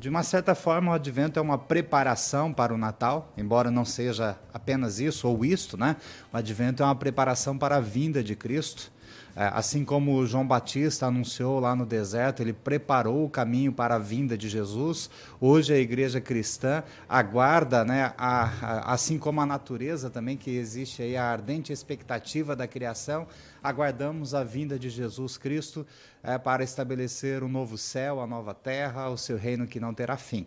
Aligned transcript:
de 0.00 0.08
uma 0.08 0.22
certa 0.22 0.54
forma, 0.54 0.92
o 0.92 0.94
advento 0.94 1.38
é 1.38 1.42
uma 1.42 1.58
preparação 1.58 2.54
para 2.54 2.72
o 2.72 2.78
Natal, 2.78 3.34
embora 3.36 3.70
não 3.70 3.84
seja 3.84 4.34
apenas 4.52 4.98
isso 4.98 5.28
ou 5.28 5.44
isto, 5.44 5.76
né? 5.76 5.96
O 6.32 6.38
advento 6.38 6.82
é 6.82 6.86
uma 6.86 6.94
preparação 6.94 7.58
para 7.58 7.76
a 7.76 7.80
vinda 7.80 8.24
de 8.24 8.34
Cristo. 8.34 8.90
É, 9.36 9.50
assim 9.54 9.84
como 9.84 10.26
João 10.26 10.46
Batista 10.46 11.06
anunciou 11.06 11.60
lá 11.60 11.74
no 11.74 11.86
deserto, 11.86 12.42
ele 12.42 12.52
preparou 12.52 13.24
o 13.24 13.30
caminho 13.30 13.72
para 13.72 13.94
a 13.94 13.98
vinda 13.98 14.36
de 14.36 14.48
Jesus. 14.48 15.08
Hoje 15.40 15.72
a 15.72 15.78
igreja 15.78 16.20
cristã 16.20 16.82
aguarda, 17.08 17.84
né, 17.84 18.12
a, 18.18 18.44
a, 18.44 18.92
assim 18.92 19.18
como 19.18 19.40
a 19.40 19.46
natureza 19.46 20.10
também, 20.10 20.36
que 20.36 20.50
existe 20.50 21.02
aí 21.02 21.16
a 21.16 21.24
ardente 21.24 21.72
expectativa 21.72 22.56
da 22.56 22.66
criação, 22.66 23.26
aguardamos 23.62 24.34
a 24.34 24.42
vinda 24.42 24.78
de 24.78 24.90
Jesus 24.90 25.36
Cristo 25.38 25.86
é, 26.22 26.36
para 26.36 26.64
estabelecer 26.64 27.42
o 27.42 27.46
um 27.46 27.48
novo 27.48 27.78
céu, 27.78 28.20
a 28.20 28.26
nova 28.26 28.54
terra, 28.54 29.08
o 29.08 29.16
seu 29.16 29.36
reino 29.36 29.66
que 29.66 29.78
não 29.78 29.94
terá 29.94 30.16
fim. 30.16 30.46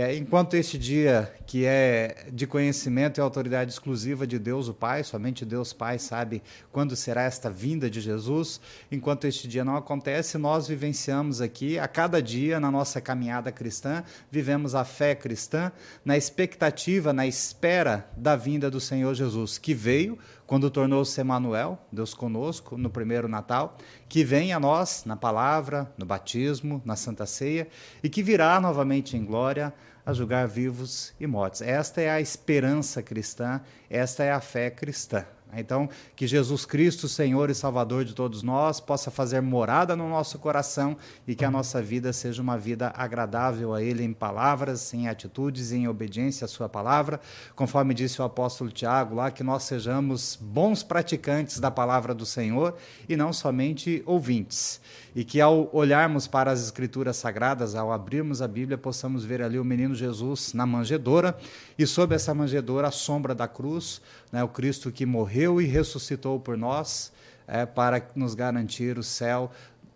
É, 0.00 0.14
enquanto 0.16 0.54
este 0.54 0.78
dia, 0.78 1.28
que 1.44 1.64
é 1.64 2.26
de 2.32 2.46
conhecimento 2.46 3.18
e 3.18 3.20
autoridade 3.20 3.72
exclusiva 3.72 4.28
de 4.28 4.38
Deus 4.38 4.68
o 4.68 4.72
Pai, 4.72 5.02
somente 5.02 5.44
Deus 5.44 5.72
Pai 5.72 5.98
sabe 5.98 6.40
quando 6.70 6.94
será 6.94 7.24
esta 7.24 7.50
vinda 7.50 7.90
de 7.90 8.00
Jesus, 8.00 8.60
enquanto 8.92 9.24
este 9.24 9.48
dia 9.48 9.64
não 9.64 9.74
acontece, 9.74 10.38
nós 10.38 10.68
vivenciamos 10.68 11.40
aqui, 11.40 11.80
a 11.80 11.88
cada 11.88 12.22
dia, 12.22 12.60
na 12.60 12.70
nossa 12.70 13.00
caminhada 13.00 13.50
cristã, 13.50 14.04
vivemos 14.30 14.72
a 14.72 14.84
fé 14.84 15.16
cristã 15.16 15.72
na 16.04 16.16
expectativa, 16.16 17.12
na 17.12 17.26
espera 17.26 18.08
da 18.16 18.36
vinda 18.36 18.70
do 18.70 18.78
Senhor 18.78 19.12
Jesus, 19.14 19.58
que 19.58 19.74
veio 19.74 20.16
quando 20.46 20.70
tornou-se 20.70 21.20
Emanuel, 21.20 21.78
Deus 21.92 22.14
conosco, 22.14 22.78
no 22.78 22.88
primeiro 22.88 23.28
Natal, 23.28 23.76
que 24.08 24.24
vem 24.24 24.50
a 24.52 24.58
nós 24.58 25.02
na 25.04 25.14
palavra, 25.14 25.92
no 25.98 26.06
batismo, 26.06 26.80
na 26.86 26.96
Santa 26.96 27.26
Ceia, 27.26 27.68
e 28.02 28.08
que 28.08 28.22
virá 28.22 28.58
novamente 28.58 29.14
em 29.14 29.22
glória 29.22 29.74
a 30.08 30.14
julgar 30.14 30.48
vivos 30.48 31.12
e 31.20 31.26
mortos. 31.26 31.60
Esta 31.60 32.00
é 32.00 32.08
a 32.08 32.18
esperança 32.18 33.02
cristã, 33.02 33.60
esta 33.90 34.24
é 34.24 34.32
a 34.32 34.40
fé 34.40 34.70
cristã. 34.70 35.26
Então, 35.54 35.88
que 36.14 36.26
Jesus 36.26 36.64
Cristo, 36.64 37.08
Senhor 37.08 37.50
e 37.50 37.54
Salvador 37.54 38.04
de 38.04 38.14
todos 38.14 38.42
nós, 38.42 38.80
possa 38.80 39.10
fazer 39.10 39.40
morada 39.40 39.96
no 39.96 40.08
nosso 40.08 40.38
coração 40.38 40.96
e 41.26 41.34
que 41.34 41.44
a 41.44 41.50
nossa 41.50 41.80
vida 41.80 42.12
seja 42.12 42.42
uma 42.42 42.58
vida 42.58 42.92
agradável 42.96 43.74
a 43.74 43.82
Ele 43.82 44.04
em 44.04 44.12
palavras, 44.12 44.92
em 44.92 45.08
atitudes, 45.08 45.72
em 45.72 45.88
obediência 45.88 46.44
à 46.44 46.48
Sua 46.48 46.68
palavra, 46.68 47.20
conforme 47.56 47.94
disse 47.94 48.20
o 48.20 48.24
apóstolo 48.24 48.70
Tiago 48.70 49.14
lá, 49.14 49.30
que 49.30 49.42
nós 49.42 49.62
sejamos 49.62 50.38
bons 50.40 50.82
praticantes 50.82 51.58
da 51.58 51.70
palavra 51.70 52.14
do 52.14 52.26
Senhor 52.26 52.76
e 53.08 53.16
não 53.16 53.32
somente 53.32 54.02
ouvintes. 54.06 54.80
E 55.14 55.24
que 55.24 55.40
ao 55.40 55.68
olharmos 55.72 56.26
para 56.26 56.52
as 56.52 56.62
Escrituras 56.62 57.16
Sagradas, 57.16 57.74
ao 57.74 57.92
abrirmos 57.92 58.42
a 58.42 58.48
Bíblia, 58.48 58.78
possamos 58.78 59.24
ver 59.24 59.42
ali 59.42 59.58
o 59.58 59.64
menino 59.64 59.94
Jesus 59.94 60.52
na 60.52 60.66
manjedoura 60.66 61.36
e 61.78 61.86
sob 61.86 62.14
essa 62.14 62.34
manjedoura 62.34 62.88
a 62.88 62.90
sombra 62.90 63.34
da 63.34 63.46
cruz, 63.46 64.02
né, 64.32 64.42
o 64.42 64.48
Cristo 64.48 64.90
que 64.90 65.06
morreu 65.06 65.60
e 65.60 65.64
ressuscitou 65.64 66.40
por 66.40 66.56
nós 66.56 67.12
é, 67.46 67.64
para 67.64 68.04
nos 68.16 68.34
garantir 68.34 68.98
o 68.98 69.02
céu 69.02 69.50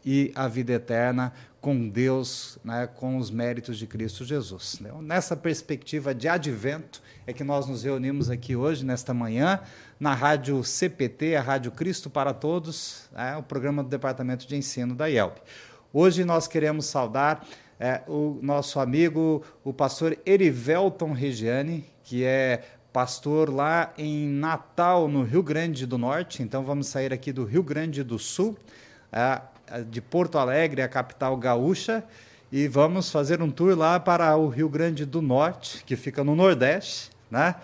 e 0.05 0.33
a 0.35 0.47
vida 0.49 0.73
eterna 0.73 1.33
com 1.61 1.89
Deus, 1.89 2.59
né, 2.65 2.89
com 2.89 3.17
os 3.17 3.31
méritos 3.31 3.79
de 3.79 3.87
Cristo 3.87 4.25
Jesus. 4.25 4.79
Então, 4.81 5.01
nessa 5.01 5.37
perspectiva 5.37 6.15
de 6.15 6.29
advento, 6.29 7.01
é 7.27 7.33
que 7.33 7.45
nós 7.45 7.67
nos 7.67 7.85
reunimos 7.85 8.31
aqui 8.31 8.57
hoje, 8.57 8.85
nesta 8.85 9.15
manhã, 9.15 9.61
na 9.99 10.13
Rádio 10.13 10.63
CPT, 10.65 11.37
a 11.37 11.41
Rádio 11.41 11.71
Cristo 11.71 12.11
para 12.11 12.35
Todos, 12.35 13.09
é, 13.15 13.37
o 13.37 13.43
programa 13.43 13.83
do 13.83 13.89
Departamento 13.89 14.47
de 14.47 14.57
Ensino 14.57 14.95
da 14.95 15.09
IELP. 15.09 15.39
Hoje 15.93 16.25
nós 16.25 16.49
queremos 16.49 16.87
saudar 16.87 17.47
é, 17.83 18.01
o 18.07 18.39
nosso 18.41 18.79
amigo, 18.79 19.43
o 19.65 19.73
pastor 19.73 20.17
Erivelton 20.25 21.11
Regiane, 21.11 21.85
que 22.05 22.23
é 22.23 22.63
pastor 22.93 23.53
lá 23.53 23.93
em 23.99 24.29
Natal, 24.29 25.09
no 25.09 25.25
Rio 25.25 25.43
Grande 25.43 25.85
do 25.85 25.99
Norte. 25.99 26.45
Então 26.45 26.63
vamos 26.63 26.87
sair 26.87 27.13
aqui 27.13 27.33
do 27.33 27.45
Rio 27.45 27.61
Grande 27.61 28.05
do 28.05 28.21
Sul, 28.21 28.57
é, 29.11 29.41
de 29.91 30.01
Porto 30.01 30.39
Alegre, 30.39 30.81
a 30.81 30.87
capital 30.87 31.37
gaúcha, 31.37 32.05
e 32.53 32.69
vamos 32.69 33.11
fazer 33.11 33.43
um 33.43 33.51
tour 33.51 33.77
lá 33.77 33.99
para 33.99 34.37
o 34.37 34.47
Rio 34.49 34.69
Grande 34.69 35.05
do 35.05 35.21
Norte, 35.21 35.83
que 35.85 35.97
fica 35.97 36.23
no 36.23 36.37
Nordeste, 36.37 37.11
né? 37.29 37.57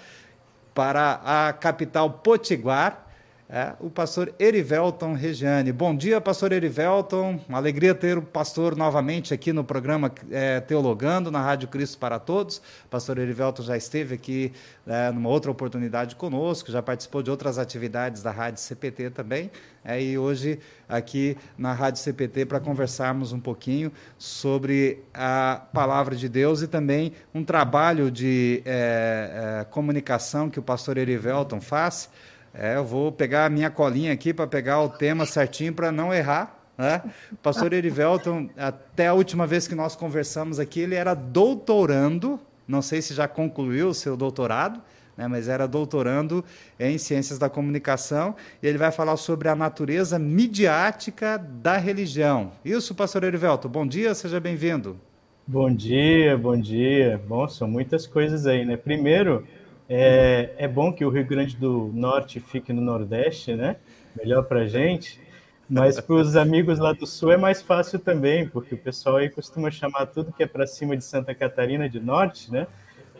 para 0.74 1.20
a 1.24 1.52
capital 1.52 2.10
Potiguar, 2.10 3.06
é, 3.50 3.72
o 3.80 3.88
pastor 3.88 4.34
Erivelton 4.38 5.14
Regiane. 5.14 5.72
Bom 5.72 5.96
dia, 5.96 6.20
pastor 6.20 6.52
Erivelton. 6.52 7.40
Uma 7.48 7.56
alegria 7.56 7.94
ter 7.94 8.18
o 8.18 8.22
pastor 8.22 8.76
novamente 8.76 9.32
aqui 9.32 9.54
no 9.54 9.64
programa 9.64 10.12
é, 10.30 10.60
Teologando, 10.60 11.30
na 11.30 11.40
Rádio 11.40 11.66
Cristo 11.68 11.96
para 11.96 12.18
Todos. 12.18 12.58
O 12.84 12.88
pastor 12.90 13.16
Erivelton 13.16 13.62
já 13.62 13.74
esteve 13.74 14.14
aqui 14.14 14.52
é, 14.86 15.10
numa 15.10 15.30
outra 15.30 15.50
oportunidade 15.50 16.14
conosco, 16.14 16.70
já 16.70 16.82
participou 16.82 17.22
de 17.22 17.30
outras 17.30 17.56
atividades 17.56 18.22
da 18.22 18.30
Rádio 18.30 18.60
CPT 18.60 19.10
também. 19.10 19.50
É, 19.82 19.98
e 20.02 20.18
hoje 20.18 20.58
aqui 20.86 21.34
na 21.56 21.72
Rádio 21.72 22.02
CPT 22.02 22.44
para 22.44 22.60
conversarmos 22.60 23.32
um 23.32 23.40
pouquinho 23.40 23.90
sobre 24.18 25.02
a 25.14 25.62
palavra 25.72 26.14
de 26.14 26.28
Deus 26.28 26.60
e 26.60 26.68
também 26.68 27.14
um 27.34 27.42
trabalho 27.42 28.10
de 28.10 28.62
é, 28.66 29.60
é, 29.62 29.64
comunicação 29.64 30.50
que 30.50 30.58
o 30.58 30.62
pastor 30.62 30.98
Erivelton 30.98 31.62
faz 31.62 32.10
é, 32.58 32.76
eu 32.76 32.84
vou 32.84 33.12
pegar 33.12 33.46
a 33.46 33.48
minha 33.48 33.70
colinha 33.70 34.12
aqui 34.12 34.34
para 34.34 34.46
pegar 34.46 34.82
o 34.82 34.88
tema 34.88 35.24
certinho 35.24 35.72
para 35.72 35.92
não 35.92 36.12
errar. 36.12 36.58
Né? 36.76 37.02
Pastor 37.40 37.72
Erivelton, 37.72 38.50
até 38.56 39.06
a 39.06 39.14
última 39.14 39.46
vez 39.46 39.68
que 39.68 39.76
nós 39.76 39.94
conversamos 39.94 40.58
aqui, 40.58 40.80
ele 40.80 40.96
era 40.96 41.14
doutorando, 41.14 42.38
não 42.66 42.82
sei 42.82 43.00
se 43.00 43.14
já 43.14 43.28
concluiu 43.28 43.88
o 43.88 43.94
seu 43.94 44.16
doutorado, 44.16 44.82
né, 45.16 45.26
mas 45.26 45.48
era 45.48 45.66
doutorando 45.66 46.44
em 46.78 46.98
Ciências 46.98 47.38
da 47.38 47.48
Comunicação, 47.48 48.36
e 48.62 48.66
ele 48.66 48.78
vai 48.78 48.92
falar 48.92 49.16
sobre 49.16 49.48
a 49.48 49.56
natureza 49.56 50.18
midiática 50.18 51.38
da 51.38 51.76
religião. 51.76 52.52
Isso, 52.64 52.94
pastor 52.94 53.24
Erivelton, 53.24 53.68
bom 53.68 53.86
dia, 53.86 54.14
seja 54.14 54.38
bem-vindo. 54.38 54.96
Bom 55.44 55.72
dia, 55.72 56.36
bom 56.36 56.60
dia. 56.60 57.20
Bom, 57.26 57.48
são 57.48 57.66
muitas 57.66 58.06
coisas 58.06 58.46
aí, 58.46 58.66
né? 58.66 58.76
Primeiro, 58.76 59.46
é, 59.88 60.50
é 60.58 60.68
bom 60.68 60.92
que 60.92 61.04
o 61.04 61.08
Rio 61.08 61.24
Grande 61.24 61.56
do 61.56 61.90
Norte 61.94 62.40
fique 62.40 62.72
no 62.72 62.82
Nordeste, 62.82 63.54
né? 63.54 63.76
Melhor 64.16 64.42
para 64.44 64.66
gente. 64.66 65.20
Mas 65.68 66.00
para 66.00 66.16
os 66.16 66.36
amigos 66.36 66.78
lá 66.78 66.92
do 66.92 67.06
Sul 67.06 67.32
é 67.32 67.36
mais 67.36 67.60
fácil 67.60 67.98
também, 67.98 68.48
porque 68.48 68.74
o 68.74 68.78
pessoal 68.78 69.16
aí 69.16 69.28
costuma 69.28 69.70
chamar 69.70 70.06
tudo 70.06 70.32
que 70.32 70.42
é 70.42 70.46
para 70.46 70.66
cima 70.66 70.96
de 70.96 71.04
Santa 71.04 71.34
Catarina 71.34 71.88
de 71.88 72.00
Norte, 72.00 72.50
né? 72.50 72.66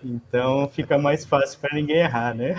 Então 0.03 0.69
fica 0.69 0.97
mais 0.97 1.25
fácil 1.25 1.59
para 1.61 1.75
ninguém 1.75 1.97
errar, 1.97 2.35
né? 2.35 2.57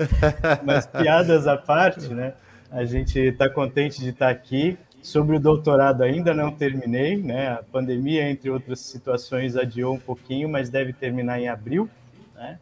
Mas 0.64 0.86
piadas 0.86 1.46
à 1.46 1.56
parte, 1.56 2.08
né? 2.08 2.34
A 2.70 2.84
gente 2.84 3.18
está 3.18 3.48
contente 3.48 4.00
de 4.00 4.10
estar 4.10 4.26
tá 4.26 4.32
aqui. 4.32 4.78
Sobre 5.00 5.36
o 5.36 5.40
doutorado 5.40 6.02
ainda 6.02 6.34
não 6.34 6.50
terminei, 6.50 7.16
né? 7.16 7.52
A 7.52 7.62
pandemia, 7.62 8.28
entre 8.28 8.50
outras 8.50 8.80
situações, 8.80 9.56
adiou 9.56 9.94
um 9.94 9.98
pouquinho, 9.98 10.48
mas 10.48 10.68
deve 10.68 10.92
terminar 10.92 11.40
em 11.40 11.48
abril, 11.48 11.88
né? 12.34 12.58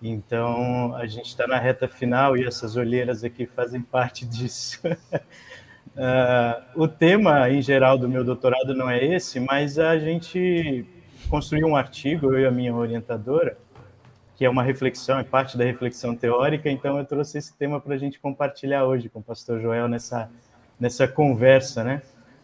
Então, 0.00 0.94
a 0.94 1.06
gente 1.06 1.26
está 1.26 1.46
na 1.46 1.58
reta 1.58 1.88
final 1.88 2.36
e 2.36 2.44
essas 2.44 2.76
olheiras 2.76 3.24
aqui 3.24 3.46
fazem 3.46 3.80
parte 3.82 4.24
disso. 4.26 4.80
uh, 4.86 6.62
o 6.74 6.86
tema, 6.86 7.50
em 7.50 7.60
geral, 7.60 7.98
do 7.98 8.08
meu 8.08 8.24
doutorado 8.24 8.74
não 8.74 8.88
é 8.88 9.04
esse, 9.04 9.40
mas 9.40 9.78
a 9.78 9.98
gente 9.98 10.86
construiu 11.28 11.66
um 11.66 11.76
artigo, 11.76 12.32
eu 12.32 12.40
e 12.40 12.46
a 12.46 12.50
minha 12.50 12.74
orientadora, 12.74 13.58
que 14.36 14.44
é 14.44 14.50
uma 14.50 14.62
reflexão, 14.62 15.18
é 15.18 15.24
parte 15.24 15.58
da 15.58 15.64
reflexão 15.64 16.14
teórica, 16.14 16.70
então 16.70 16.96
eu 16.96 17.04
trouxe 17.04 17.38
esse 17.38 17.56
tema 17.56 17.80
para 17.80 17.94
a 17.94 17.98
gente 17.98 18.20
compartilhar 18.20 18.84
hoje 18.84 19.08
com 19.08 19.18
o 19.18 19.22
pastor 19.22 19.60
Joel 19.60 19.88
nessa, 19.88 20.30
nessa 20.78 21.08
conversa, 21.08 21.82
né? 21.82 22.02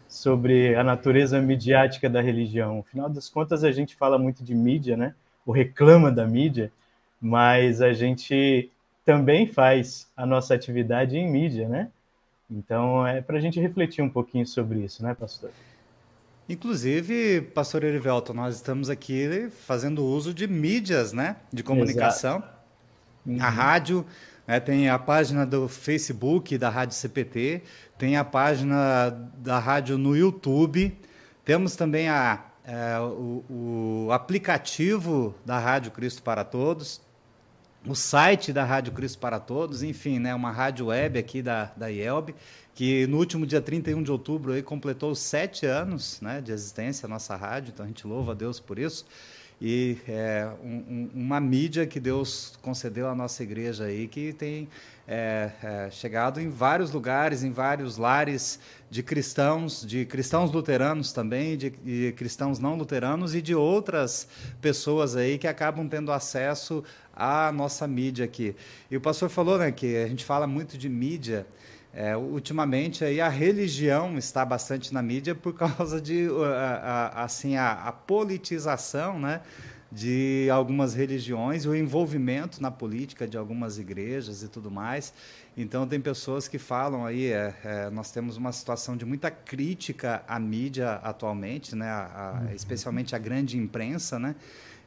Sobre 0.09 0.75
a 0.75 0.83
natureza 0.83 1.41
midiática 1.41 2.11
da 2.11 2.21
religião. 2.21 2.81
Afinal 2.81 3.09
das 3.09 3.29
contas, 3.29 3.63
a 3.63 3.71
gente 3.71 3.95
fala 3.95 4.19
muito 4.19 4.43
de 4.43 4.55
mídia, 4.55 4.97
né? 4.97 5.15
O 5.47 5.53
reclama 5.53 6.11
da 6.11 6.27
mídia, 6.27 6.73
mas 7.25 7.81
a 7.81 7.94
gente 7.94 8.71
também 9.03 9.47
faz 9.47 10.06
a 10.15 10.26
nossa 10.26 10.53
atividade 10.53 11.17
em 11.17 11.26
mídia, 11.26 11.67
né? 11.67 11.88
Então 12.50 13.06
é 13.06 13.23
para 13.23 13.38
a 13.38 13.41
gente 13.41 13.59
refletir 13.59 14.05
um 14.05 14.11
pouquinho 14.11 14.47
sobre 14.47 14.81
isso, 14.81 15.03
né, 15.03 15.15
pastor? 15.15 15.50
Inclusive, 16.47 17.41
pastor 17.55 17.82
Erivelto, 17.82 18.35
nós 18.35 18.56
estamos 18.56 18.91
aqui 18.91 19.49
fazendo 19.67 20.05
uso 20.05 20.35
de 20.35 20.47
mídias, 20.47 21.15
né, 21.15 21.37
de 21.50 21.62
comunicação. 21.62 22.44
Uhum. 23.25 23.38
A 23.41 23.49
rádio, 23.49 24.05
né, 24.47 24.61
tem 24.61 24.91
a 24.91 24.99
página 24.99 25.47
do 25.47 25.67
Facebook 25.67 26.59
da 26.59 26.69
Rádio 26.69 26.94
CPT, 26.94 27.62
tem 27.97 28.19
a 28.19 28.25
página 28.25 29.09
da 29.38 29.59
rádio 29.59 29.97
no 29.97 30.15
YouTube, 30.15 30.94
temos 31.43 31.75
também 31.75 32.11
a, 32.11 32.44
é, 32.67 32.99
o, 33.00 33.43
o 33.49 34.12
aplicativo 34.12 35.35
da 35.47 35.59
Rádio 35.59 35.91
Cristo 35.91 36.23
para 36.23 36.44
Todos, 36.44 37.00
o 37.87 37.95
site 37.95 38.53
da 38.53 38.65
Rádio 38.65 38.93
Cristo 38.93 39.19
para 39.19 39.39
Todos, 39.39 39.83
enfim, 39.83 40.19
né, 40.19 40.35
uma 40.35 40.51
rádio 40.51 40.87
web 40.87 41.19
aqui 41.19 41.43
da, 41.43 41.71
da 41.77 41.89
IELB, 41.89 42.35
que 42.75 43.07
no 43.07 43.19
último 43.19 43.47
dia 43.47 43.61
31 43.61 44.03
de 44.03 44.11
outubro 44.11 44.53
aí 44.53 44.63
completou 44.63 45.15
sete 45.15 45.67
anos 45.67 46.21
né, 46.21 46.41
de 46.41 46.51
existência 46.51 47.07
a 47.07 47.09
nossa 47.09 47.37
rádio, 47.37 47.73
então 47.75 47.85
a 47.85 47.89
gente 47.89 48.07
louva 48.07 48.33
a 48.33 48.35
Deus 48.35 48.59
por 48.59 48.79
isso. 48.79 49.05
E 49.61 49.99
é 50.09 50.49
um, 50.63 51.09
uma 51.15 51.41
mídia 51.41 51.87
que 51.87 52.01
Deus 52.01 52.59
concedeu 52.61 53.09
à 53.09 53.15
nossa 53.15 53.43
igreja 53.43 53.85
aí, 53.85 54.09
que 54.09 54.33
tem 54.33 54.69
é, 55.07 55.51
é, 55.63 55.91
chegado 55.91 56.41
em 56.41 56.49
vários 56.49 56.91
lugares, 56.91 57.45
em 57.45 57.51
vários 57.51 57.97
lares 57.97 58.59
de 58.94 59.02
cristãos, 59.02 59.85
de 59.85 60.05
cristãos 60.05 60.52
luteranos 60.52 61.12
também, 61.12 61.56
de, 61.56 61.70
de 61.70 62.12
cristãos 62.12 62.61
não 62.61 62.76
luteranos 62.76 63.35
e 63.35 63.43
de 63.43 63.52
outras 63.52 64.29
pessoas 64.62 65.17
aí 65.17 65.37
que 65.37 65.49
acabam 65.49 65.88
tendo 65.88 66.12
acesso 66.12 66.85
à 67.12 67.50
nossa 67.50 67.88
mídia 67.88 68.25
aqui. 68.25 68.55
E 68.88 68.96
o 68.96 69.00
pastor 69.00 69.29
falou 69.29 69.58
né, 69.58 69.73
que 69.73 69.96
a 69.96 70.06
gente 70.06 70.25
fala 70.25 70.46
muito 70.46 70.79
de 70.79 70.88
mídia. 70.88 71.44
É, 71.93 72.17
ultimamente 72.17 73.05
aí 73.05 73.20
a 73.20 73.29
religião 73.29 74.17
está 74.17 74.44
bastante 74.44 74.94
na 74.94 75.02
mídia 75.02 75.35
por 75.35 75.55
causa 75.58 76.00
de 76.00 76.29
a, 76.29 77.11
a, 77.19 77.25
assim 77.25 77.56
a, 77.56 77.73
a, 77.73 77.90
politização, 77.90 79.19
né, 79.19 79.40
de 79.94 80.49
algumas 80.50 80.93
religiões, 80.93 81.67
o 81.67 81.75
envolvimento 81.75 82.61
na 82.61 82.70
política 82.70 83.29
de 83.29 83.38
algumas 83.38 83.79
igrejas 83.79 84.43
e 84.43 84.49
tudo 84.49 84.69
mais. 84.69 85.14
Então 85.56 85.87
tem 85.87 86.00
pessoas 86.00 86.49
que 86.49 86.58
falam 86.58 87.06
aí, 87.06 87.26
é, 87.26 87.55
é, 87.64 87.91
nós 87.91 88.11
temos 88.11 88.37
uma 88.37 88.50
situação 88.50 88.96
de 88.96 89.05
muita 89.05 89.31
crítica 89.31 90.25
à 90.26 90.41
mídia 90.41 90.94
atualmente, 90.94 91.76
né, 91.76 91.93
uhum. 91.93 92.52
especialmente 92.52 93.14
a 93.14 93.19
grande 93.19 93.56
imprensa, 93.56 94.19
né 94.19 94.35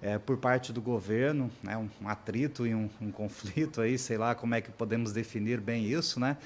é, 0.02 0.18
por 0.18 0.38
parte 0.38 0.72
do 0.72 0.82
governo, 0.82 1.50
né, 1.64 1.76
um, 1.78 1.90
um 2.02 2.08
atrito 2.08 2.68
e 2.68 2.76
um, 2.76 2.90
um, 3.02 3.12
conflito 3.12 3.82
aí, 3.82 3.98
sei 3.98 4.18
lá 4.18 4.36
como 4.36 4.56
é 4.56 4.62
que 4.62 4.72
podemos 4.72 5.12
definir 5.12 5.60
bem 5.60 5.86
isso, 5.86 6.20
né? 6.20 6.38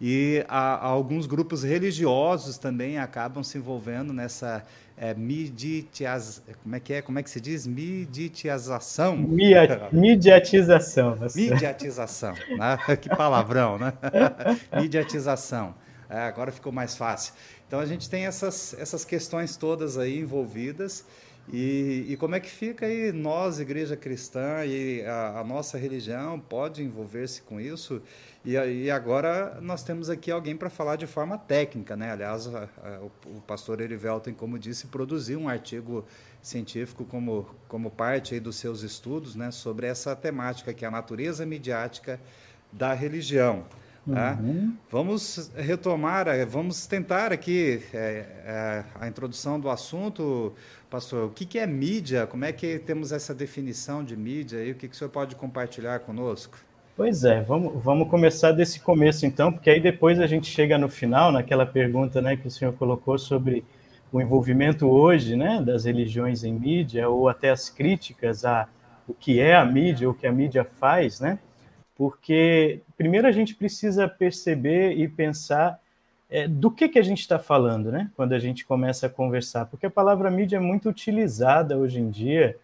E 0.00 0.44
a, 0.48 0.86
alguns 0.86 1.26
grupos 1.26 1.64
religiosos 1.64 2.56
também 2.56 2.98
acabam 2.98 3.42
se 3.42 3.58
envolvendo 3.58 4.12
nessa 4.12 4.62
é, 4.96 5.12
miditiaz... 5.12 6.42
como 6.62 6.76
é 6.76 6.80
que 6.80 6.92
é? 6.92 7.02
Como 7.02 7.18
é 7.18 7.22
que 7.22 7.30
se 7.30 7.40
diz? 7.40 7.66
Miditização. 7.66 9.16
Mia... 9.16 9.88
Mediatização. 9.92 11.16
Mediatização, 11.34 12.34
né? 12.56 12.78
Que 13.00 13.08
palavrão, 13.08 13.78
né? 13.78 13.92
Mediatização. 14.72 15.74
É, 16.08 16.20
agora 16.20 16.52
ficou 16.52 16.72
mais 16.72 16.96
fácil. 16.96 17.34
Então 17.66 17.80
a 17.80 17.86
gente 17.86 18.08
tem 18.08 18.24
essas, 18.24 18.74
essas 18.78 19.04
questões 19.04 19.56
todas 19.56 19.98
aí 19.98 20.20
envolvidas 20.20 21.04
e, 21.52 22.04
e, 22.08 22.16
como 22.16 22.34
é 22.34 22.40
que 22.40 22.50
fica 22.50 22.84
aí 22.84 23.10
nós, 23.10 23.58
igreja 23.58 23.96
cristã, 23.96 24.64
e 24.66 25.02
a, 25.04 25.40
a 25.40 25.44
nossa 25.44 25.78
religião 25.78 26.38
pode 26.38 26.82
envolver-se 26.82 27.40
com 27.42 27.58
isso? 27.58 28.02
E, 28.48 28.84
e, 28.84 28.90
agora 28.90 29.58
nós 29.60 29.82
temos 29.82 30.08
aqui 30.08 30.30
alguém 30.30 30.56
para 30.56 30.70
falar 30.70 30.96
de 30.96 31.06
forma 31.06 31.36
técnica, 31.36 31.94
né? 31.94 32.12
Aliás, 32.12 32.46
a, 32.46 32.62
a, 32.82 33.00
o, 33.02 33.12
o, 33.36 33.40
pastor 33.42 33.78
Erivelton, 33.78 34.32
como 34.32 34.58
disse, 34.58 34.86
produziu 34.86 35.38
um 35.38 35.50
artigo 35.50 36.02
científico 36.40 37.04
como, 37.04 37.46
como 37.68 37.90
parte 37.90 38.32
aí 38.32 38.40
dos 38.40 38.56
seus 38.56 38.80
estudos, 38.80 39.34
né? 39.36 39.50
Sobre 39.50 39.86
essa 39.86 40.16
temática 40.16 40.72
que 40.72 40.82
é 40.82 40.88
a 40.88 40.90
natureza 40.90 41.44
midiática 41.44 42.18
da 42.72 42.94
religião. 42.94 43.66
Tá? 44.10 44.38
Uhum. 44.40 44.74
Vamos 44.90 45.50
retomar, 45.54 46.26
eh, 46.28 46.46
vamos 46.46 46.86
tentar 46.86 47.30
aqui 47.30 47.82
é, 47.92 47.98
é, 48.46 48.84
a 48.98 49.06
introdução 49.06 49.60
do 49.60 49.68
assunto, 49.68 50.54
pastor. 50.88 51.26
O 51.26 51.30
que, 51.30 51.44
que, 51.44 51.58
é 51.58 51.66
mídia? 51.66 52.26
Como 52.26 52.46
é 52.46 52.52
que 52.54 52.78
temos 52.78 53.12
essa 53.12 53.34
definição 53.34 54.02
de 54.02 54.16
mídia? 54.16 54.64
E 54.64 54.72
o 54.72 54.74
que, 54.74 54.88
que 54.88 54.94
o 54.94 54.96
senhor 54.96 55.10
pode 55.10 55.36
compartilhar 55.36 56.00
conosco? 56.00 56.56
Pois 56.98 57.22
é, 57.22 57.40
vamos, 57.40 57.80
vamos 57.80 58.08
começar 58.08 58.50
desse 58.50 58.80
começo 58.80 59.24
então, 59.24 59.52
porque 59.52 59.70
aí 59.70 59.78
depois 59.78 60.18
a 60.18 60.26
gente 60.26 60.48
chega 60.48 60.76
no 60.76 60.88
final, 60.88 61.30
naquela 61.30 61.64
pergunta 61.64 62.20
né, 62.20 62.36
que 62.36 62.48
o 62.48 62.50
senhor 62.50 62.72
colocou 62.72 63.16
sobre 63.16 63.64
o 64.10 64.20
envolvimento 64.20 64.84
hoje 64.88 65.36
né, 65.36 65.62
das 65.62 65.84
religiões 65.84 66.42
em 66.42 66.52
mídia, 66.52 67.08
ou 67.08 67.28
até 67.28 67.50
as 67.50 67.70
críticas 67.70 68.44
a 68.44 68.66
o 69.06 69.14
que 69.14 69.38
é 69.38 69.54
a 69.54 69.64
mídia, 69.64 70.10
o 70.10 70.12
que 70.12 70.26
a 70.26 70.32
mídia 70.32 70.64
faz, 70.64 71.20
né? 71.20 71.38
porque 71.96 72.80
primeiro 72.96 73.28
a 73.28 73.32
gente 73.32 73.54
precisa 73.54 74.08
perceber 74.08 74.94
e 74.98 75.06
pensar 75.06 75.78
é, 76.28 76.48
do 76.48 76.68
que, 76.68 76.88
que 76.88 76.98
a 76.98 77.02
gente 77.02 77.20
está 77.20 77.38
falando, 77.38 77.92
né? 77.92 78.10
Quando 78.16 78.32
a 78.32 78.40
gente 78.40 78.66
começa 78.66 79.06
a 79.06 79.10
conversar, 79.10 79.66
porque 79.66 79.86
a 79.86 79.90
palavra 79.90 80.32
mídia 80.32 80.56
é 80.56 80.60
muito 80.60 80.88
utilizada 80.88 81.78
hoje 81.78 82.00
em 82.00 82.10
dia 82.10 82.56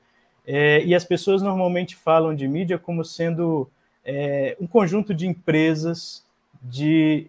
é, 0.45 0.85
e 0.85 0.93
as 0.93 1.05
pessoas 1.05 1.41
normalmente 1.41 1.95
falam 1.95 2.35
de 2.35 2.49
mídia 2.49 2.79
como 2.79 3.05
sendo 3.05 3.71
é, 4.05 4.57
um 4.61 4.67
conjunto 4.67 5.15
de 5.15 5.27
empresas 5.27 6.25
de 6.63 7.27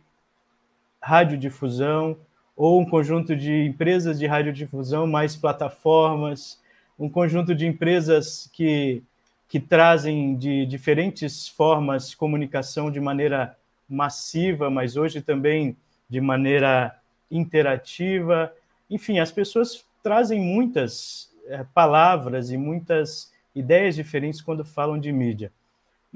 radiodifusão 1.01 2.18
ou 2.56 2.80
um 2.80 2.86
conjunto 2.86 3.36
de 3.36 3.66
empresas 3.66 4.18
de 4.18 4.25
radiodifusão 4.25 5.06
mais 5.06 5.36
plataformas, 5.36 6.60
um 6.98 7.10
conjunto 7.10 7.54
de 7.54 7.66
empresas 7.66 8.50
que 8.54 9.04
que 9.48 9.60
trazem 9.60 10.36
de 10.36 10.66
diferentes 10.66 11.48
formas 11.48 12.16
comunicação 12.16 12.89
de 12.92 13.00
maneira 13.00 13.56
massiva, 13.88 14.69
mas 14.69 14.98
hoje 14.98 15.21
também 15.21 15.78
de 16.10 16.19
maneira 16.19 17.00
interativa. 17.30 18.51
Enfim, 18.89 19.19
as 19.19 19.31
pessoas 19.31 19.86
trazem 20.04 20.42
muitas 20.42 21.31
é, 21.48 21.63
palavras 21.74 22.51
e 22.51 22.57
muitas 22.57 23.31
ideias 23.54 23.95
diferentes 23.95 24.42
quando 24.42 24.66
falam 24.66 25.00
de 25.00 25.12
mídia. 25.12 25.51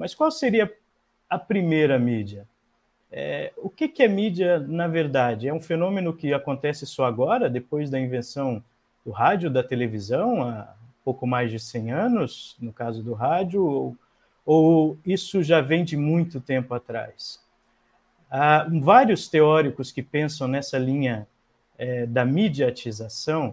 Mas 0.00 0.14
qual 0.14 0.30
seria 0.30 0.72
a 1.28 1.38
primeira 1.38 1.98
mídia? 1.98 2.48
É, 3.12 3.52
o 3.58 3.68
que, 3.68 3.86
que 3.86 4.02
é 4.02 4.08
mídia, 4.08 4.58
na 4.58 4.88
verdade? 4.88 5.46
É 5.46 5.52
um 5.52 5.60
fenômeno 5.60 6.16
que 6.16 6.32
acontece 6.32 6.86
só 6.86 7.04
agora, 7.04 7.50
depois 7.50 7.90
da 7.90 8.00
invenção 8.00 8.64
do 9.04 9.10
rádio, 9.10 9.50
da 9.50 9.62
televisão, 9.62 10.42
há 10.42 10.74
pouco 11.04 11.26
mais 11.26 11.50
de 11.50 11.60
100 11.60 11.92
anos, 11.92 12.56
no 12.58 12.72
caso 12.72 13.02
do 13.02 13.12
rádio, 13.12 13.62
ou, 13.62 13.96
ou 14.46 14.98
isso 15.04 15.42
já 15.42 15.60
vem 15.60 15.84
de 15.84 15.98
muito 15.98 16.40
tempo 16.40 16.72
atrás? 16.72 17.38
Há 18.30 18.66
vários 18.80 19.28
teóricos 19.28 19.92
que 19.92 20.02
pensam 20.02 20.48
nessa 20.48 20.78
linha 20.78 21.28
é, 21.76 22.06
da 22.06 22.24
mediatização 22.24 23.52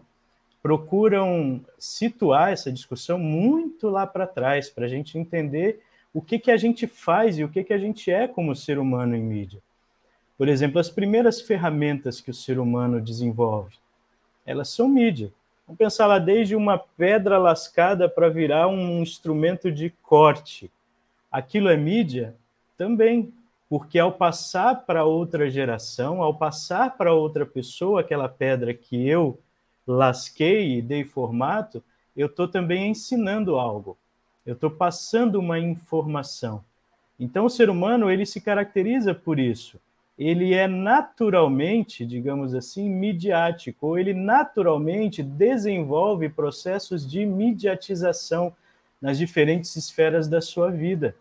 procuram 0.64 1.60
situar 1.78 2.54
essa 2.54 2.72
discussão 2.72 3.20
muito 3.20 3.90
lá 3.90 4.08
para 4.08 4.26
trás, 4.26 4.70
para 4.70 4.86
a 4.86 4.90
gente 4.90 5.18
entender 5.18 5.84
o 6.14 6.22
que, 6.22 6.40
que 6.40 6.52
a 6.52 6.58
gente 6.58 6.88
faz 6.88 7.38
e 7.38 7.44
o 7.44 7.50
que, 7.50 7.64
que 7.64 7.74
a 7.74 7.78
gente 7.78 8.12
é 8.12 8.28
como 8.28 8.56
ser 8.56 8.80
humano 8.80 9.16
em 9.16 9.22
mídia. 9.22 9.62
Por 10.38 10.48
exemplo, 10.48 10.80
as 10.80 10.90
primeiras 10.90 11.42
ferramentas 11.42 12.22
que 12.22 12.32
o 12.32 12.34
ser 12.34 12.60
humano 12.60 13.02
desenvolve, 13.02 13.76
elas 14.46 14.70
são 14.70 14.88
mídia. 14.88 15.32
Vamos 15.66 15.78
pensar 15.78 16.08
lá 16.08 16.20
desde 16.20 16.56
uma 16.56 16.78
pedra 16.78 17.38
lascada 17.38 18.08
para 18.08 18.30
virar 18.30 18.68
um 18.68 19.02
instrumento 19.02 19.72
de 19.72 19.90
corte. 20.02 20.72
Aquilo 21.30 21.70
é 21.70 21.76
mídia? 21.76 22.36
Também, 22.78 23.34
porque 23.70 24.00
ao 24.00 24.14
passar 24.14 24.86
para 24.86 25.04
outra 25.04 25.50
geração, 25.50 26.22
ao 26.22 26.34
passar 26.34 26.96
para 26.96 27.14
outra 27.14 27.46
pessoa 27.46 28.00
aquela 28.00 28.30
pedra 28.30 28.74
que 28.74 29.08
eu 29.08 29.38
lasquei 29.86 30.78
e 30.78 30.82
dei 30.82 31.04
formato, 31.04 31.84
eu 32.16 32.28
estou 32.28 32.48
também 32.48 32.90
ensinando 32.90 33.58
algo. 33.58 33.98
Eu 34.48 34.56
estou 34.56 34.72
passando 34.72 35.40
uma 35.40 35.60
informação. 35.60 36.64
Então, 37.20 37.46
o 37.46 37.50
ser 37.50 37.70
humano 37.70 38.10
ele 38.10 38.26
se 38.26 38.42
caracteriza 38.42 39.14
por 39.14 39.38
isso 39.38 39.80
ele 40.18 40.54
é 40.54 40.68
naturalmente, 40.68 42.04
digamos 42.04 42.56
assim, 42.56 42.90
midiático, 42.90 43.88
ou 43.88 44.00
ele 44.00 44.16
naturalmente 44.16 45.22
desenvolve 45.22 46.28
processos 46.28 47.08
de 47.08 47.24
mediatização 47.24 48.52
nas 49.00 49.18
diferentes 49.18 49.76
esferas 49.76 50.28
da 50.28 50.42
sua 50.42 50.72
vida. 50.72 51.16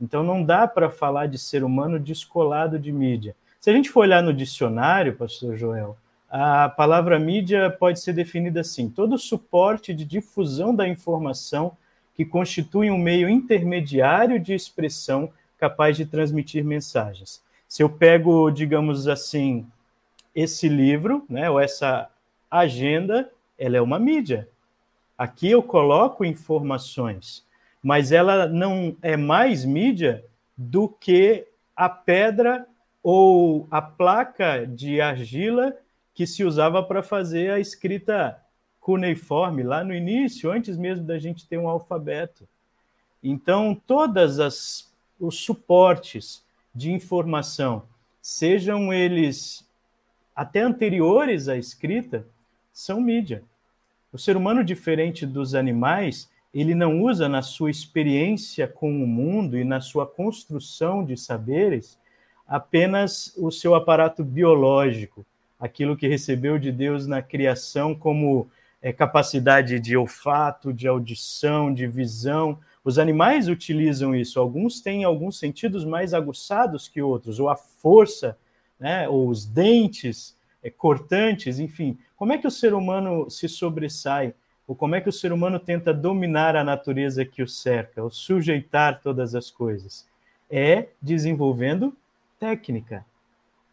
Então 0.00 0.24
não 0.24 0.42
dá 0.42 0.66
para 0.66 0.90
falar 0.90 1.26
de 1.26 1.38
ser 1.38 1.62
humano 1.62 2.00
descolado 2.00 2.76
de 2.76 2.90
mídia. 2.90 3.36
Se 3.60 3.70
a 3.70 3.72
gente 3.72 3.88
for 3.88 4.00
olhar 4.00 4.22
no 4.22 4.34
dicionário, 4.34 5.14
pastor 5.14 5.56
Joel, 5.56 5.96
a 6.28 6.68
palavra 6.68 7.20
mídia 7.20 7.70
pode 7.70 8.00
ser 8.00 8.14
definida 8.14 8.62
assim: 8.62 8.88
todo 8.88 9.16
suporte 9.16 9.94
de 9.94 10.04
difusão 10.04 10.74
da 10.74 10.88
informação 10.88 11.76
que 12.20 12.24
constitui 12.26 12.90
um 12.90 12.98
meio 12.98 13.30
intermediário 13.30 14.38
de 14.38 14.52
expressão 14.52 15.32
capaz 15.56 15.96
de 15.96 16.04
transmitir 16.04 16.62
mensagens. 16.62 17.42
Se 17.66 17.82
eu 17.82 17.88
pego, 17.88 18.50
digamos 18.50 19.08
assim, 19.08 19.66
esse 20.34 20.68
livro, 20.68 21.24
né, 21.30 21.48
ou 21.48 21.58
essa 21.58 22.10
agenda, 22.50 23.32
ela 23.58 23.78
é 23.78 23.80
uma 23.80 23.98
mídia. 23.98 24.46
Aqui 25.16 25.50
eu 25.50 25.62
coloco 25.62 26.22
informações, 26.22 27.42
mas 27.82 28.12
ela 28.12 28.46
não 28.46 28.94
é 29.00 29.16
mais 29.16 29.64
mídia 29.64 30.22
do 30.54 30.90
que 30.90 31.46
a 31.74 31.88
pedra 31.88 32.66
ou 33.02 33.66
a 33.70 33.80
placa 33.80 34.66
de 34.66 35.00
argila 35.00 35.74
que 36.12 36.26
se 36.26 36.44
usava 36.44 36.82
para 36.82 37.02
fazer 37.02 37.50
a 37.50 37.58
escrita 37.58 38.38
cuneiforme 38.80 39.62
lá 39.62 39.84
no 39.84 39.94
início, 39.94 40.50
antes 40.50 40.76
mesmo 40.76 41.04
da 41.04 41.18
gente 41.18 41.46
ter 41.46 41.58
um 41.58 41.68
alfabeto. 41.68 42.48
Então, 43.22 43.80
todas 43.86 44.40
as 44.40 44.90
os 45.20 45.36
suportes 45.36 46.42
de 46.74 46.90
informação, 46.90 47.82
sejam 48.22 48.92
eles 48.92 49.68
até 50.34 50.62
anteriores 50.62 51.48
à 51.48 51.56
escrita, 51.56 52.26
são 52.72 53.00
mídia. 53.00 53.44
O 54.10 54.18
ser 54.18 54.36
humano, 54.36 54.64
diferente 54.64 55.26
dos 55.26 55.54
animais, 55.54 56.30
ele 56.54 56.74
não 56.74 57.02
usa 57.02 57.28
na 57.28 57.42
sua 57.42 57.70
experiência 57.70 58.66
com 58.66 58.90
o 58.90 59.06
mundo 59.06 59.58
e 59.58 59.62
na 59.62 59.80
sua 59.80 60.06
construção 60.06 61.04
de 61.04 61.16
saberes 61.16 61.98
apenas 62.48 63.32
o 63.36 63.50
seu 63.50 63.76
aparato 63.76 64.24
biológico, 64.24 65.24
aquilo 65.58 65.96
que 65.96 66.08
recebeu 66.08 66.58
de 66.58 66.72
Deus 66.72 67.06
na 67.06 67.22
criação 67.22 67.94
como 67.94 68.50
é, 68.82 68.92
capacidade 68.92 69.78
de 69.78 69.96
olfato, 69.96 70.72
de 70.72 70.88
audição, 70.88 71.72
de 71.72 71.86
visão. 71.86 72.58
Os 72.82 72.98
animais 72.98 73.48
utilizam 73.48 74.14
isso. 74.14 74.40
Alguns 74.40 74.80
têm 74.80 75.04
alguns 75.04 75.38
sentidos 75.38 75.84
mais 75.84 76.14
aguçados 76.14 76.88
que 76.88 77.02
outros, 77.02 77.38
ou 77.38 77.48
a 77.48 77.56
força, 77.56 78.36
né, 78.78 79.08
ou 79.08 79.28
os 79.28 79.44
dentes 79.44 80.36
é, 80.62 80.70
cortantes, 80.70 81.58
enfim. 81.58 81.98
Como 82.16 82.32
é 82.32 82.38
que 82.38 82.46
o 82.46 82.50
ser 82.50 82.74
humano 82.74 83.28
se 83.30 83.48
sobressai? 83.48 84.34
Ou 84.66 84.74
como 84.74 84.94
é 84.94 85.00
que 85.00 85.08
o 85.08 85.12
ser 85.12 85.32
humano 85.32 85.58
tenta 85.58 85.92
dominar 85.92 86.54
a 86.54 86.62
natureza 86.62 87.24
que 87.24 87.42
o 87.42 87.48
cerca, 87.48 88.02
ou 88.02 88.10
sujeitar 88.10 89.00
todas 89.02 89.34
as 89.34 89.50
coisas? 89.50 90.06
É 90.48 90.88
desenvolvendo 91.02 91.96
técnica. 92.38 93.04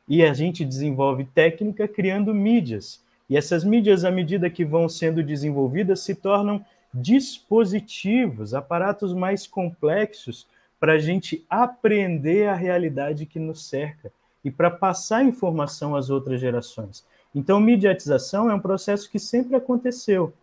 E 0.07 0.23
a 0.23 0.33
gente 0.33 0.65
desenvolve 0.65 1.25
técnica 1.25 1.87
criando 1.87 2.33
mídias. 2.33 3.01
E 3.29 3.35
essas 3.35 3.63
mídias, 3.63 4.05
à 4.05 4.11
medida 4.11 4.49
que 4.49 4.63
vão 4.63 4.87
sendo 4.87 5.21
desenvolvidas, 5.23 5.99
se 6.01 6.15
tornam 6.15 6.63
dispositivos, 6.93 8.53
aparatos 8.53 9.13
mais 9.13 9.45
complexos 9.45 10.47
para 10.79 10.93
a 10.93 10.99
gente 10.99 11.45
aprender 11.49 12.47
a 12.47 12.55
realidade 12.55 13.25
que 13.25 13.39
nos 13.39 13.67
cerca 13.67 14.11
e 14.43 14.51
para 14.51 14.71
passar 14.71 15.25
informação 15.25 15.95
às 15.95 16.09
outras 16.09 16.39
gerações. 16.39 17.05
Então, 17.35 17.59
mediatização 17.59 18.49
é 18.49 18.53
um 18.53 18.59
processo 18.59 19.09
que 19.09 19.19
sempre 19.19 19.55
aconteceu. 19.55 20.33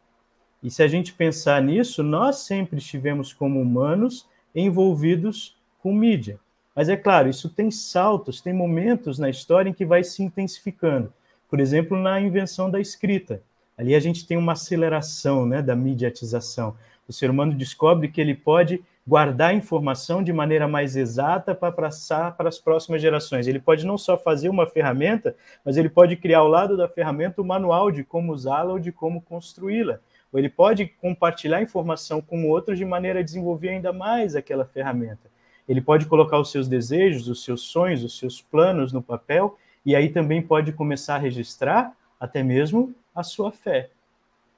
E 0.62 0.70
se 0.70 0.82
a 0.82 0.88
gente 0.88 1.12
pensar 1.12 1.62
nisso, 1.62 2.02
nós 2.02 2.38
sempre 2.38 2.78
estivemos 2.78 3.32
como 3.32 3.60
humanos 3.60 4.26
envolvidos 4.54 5.56
com 5.82 5.94
mídia. 5.94 6.38
Mas 6.74 6.88
é 6.88 6.96
claro, 6.96 7.28
isso 7.28 7.48
tem 7.48 7.70
saltos, 7.70 8.40
tem 8.40 8.52
momentos 8.52 9.18
na 9.18 9.30
história 9.30 9.70
em 9.70 9.74
que 9.74 9.84
vai 9.84 10.02
se 10.02 10.22
intensificando. 10.22 11.12
Por 11.54 11.60
exemplo, 11.60 11.96
na 11.96 12.20
invenção 12.20 12.68
da 12.68 12.80
escrita. 12.80 13.40
Ali 13.78 13.94
a 13.94 14.00
gente 14.00 14.26
tem 14.26 14.36
uma 14.36 14.54
aceleração 14.54 15.46
né, 15.46 15.62
da 15.62 15.76
mediatização. 15.76 16.74
O 17.06 17.12
ser 17.12 17.30
humano 17.30 17.54
descobre 17.54 18.08
que 18.08 18.20
ele 18.20 18.34
pode 18.34 18.82
guardar 19.06 19.54
informação 19.54 20.20
de 20.20 20.32
maneira 20.32 20.66
mais 20.66 20.96
exata 20.96 21.54
para 21.54 21.70
passar 21.70 22.36
para 22.36 22.48
as 22.48 22.58
próximas 22.58 23.00
gerações. 23.00 23.46
Ele 23.46 23.60
pode 23.60 23.86
não 23.86 23.96
só 23.96 24.18
fazer 24.18 24.48
uma 24.48 24.66
ferramenta, 24.66 25.36
mas 25.64 25.76
ele 25.76 25.88
pode 25.88 26.16
criar 26.16 26.40
ao 26.40 26.48
lado 26.48 26.76
da 26.76 26.88
ferramenta 26.88 27.40
o 27.40 27.44
manual 27.44 27.92
de 27.92 28.02
como 28.02 28.32
usá-la 28.32 28.72
ou 28.72 28.80
de 28.80 28.90
como 28.90 29.22
construí-la. 29.22 30.00
Ou 30.32 30.40
ele 30.40 30.48
pode 30.48 30.86
compartilhar 31.00 31.62
informação 31.62 32.20
com 32.20 32.48
outros 32.48 32.76
de 32.76 32.84
maneira 32.84 33.20
a 33.20 33.22
desenvolver 33.22 33.68
ainda 33.68 33.92
mais 33.92 34.34
aquela 34.34 34.64
ferramenta. 34.64 35.30
Ele 35.68 35.80
pode 35.80 36.06
colocar 36.06 36.40
os 36.40 36.50
seus 36.50 36.66
desejos, 36.66 37.28
os 37.28 37.44
seus 37.44 37.60
sonhos, 37.60 38.02
os 38.02 38.18
seus 38.18 38.42
planos 38.42 38.92
no 38.92 39.00
papel 39.00 39.56
e 39.84 39.94
aí 39.94 40.08
também 40.08 40.40
pode 40.40 40.72
começar 40.72 41.16
a 41.16 41.18
registrar 41.18 41.94
até 42.18 42.42
mesmo 42.42 42.94
a 43.14 43.22
sua 43.22 43.52
fé. 43.52 43.90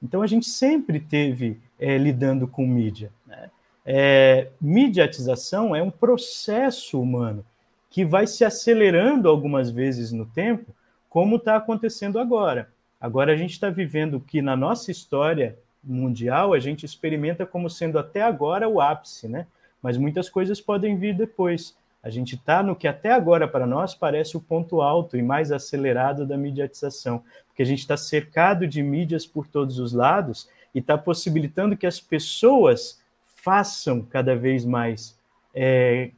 Então 0.01 0.21
a 0.21 0.27
gente 0.27 0.47
sempre 0.47 0.99
teve 0.99 1.59
é, 1.79 1.97
lidando 1.97 2.47
com 2.47 2.65
mídia. 2.65 3.11
Né? 3.25 3.49
É, 3.85 4.49
mediatização 4.59 5.75
é 5.75 5.81
um 5.81 5.91
processo 5.91 7.01
humano 7.01 7.45
que 7.89 8.05
vai 8.05 8.27
se 8.27 8.43
acelerando 8.43 9.29
algumas 9.29 9.69
vezes 9.69 10.11
no 10.11 10.25
tempo, 10.25 10.75
como 11.09 11.37
está 11.37 11.55
acontecendo 11.55 12.19
agora. 12.19 12.69
Agora 12.99 13.33
a 13.33 13.35
gente 13.35 13.51
está 13.51 13.69
vivendo 13.69 14.19
que 14.19 14.41
na 14.41 14.55
nossa 14.55 14.91
história 14.91 15.57
mundial 15.83 16.53
a 16.53 16.59
gente 16.59 16.85
experimenta 16.85 17.45
como 17.45 17.69
sendo 17.69 17.97
até 17.97 18.21
agora 18.21 18.67
o 18.67 18.81
ápice, 18.81 19.27
né? 19.27 19.47
Mas 19.81 19.97
muitas 19.97 20.29
coisas 20.29 20.59
podem 20.59 20.97
vir 20.97 21.15
depois. 21.15 21.75
A 22.01 22.09
gente 22.09 22.35
está 22.35 22.61
no 22.63 22.75
que 22.75 22.87
até 22.87 23.11
agora 23.11 23.47
para 23.47 23.65
nós 23.67 23.93
parece 23.93 24.37
o 24.37 24.41
ponto 24.41 24.81
alto 24.81 25.17
e 25.17 25.21
mais 25.21 25.51
acelerado 25.51 26.25
da 26.25 26.37
mediatização, 26.37 27.23
porque 27.47 27.61
a 27.61 27.65
gente 27.65 27.79
está 27.79 27.97
cercado 27.97 28.67
de 28.67 28.81
mídias 28.81 29.25
por 29.25 29.47
todos 29.47 29.79
os 29.79 29.93
lados 29.93 30.49
e 30.73 30.79
está 30.79 30.97
possibilitando 30.97 31.75
que 31.75 31.87
as 31.87 31.99
pessoas 31.99 33.01
façam 33.25 34.01
cada 34.01 34.35
vez 34.35 34.63
mais 34.63 35.17
é, 35.53 36.11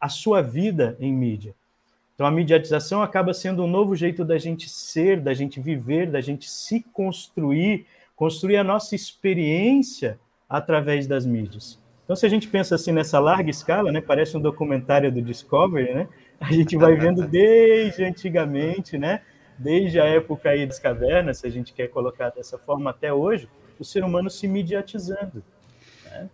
a 0.00 0.08
sua 0.08 0.42
vida 0.42 0.96
em 1.00 1.12
mídia. 1.12 1.54
Então 2.14 2.26
a 2.26 2.30
mediatização 2.30 3.02
acaba 3.02 3.34
sendo 3.34 3.64
um 3.64 3.66
novo 3.66 3.96
jeito 3.96 4.24
da 4.24 4.38
gente 4.38 4.68
ser, 4.68 5.20
da 5.20 5.34
gente 5.34 5.60
viver, 5.60 6.10
da 6.10 6.20
gente 6.20 6.48
se 6.48 6.80
construir, 6.92 7.86
construir 8.14 8.56
a 8.56 8.64
nossa 8.64 8.94
experiência 8.94 10.18
através 10.48 11.06
das 11.06 11.26
mídias. 11.26 11.82
Então, 12.04 12.14
se 12.14 12.26
a 12.26 12.28
gente 12.28 12.48
pensa 12.48 12.74
assim 12.74 12.92
nessa 12.92 13.18
larga 13.18 13.50
escala, 13.50 13.90
né, 13.90 14.00
parece 14.00 14.36
um 14.36 14.40
documentário 14.40 15.10
do 15.10 15.22
Discovery, 15.22 15.94
né? 15.94 16.08
A 16.38 16.52
gente 16.52 16.76
vai 16.76 16.94
vendo 16.94 17.24
desde 17.28 18.04
antigamente, 18.04 18.98
né? 18.98 19.22
Desde 19.58 19.98
a 19.98 20.04
época 20.04 20.50
aí 20.50 20.66
das 20.66 20.78
cavernas, 20.78 21.38
se 21.38 21.46
a 21.46 21.50
gente 21.50 21.72
quer 21.72 21.88
colocar 21.88 22.30
dessa 22.30 22.58
forma 22.58 22.90
até 22.90 23.12
hoje, 23.12 23.48
o 23.78 23.84
ser 23.84 24.04
humano 24.04 24.28
se 24.28 24.46
mediatizando. 24.46 25.42
Né? 26.14 26.30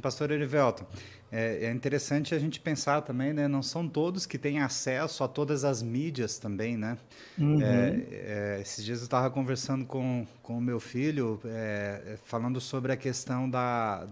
Pastor 0.00 0.30
Erivelto, 0.30 0.86
é, 1.32 1.66
é, 1.66 1.70
interessante 1.70 2.34
a 2.34 2.38
gente 2.38 2.58
pensar 2.58 3.02
também, 3.02 3.32
né? 3.32 3.46
Não 3.46 3.62
são 3.62 3.88
todos 3.88 4.26
que 4.26 4.36
têm 4.36 4.60
acesso 4.60 5.22
a 5.22 5.28
todas 5.28 5.64
as 5.64 5.80
mídias 5.80 6.38
também, 6.38 6.76
né? 6.76 6.98
Uhum. 7.38 7.62
É, 7.62 8.02
é, 8.10 8.58
esses 8.60 8.84
dias 8.84 8.98
eu 8.98 9.04
estava 9.04 9.30
conversando 9.30 9.84
com 9.84 10.26
o 10.42 10.60
meu 10.60 10.80
filho, 10.80 11.40
é, 11.44 12.02
é, 12.04 12.18
falando 12.24 12.60
sobre 12.60 12.90
a 12.90 12.96
questão 12.96 13.48
da, 13.48 14.06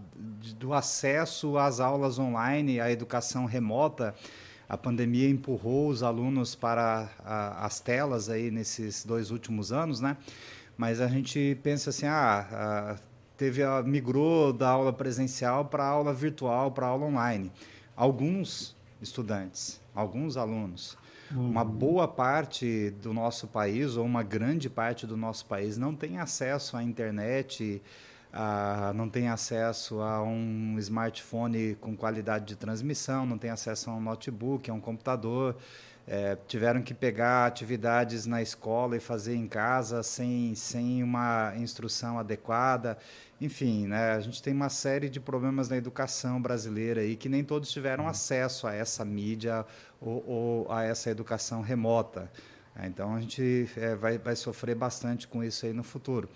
do 0.57 0.73
acesso 0.73 1.59
às 1.59 1.81
aulas 1.81 2.21
online, 2.21 2.81
à 2.81 2.91
educação 2.91 3.47
remota. 3.47 4.15
A 4.69 4.77
pandemia 4.77 5.29
empurrou 5.29 5.89
os 5.89 6.03
alunos 6.05 6.55
para 6.55 7.11
a, 7.25 7.67
as 7.67 7.81
telas 7.81 8.29
aí 8.29 8.51
nesses 8.51 9.05
dois 9.05 9.33
últimos 9.33 9.73
anos, 9.73 10.01
né? 10.01 10.17
Mas 10.77 11.01
a 11.01 11.09
gente 11.09 11.59
pensa 11.65 11.91
assim, 11.91 12.07
ah, 12.07 12.97
teve 13.39 13.63
a, 13.63 13.83
migrou 13.83 14.53
da 14.53 14.69
aula 14.69 14.93
presencial 14.93 15.65
para 15.65 15.87
aula 15.87 16.13
virtual, 16.13 16.73
para 16.73 16.89
aula 16.89 17.07
online. 17.07 17.51
Alguns 17.97 18.77
estudantes, 19.01 19.81
alguns 19.95 20.37
alunos. 20.37 20.99
Uhum. 21.31 21.49
Uma 21.51 21.65
boa 21.65 22.09
parte 22.09 22.91
do 23.03 23.15
nosso 23.15 23.47
país, 23.47 23.97
ou 23.97 24.05
uma 24.05 24.23
grande 24.23 24.69
parte 24.69 25.07
do 25.07 25.17
nosso 25.17 25.47
país, 25.47 25.79
não 25.79 25.95
tem 25.95 26.19
acesso 26.19 26.77
à 26.77 26.83
internet, 26.83 27.81
a, 28.33 28.93
não 28.95 29.09
tem 29.09 29.29
acesso 29.29 30.01
a 30.01 30.23
um 30.23 30.77
smartphone 30.79 31.77
com 31.81 31.97
qualidade 31.97 32.45
de 32.45 32.57
transmissão, 32.57 33.25
não 33.25 33.39
tem 33.39 33.51
acesso 33.51 33.89
a 33.91 33.95
um 33.95 34.01
notebook, 34.01 34.69
a 34.69 34.75
um 34.75 34.81
computador. 34.81 35.57
É, 36.11 36.39
tiveram 36.49 36.81
que 36.81 36.95
pegar 36.95 37.45
atividades 37.45 38.25
na 38.25 38.41
escola 38.41 38.97
e 38.97 39.01
fazer 39.01 39.35
em 39.35 39.47
casa 39.47 40.03
sem, 40.03 40.55
sem 40.55 41.03
uma 41.03 41.53
instrução 41.59 42.19
adequada. 42.19 42.97
Enfim, 43.41 43.87
né, 43.87 44.13
a 44.13 44.21
gente 44.21 44.43
tem 44.43 44.53
uma 44.53 44.69
série 44.69 45.09
de 45.09 45.21
problemas 45.21 45.69
na 45.69 45.77
educação 45.77 46.43
brasileira 46.43 47.03
aí 47.03 47.15
que 47.15 47.29
nem 47.29 47.45
todos 47.45 47.71
tiveram 47.71 48.05
uhum. 48.05 48.11
acesso 48.11 48.67
a 48.67 48.75
essa 48.75 49.05
mídia 49.05 49.65
ou, 50.01 50.25
ou 50.27 50.73
a 50.73 50.83
essa 50.83 51.09
educação 51.09 51.63
remota. 51.63 52.31
Então 52.85 53.15
a 53.15 53.21
gente 53.21 53.69
é, 53.77 53.95
vai, 53.95 54.19
vai 54.19 54.37
sofrer 54.37 54.75
bastante 54.75 55.27
com 55.27 55.43
isso 55.43 55.67
aí 55.67 55.73
no 55.73 55.83
futuro. 55.83 56.29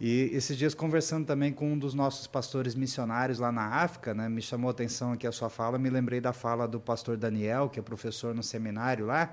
E 0.00 0.30
esses 0.32 0.56
dias 0.56 0.74
conversando 0.74 1.26
também 1.26 1.52
com 1.52 1.72
um 1.72 1.78
dos 1.78 1.92
nossos 1.92 2.26
pastores 2.26 2.74
missionários 2.74 3.38
lá 3.38 3.50
na 3.50 3.66
África, 3.82 4.14
né, 4.14 4.28
me 4.28 4.40
chamou 4.40 4.68
a 4.68 4.70
atenção 4.70 5.12
aqui 5.12 5.26
a 5.26 5.32
sua 5.32 5.50
fala, 5.50 5.76
me 5.76 5.90
lembrei 5.90 6.20
da 6.20 6.32
fala 6.32 6.68
do 6.68 6.78
pastor 6.78 7.16
Daniel, 7.16 7.68
que 7.68 7.80
é 7.80 7.82
professor 7.82 8.34
no 8.34 8.42
seminário 8.42 9.06
lá, 9.06 9.32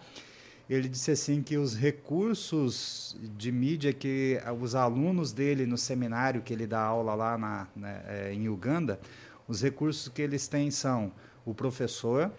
ele 0.70 0.90
disse 0.90 1.12
assim 1.12 1.44
que 1.44 1.58
os 1.58 1.76
recursos 1.76 3.16
de 3.38 3.52
mídia 3.52 3.94
que 3.94 4.40
os 4.60 4.74
alunos 4.74 5.32
dele 5.32 5.66
no 5.66 5.78
seminário 5.78 6.42
que 6.42 6.52
ele 6.52 6.66
dá 6.66 6.82
aula 6.82 7.14
lá 7.14 7.38
na, 7.38 7.68
né, 7.76 8.04
é, 8.08 8.34
em 8.34 8.50
Uganda, 8.50 9.00
os 9.48 9.62
recursos 9.62 10.08
que 10.08 10.22
eles 10.22 10.48
têm 10.48 10.72
são 10.72 11.12
o 11.46 11.54
professor, 11.54 12.32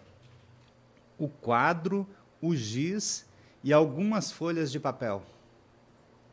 o 1.17 1.29
quadro, 1.29 2.07
o 2.43 2.55
giz 2.55 3.25
e 3.63 3.73
algumas 3.73 4.33
folhas 4.33 4.73
de 4.73 4.81
papel 4.81 5.23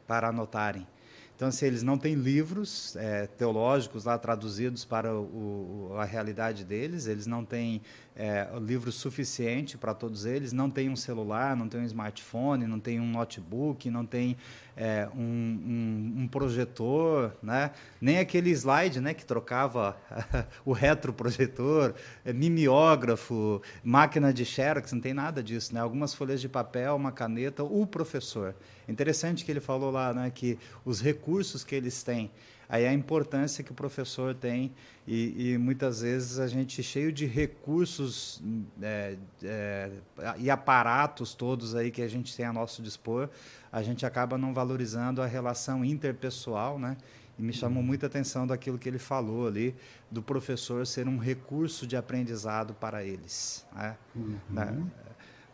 para 0.08 0.30
anotarem. 0.30 0.88
Então, 1.36 1.52
se 1.52 1.58
assim, 1.58 1.66
eles 1.66 1.84
não 1.84 1.98
têm 1.98 2.14
livros 2.14 2.96
é, 2.96 3.26
teológicos 3.26 4.06
lá 4.06 4.18
traduzidos 4.18 4.86
para 4.86 5.14
o, 5.14 5.90
o, 5.92 5.98
a 5.98 6.06
realidade 6.06 6.64
deles, 6.64 7.08
eles 7.08 7.26
não 7.26 7.44
têm 7.44 7.82
é, 8.16 8.48
livro 8.62 8.92
suficiente 8.92 9.78
para 9.78 9.94
todos 9.94 10.26
eles, 10.26 10.54
não 10.54 10.70
tem 10.70 10.90
um 10.90 10.96
celular, 10.96 11.56
não 11.56 11.68
tem 11.68 11.82
um 11.82 11.86
smartphone, 11.86 12.68
não 12.68 12.80
tem 12.80 13.00
um 13.00 13.08
notebook, 13.08 13.90
não 13.90 14.06
tem 14.06 14.38
é, 14.78 15.08
um, 15.16 15.20
um, 15.20 16.14
um, 16.22 16.28
projetor, 16.28 17.36
né? 17.42 17.72
nem 18.00 18.20
aquele 18.20 18.52
slide 18.52 19.00
né, 19.00 19.14
que 19.14 19.26
trocava 19.26 19.98
o 20.64 20.74
retroprojetor, 20.74 21.94
é, 22.24 22.32
mimeógrafo, 22.32 23.62
máquina 23.84 24.32
de 24.34 24.46
xerox, 24.46 24.92
não 24.94 25.02
tem 25.02 25.14
nada 25.14 25.42
disso. 25.42 25.74
Né? 25.74 25.80
Algumas 25.80 26.14
folhas 26.14 26.40
de 26.40 26.50
papel, 26.50 26.96
uma 26.96 27.12
caneta, 27.12 27.64
o 27.64 27.86
professor. 27.86 28.56
Interessante 28.88 29.46
que 29.46 29.52
ele 29.52 29.62
falou 29.62 29.90
lá 29.90 30.14
né, 30.14 30.32
que 30.34 30.60
os 30.86 31.02
recursos 31.02 31.64
que 31.64 31.74
eles 31.74 32.04
têm, 32.04 32.30
aí 32.68 32.86
a 32.86 32.94
importância 32.94 33.64
que 33.64 33.72
o 33.72 33.76
professor 33.76 34.34
tem 34.34 34.72
e, 35.08 35.54
e 35.54 35.58
muitas 35.58 36.02
vezes 36.02 36.40
a 36.40 36.48
gente 36.48 36.82
cheio 36.82 37.12
de 37.12 37.26
recursos 37.26 38.42
é, 38.82 39.18
é, 39.44 39.92
e 40.38 40.50
aparatos 40.50 41.34
todos 41.34 41.76
aí 41.76 41.92
que 41.92 42.02
a 42.02 42.08
gente 42.08 42.36
tem 42.36 42.46
a 42.46 42.54
nosso 42.54 42.82
dispor, 42.82 43.30
a 43.72 43.82
gente 43.82 44.06
acaba 44.06 44.38
não 44.38 44.54
valorizando 44.54 45.22
a 45.22 45.26
relação 45.26 45.84
interpessoal, 45.84 46.80
né? 46.80 46.98
E 47.38 47.42
me 47.42 47.52
chamou 47.52 47.82
uhum. 47.82 47.88
muita 47.88 48.06
atenção 48.06 48.46
daquilo 48.46 48.78
que 48.78 48.88
ele 48.88 49.00
falou 49.00 49.48
ali, 49.48 49.76
do 50.10 50.22
professor 50.22 50.86
ser 50.86 51.08
um 51.08 51.18
recurso 51.18 51.88
de 51.88 51.98
aprendizado 51.98 52.76
para 52.76 53.04
eles. 53.04 53.66
Né? 53.76 53.98
Uhum. 54.16 54.88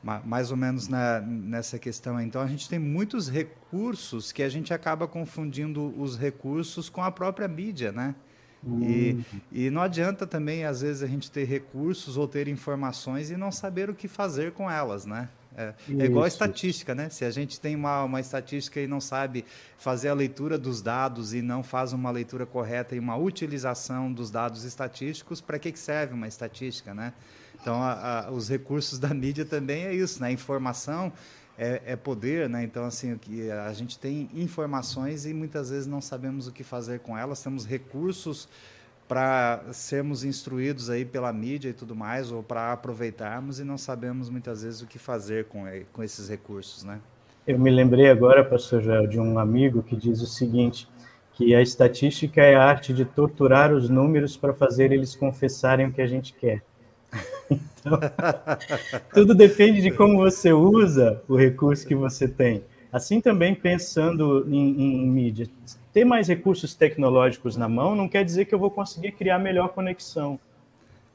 Mais 0.02 0.52
ou 0.52 0.58
menos 0.58 0.88
na, 0.88 1.20
nessa 1.22 1.78
questão. 1.78 2.20
Então, 2.22 2.42
a 2.42 2.48
gente 2.48 2.70
tem 2.70 2.80
muitos 2.80 3.30
recursos 3.30 4.32
que 4.32 4.42
a 4.42 4.50
gente 4.50 4.74
acaba 4.74 5.08
confundindo 5.08 5.94
os 6.00 6.18
recursos 6.18 6.90
com 6.90 7.04
a 7.04 7.12
própria 7.12 7.48
mídia, 7.48 7.92
né? 7.92 8.16
Uhum. 8.64 8.84
E, 8.84 9.26
e 9.52 9.70
não 9.70 9.82
adianta 9.82 10.28
também, 10.28 10.66
às 10.66 10.82
vezes, 10.82 11.02
a 11.04 11.08
gente 11.08 11.32
ter 11.32 11.46
recursos 11.46 12.18
ou 12.18 12.28
ter 12.28 12.48
informações 12.48 13.32
e 13.32 13.38
não 13.38 13.52
saber 13.52 13.90
o 13.90 13.96
que 13.96 14.08
fazer 14.08 14.52
com 14.52 14.70
elas, 14.70 15.06
né? 15.06 15.30
É, 15.58 15.74
é 15.98 16.06
igual 16.06 16.26
a 16.26 16.28
estatística, 16.28 16.94
né? 16.94 17.10
Se 17.10 17.26
a 17.26 17.32
gente 17.32 17.60
tem 17.60 17.76
uma, 17.76 18.04
uma 18.04 18.20
estatística 18.20 18.80
e 18.80 18.88
não 18.88 19.02
sabe 19.02 19.44
fazer 19.78 20.10
a 20.10 20.14
leitura 20.14 20.58
dos 20.58 20.82
dados 20.82 21.34
e 21.34 21.42
não 21.42 21.64
faz 21.64 21.92
uma 21.92 22.12
leitura 22.12 22.46
correta 22.46 22.96
e 22.96 23.00
uma 23.00 23.16
utilização 23.18 24.12
dos 24.12 24.30
dados 24.30 24.64
estatísticos, 24.64 25.42
para 25.42 25.58
que, 25.58 25.72
que 25.72 25.80
serve 25.80 26.14
uma 26.14 26.28
estatística, 26.28 26.94
né? 26.94 27.14
Então, 27.62 27.82
a, 27.82 28.28
a, 28.28 28.32
os 28.32 28.48
recursos 28.48 28.98
da 29.00 29.14
mídia 29.14 29.46
também 29.46 29.86
é 29.86 29.94
isso, 29.94 30.22
né? 30.22 30.32
Informação 30.32 31.12
é, 31.58 31.82
é, 31.86 31.96
poder, 31.96 32.48
né? 32.48 32.64
Então, 32.64 32.86
assim, 32.86 33.18
que 33.18 33.52
a 33.52 33.74
gente 33.74 34.00
tem 34.00 34.30
informações 34.34 35.26
e 35.26 35.34
muitas 35.34 35.70
vezes 35.70 35.88
não 35.88 36.00
sabemos 36.00 36.48
o 36.48 36.52
que 36.52 36.64
fazer 36.64 37.00
com 37.00 37.18
elas, 37.18 37.44
temos 37.44 37.66
recursos 37.66 38.48
para 39.10 39.64
sermos 39.74 40.24
instruídos 40.24 40.88
aí 40.88 41.04
pela 41.04 41.34
mídia 41.34 41.70
e 41.70 41.74
tudo 41.74 41.96
mais, 41.96 42.32
ou 42.32 42.44
para 42.44 42.72
aproveitarmos 42.72 43.60
e 43.60 43.64
não 43.64 43.76
sabemos 43.76 44.30
muitas 44.30 44.62
vezes 44.62 44.82
o 44.84 44.88
que 44.88 45.00
fazer 45.00 45.46
com, 45.46 45.64
com 45.92 46.04
esses 46.04 46.30
recursos, 46.30 46.84
né? 46.84 47.00
Eu 47.48 47.58
me 47.58 47.72
lembrei 47.72 48.08
agora, 48.08 48.46
pastor 48.46 48.84
Joel, 48.84 49.08
de 49.08 49.20
um 49.20 49.40
amigo 49.40 49.82
que 49.82 49.96
diz 49.96 50.22
o 50.22 50.28
seguinte, 50.28 50.88
que 51.34 51.56
a 51.56 51.62
estatística 51.62 52.40
é 52.40 52.54
a 52.54 52.64
arte 52.64 52.94
de 52.94 53.04
torturar 53.04 53.74
os 53.74 53.90
números 53.90 54.38
para 54.38 54.54
fazer 54.54 54.92
eles 54.92 55.16
confessarem 55.16 55.88
o 55.88 55.92
que 55.92 56.02
a 56.02 56.08
gente 56.08 56.34
quer. 56.34 56.62
Então, 57.82 57.98
tudo 59.16 59.34
depende 59.34 59.82
de 59.82 59.90
como 59.90 60.18
você 60.18 60.52
usa 60.52 61.24
o 61.30 61.36
recurso 61.38 61.88
que 61.88 61.96
você 61.96 62.28
tem. 62.28 62.62
Assim 62.92 63.22
também 63.22 63.56
pensando 63.56 64.46
em, 64.50 65.02
em 65.02 65.10
mídia, 65.10 65.48
ter 65.94 66.06
mais 66.06 66.28
recursos 66.28 66.74
tecnológicos 66.74 67.56
na 67.56 67.68
mão 67.68 67.96
não 67.96 68.08
quer 68.08 68.24
dizer 68.24 68.46
que 68.46 68.54
eu 68.54 68.60
vou 68.60 68.72
conseguir 68.72 69.14
criar 69.14 69.40
melhor 69.40 69.70
conexão. 69.70 70.40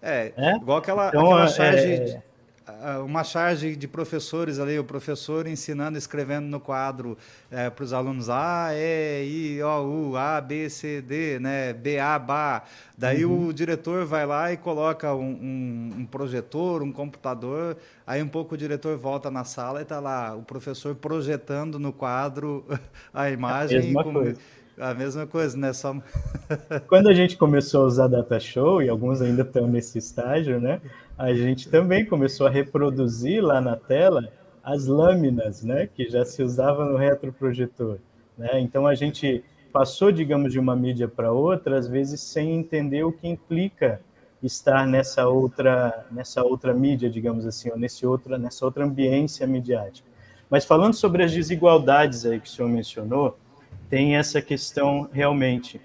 É, 0.03 0.33
é? 0.37 0.57
igual 0.57 0.79
aquela, 0.79 1.09
então, 1.09 1.33
aquela 1.33 1.45
é, 1.45 1.49
charge, 1.49 2.23
é... 2.67 2.99
uma 2.99 3.25
charge 3.25 3.75
de 3.75 3.89
professores 3.89 4.59
ali, 4.59 4.79
o 4.79 4.85
professor 4.85 5.47
ensinando, 5.47 5.97
escrevendo 5.97 6.45
no 6.45 6.61
quadro 6.61 7.17
é, 7.51 7.71
para 7.71 7.83
os 7.83 7.95
alunos 7.95 8.29
A, 8.29 8.69
E, 8.75 9.57
I, 9.57 9.63
O, 9.63 10.11
U, 10.11 10.17
A, 10.19 10.39
B, 10.43 10.69
C, 10.69 11.01
D, 11.01 11.39
né, 11.39 11.73
B, 11.73 11.99
A, 11.99 12.19
BA. 12.19 12.65
Daí 12.99 13.25
uhum. 13.25 13.47
o 13.47 13.53
diretor 13.55 14.05
vai 14.05 14.27
lá 14.27 14.53
e 14.53 14.59
coloca 14.59 15.15
um, 15.15 15.23
um, 15.23 15.95
um, 16.01 16.05
projetor, 16.05 16.83
um 16.83 16.93
computador, 16.93 17.79
aí 18.07 18.23
um 18.23 18.29
pouco 18.29 18.57
o 18.57 18.59
diretor 18.59 18.99
volta 18.99 19.31
na 19.31 19.45
sala 19.45 19.79
e 19.79 19.85
está 19.85 20.01
lá 20.01 20.37
o 20.37 20.43
professor 20.43 20.95
projetando 20.95 21.79
no 21.79 21.95
quadro 21.95 22.67
a 23.15 23.31
imagem. 23.31 23.79
A 23.79 23.83
mesma 23.83 24.05
coisa 24.05 24.39
a 24.79 24.95
mesma 24.95 25.27
coisa, 25.27 25.57
né? 25.57 25.73
Só... 25.73 25.95
Quando 26.89 27.09
a 27.09 27.15
gente 27.15 27.37
começou 27.37 27.83
a 27.83 27.87
usar 27.87 28.09
Data 28.09 28.39
Show, 28.41 28.83
e 28.83 28.89
alguns 28.89 29.21
ainda 29.21 29.43
estão 29.43 29.67
nesse 29.67 29.99
estágio, 29.99 30.61
né? 30.61 30.81
A 31.17 31.33
gente 31.33 31.69
também 31.69 32.05
começou 32.05 32.47
a 32.47 32.51
reproduzir 32.51 33.43
lá 33.43 33.61
na 33.61 33.77
tela 33.77 34.29
as 34.63 34.87
lâminas, 34.87 35.63
né? 35.63 35.87
Que 35.87 36.09
já 36.09 36.25
se 36.25 36.43
usava 36.43 36.85
no 36.85 36.97
retroprojetor. 36.97 37.99
Né? 38.37 38.61
Então 38.61 38.87
a 38.87 38.95
gente 38.95 39.45
passou, 39.73 40.11
digamos, 40.13 40.53
de 40.53 40.59
uma 40.59 40.75
mídia 40.77 41.09
para 41.09 41.33
outra, 41.33 41.79
às 41.79 41.89
vezes 41.89 42.21
sem 42.21 42.55
entender 42.55 43.05
o 43.05 43.13
que 43.13 43.29
implica 43.29 44.01
estar 44.43 44.87
nessa 44.87 45.27
outra, 45.27 46.07
nessa 46.11 46.43
outra 46.43 46.75
mídia, 46.75 47.09
digamos 47.09 47.47
assim, 47.47 47.71
ou 47.71 47.79
nesse 47.79 48.07
outra, 48.07 48.37
nessa 48.37 48.65
outra 48.65 48.85
ambiência 48.85 49.47
midiática. 49.47 50.09
Mas 50.51 50.65
falando 50.65 50.95
sobre 50.95 51.25
as 51.25 51.33
desigualdades 51.33 52.27
aí 52.27 52.39
que 52.39 52.47
o 52.47 52.51
senhor 52.51 52.69
mencionou, 52.69 53.39
tem 53.89 54.17
essa 54.17 54.41
questão 54.41 55.09
realmente. 55.13 55.81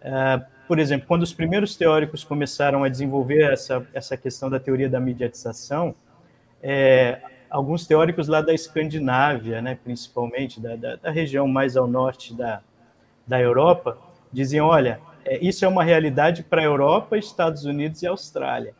Uh, 0.00 0.44
por 0.66 0.78
exemplo, 0.78 1.06
quando 1.06 1.22
os 1.22 1.32
primeiros 1.32 1.76
teóricos 1.76 2.24
começaram 2.24 2.84
a 2.84 2.88
desenvolver 2.88 3.52
essa, 3.52 3.86
essa 3.92 4.16
questão 4.16 4.48
da 4.48 4.58
teoria 4.58 4.88
da 4.88 4.98
mediatização, 4.98 5.94
é, 6.62 7.20
alguns 7.50 7.86
teóricos 7.86 8.28
lá 8.28 8.40
da 8.40 8.54
Escandinávia, 8.54 9.60
né, 9.60 9.78
principalmente, 9.82 10.60
da, 10.60 10.74
da, 10.74 10.96
da, 10.96 11.10
região 11.10 11.46
mais 11.46 11.76
ao 11.76 11.86
norte 11.86 12.34
da, 12.34 12.62
da 13.26 13.40
Europa, 13.40 13.98
diziam: 14.32 14.66
olha, 14.66 15.00
é, 15.24 15.38
isso 15.44 15.64
é 15.64 15.68
uma 15.68 15.84
realidade 15.84 16.42
para 16.42 16.62
a 16.62 16.64
Europa, 16.64 17.18
Estados 17.18 17.64
Unidos 17.64 18.02
e 18.02 18.06
Austrália, 18.06 18.74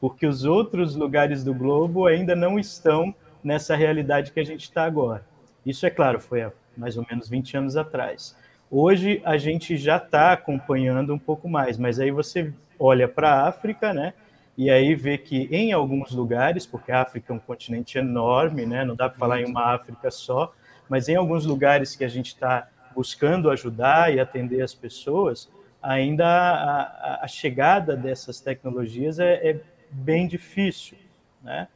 porque 0.00 0.26
os 0.26 0.44
outros 0.44 0.96
lugares 0.96 1.44
do 1.44 1.54
globo 1.54 2.06
ainda 2.06 2.34
não 2.34 2.58
estão 2.58 3.14
nessa 3.42 3.76
realidade 3.76 4.32
que 4.32 4.40
a 4.40 4.44
gente 4.44 4.64
está 4.64 4.84
agora. 4.84 5.24
Isso, 5.64 5.86
é 5.86 5.90
claro, 5.90 6.18
foi 6.18 6.42
há 6.42 6.52
mais 6.76 6.96
ou 6.96 7.06
menos 7.08 7.28
20 7.28 7.56
anos 7.56 7.76
atrás. 7.76 8.36
Hoje 8.70 9.20
a 9.24 9.36
gente 9.36 9.76
já 9.76 9.98
está 9.98 10.32
acompanhando 10.32 11.14
um 11.14 11.18
pouco 11.18 11.48
mais, 11.48 11.78
mas 11.78 12.00
aí 12.00 12.10
você 12.10 12.52
olha 12.78 13.06
para 13.06 13.30
a 13.30 13.48
África, 13.48 13.92
né? 13.92 14.14
E 14.56 14.70
aí 14.70 14.94
vê 14.94 15.18
que 15.18 15.48
em 15.50 15.72
alguns 15.72 16.12
lugares, 16.12 16.64
porque 16.64 16.92
a 16.92 17.02
África 17.02 17.32
é 17.32 17.36
um 17.36 17.40
continente 17.40 17.98
enorme, 17.98 18.64
né? 18.64 18.84
Não 18.84 18.94
dá 18.94 19.08
para 19.08 19.18
falar 19.18 19.40
em 19.40 19.46
uma 19.46 19.74
África 19.74 20.10
só, 20.10 20.52
mas 20.88 21.08
em 21.08 21.16
alguns 21.16 21.44
lugares 21.44 21.96
que 21.96 22.04
a 22.04 22.08
gente 22.08 22.28
está 22.28 22.68
buscando 22.94 23.50
ajudar 23.50 24.14
e 24.14 24.20
atender 24.20 24.62
as 24.62 24.72
pessoas, 24.72 25.50
ainda 25.82 26.26
a, 26.26 27.24
a 27.24 27.28
chegada 27.28 27.96
dessas 27.96 28.40
tecnologias 28.40 29.18
é, 29.18 29.50
é 29.50 29.60
bem 29.90 30.26
difícil, 30.26 30.96
né? 31.42 31.68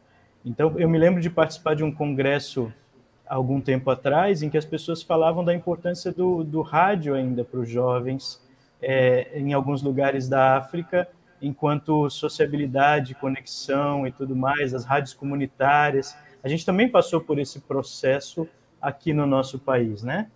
Então 0.45 0.79
eu 0.79 0.89
me 0.89 0.99
lembro 0.99 1.21
de 1.21 1.29
participar 1.29 1.75
de 1.75 1.85
um 1.85 1.93
congresso 1.93 2.73
algum 3.29 3.61
tempo 3.61 3.91
atrás, 3.91 4.43
em 4.43 4.51
que 4.51 4.57
as 4.57 4.65
pessoas 4.65 5.03
falavam 5.03 5.45
da 5.45 5.55
importância 5.55 6.13
do, 6.13 6.43
do 6.43 6.63
rádio 6.63 7.15
ainda 7.15 7.45
para 7.45 7.61
os 7.61 7.69
jovens 7.69 8.41
é, 8.81 9.39
em 9.39 9.53
alguns 9.53 9.83
lugares 9.83 10.29
da 10.29 10.57
África, 10.57 11.09
enquanto 11.41 12.09
sociabilidade, 12.11 13.15
conexão 13.15 14.07
e 14.07 14.13
tudo 14.13 14.35
mais, 14.35 14.75
as 14.75 14.85
rádios 14.85 15.15
comunitárias. 15.15 16.17
A 16.43 16.49
gente 16.49 16.65
também 16.65 16.89
passou 16.89 17.21
por 17.21 17.39
esse 17.39 17.61
processo 17.61 18.49
aqui 18.81 19.13
no 19.13 19.27
nosso 19.27 19.59
país, 19.59 20.03
né? 20.03 20.31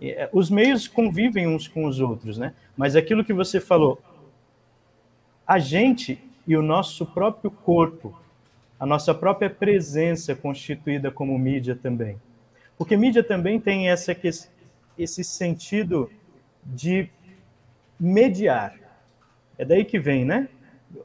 É, 0.00 0.28
os 0.32 0.50
meios 0.50 0.88
convivem 0.88 1.46
uns 1.46 1.68
com 1.68 1.84
os 1.84 2.00
outros, 2.00 2.36
né? 2.36 2.54
Mas 2.76 2.96
aquilo 2.96 3.24
que 3.24 3.32
você 3.32 3.60
falou, 3.60 4.00
a 5.46 5.58
gente 5.58 6.18
e 6.46 6.56
o 6.56 6.62
nosso 6.62 7.06
próprio 7.06 7.50
corpo, 7.50 8.18
a 8.80 8.84
nossa 8.84 9.14
própria 9.14 9.48
presença 9.48 10.34
constituída 10.34 11.10
como 11.10 11.38
mídia 11.38 11.76
também. 11.76 12.16
Porque 12.82 12.96
mídia 12.96 13.22
também 13.22 13.60
tem 13.60 13.88
essa, 13.90 14.12
esse 14.98 15.22
sentido 15.22 16.10
de 16.64 17.08
mediar. 17.98 18.74
É 19.56 19.64
daí 19.64 19.84
que 19.84 20.00
vem, 20.00 20.24
né? 20.24 20.48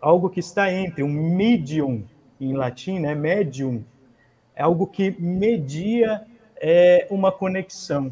Algo 0.02 0.28
que 0.28 0.40
está 0.40 0.74
entre, 0.74 1.04
um 1.04 1.36
medium, 1.36 2.04
em 2.42 2.54
latim, 2.54 2.98
né? 2.98 3.14
Medium. 3.14 3.84
É 4.56 4.64
algo 4.64 4.88
que 4.88 5.12
media 5.22 6.26
é, 6.56 7.06
uma 7.12 7.32
conexão. 7.32 8.12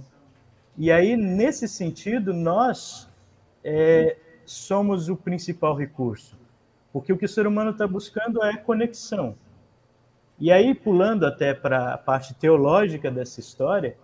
E 0.77 0.91
aí, 0.91 1.17
nesse 1.17 1.67
sentido, 1.67 2.35
nós 2.35 3.09
é, 3.63 4.15
somos 4.45 5.09
o 5.09 5.15
principal 5.15 5.75
recurso. 5.75 6.37
Porque 6.93 7.11
o 7.11 7.17
que 7.17 7.25
o 7.25 7.29
ser 7.29 7.47
humano 7.47 7.71
está 7.71 7.87
buscando 7.87 8.43
é 8.43 8.57
conexão. 8.57 9.35
E 10.39 10.51
aí, 10.51 10.75
pulando 10.75 11.25
até 11.25 11.53
para 11.53 11.93
a 11.93 11.97
parte 11.97 12.33
teológica 12.33 13.09
dessa 13.09 13.39
história, 13.39 13.95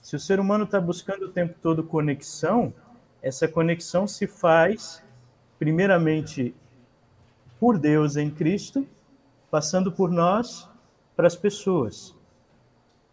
se 0.00 0.14
o 0.14 0.20
ser 0.20 0.38
humano 0.38 0.64
está 0.64 0.80
buscando 0.80 1.26
o 1.26 1.30
tempo 1.30 1.54
todo 1.60 1.82
conexão, 1.82 2.72
essa 3.22 3.48
conexão 3.48 4.06
se 4.06 4.26
faz, 4.26 5.02
primeiramente, 5.58 6.54
por 7.58 7.76
Deus 7.76 8.16
em 8.16 8.30
Cristo, 8.30 8.86
passando 9.50 9.90
por 9.90 10.10
nós 10.10 10.68
para 11.16 11.26
as 11.26 11.36
pessoas. 11.36 12.14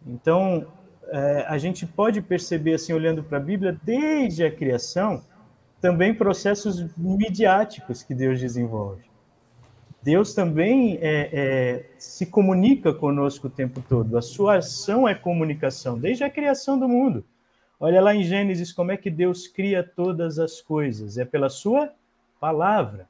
Então, 0.06 0.66
é, 1.08 1.44
a 1.48 1.58
gente 1.58 1.84
pode 1.84 2.22
perceber, 2.22 2.74
assim, 2.74 2.92
olhando 2.92 3.22
para 3.22 3.38
a 3.38 3.40
Bíblia, 3.40 3.78
desde 3.82 4.44
a 4.44 4.54
criação, 4.54 5.22
também 5.80 6.14
processos 6.14 6.86
midiáticos 6.96 8.02
que 8.02 8.14
Deus 8.14 8.40
desenvolve. 8.40 9.07
Deus 10.02 10.34
também 10.34 10.96
é, 11.00 11.30
é, 11.32 11.90
se 11.98 12.26
comunica 12.26 12.94
conosco 12.94 13.48
o 13.48 13.50
tempo 13.50 13.82
todo. 13.88 14.16
A 14.16 14.22
sua 14.22 14.58
ação 14.58 15.08
é 15.08 15.14
comunicação, 15.14 15.98
desde 15.98 16.24
a 16.24 16.30
criação 16.30 16.78
do 16.78 16.88
mundo. 16.88 17.24
Olha 17.80 18.00
lá 18.00 18.14
em 18.14 18.22
Gênesis 18.22 18.72
como 18.72 18.92
é 18.92 18.96
que 18.96 19.10
Deus 19.10 19.46
cria 19.46 19.82
todas 19.82 20.38
as 20.38 20.60
coisas. 20.60 21.18
É 21.18 21.24
pela 21.24 21.48
sua 21.48 21.92
palavra. 22.40 23.08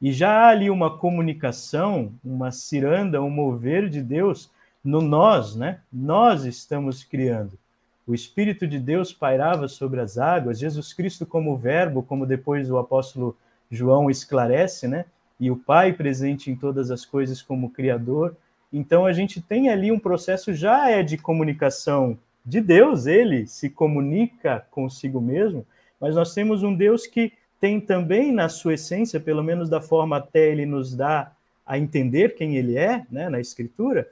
E 0.00 0.12
já 0.12 0.30
há 0.30 0.48
ali 0.48 0.68
uma 0.70 0.98
comunicação, 0.98 2.12
uma 2.22 2.50
ciranda, 2.50 3.22
um 3.22 3.30
mover 3.30 3.88
de 3.88 4.02
Deus 4.02 4.50
no 4.82 5.00
nós, 5.00 5.56
né? 5.56 5.80
Nós 5.90 6.44
estamos 6.44 7.02
criando. 7.02 7.58
O 8.06 8.14
Espírito 8.14 8.66
de 8.66 8.78
Deus 8.78 9.14
pairava 9.14 9.66
sobre 9.66 10.00
as 10.00 10.18
águas, 10.18 10.58
Jesus 10.58 10.92
Cristo 10.92 11.24
como 11.24 11.56
verbo, 11.56 12.02
como 12.02 12.26
depois 12.26 12.70
o 12.70 12.76
apóstolo 12.76 13.34
João 13.70 14.10
esclarece, 14.10 14.86
né? 14.86 15.06
E 15.44 15.50
o 15.50 15.56
Pai 15.56 15.92
presente 15.92 16.50
em 16.50 16.56
todas 16.56 16.90
as 16.90 17.04
coisas 17.04 17.42
como 17.42 17.68
Criador. 17.68 18.34
Então 18.72 19.04
a 19.04 19.12
gente 19.12 19.42
tem 19.42 19.68
ali 19.68 19.92
um 19.92 19.98
processo 19.98 20.54
já 20.54 20.88
é 20.88 21.02
de 21.02 21.18
comunicação 21.18 22.18
de 22.44 22.62
Deus, 22.62 23.04
ele 23.04 23.46
se 23.46 23.68
comunica 23.68 24.66
consigo 24.70 25.20
mesmo, 25.20 25.66
mas 26.00 26.14
nós 26.14 26.32
temos 26.32 26.62
um 26.62 26.74
Deus 26.74 27.06
que 27.06 27.30
tem 27.60 27.78
também 27.78 28.32
na 28.32 28.48
sua 28.48 28.74
essência, 28.74 29.20
pelo 29.20 29.42
menos 29.42 29.68
da 29.68 29.82
forma 29.82 30.16
até 30.16 30.48
ele 30.48 30.64
nos 30.64 30.94
dá 30.94 31.32
a 31.66 31.78
entender 31.78 32.34
quem 32.34 32.56
ele 32.56 32.78
é, 32.78 33.06
né, 33.10 33.28
na 33.28 33.40
Escritura, 33.40 34.08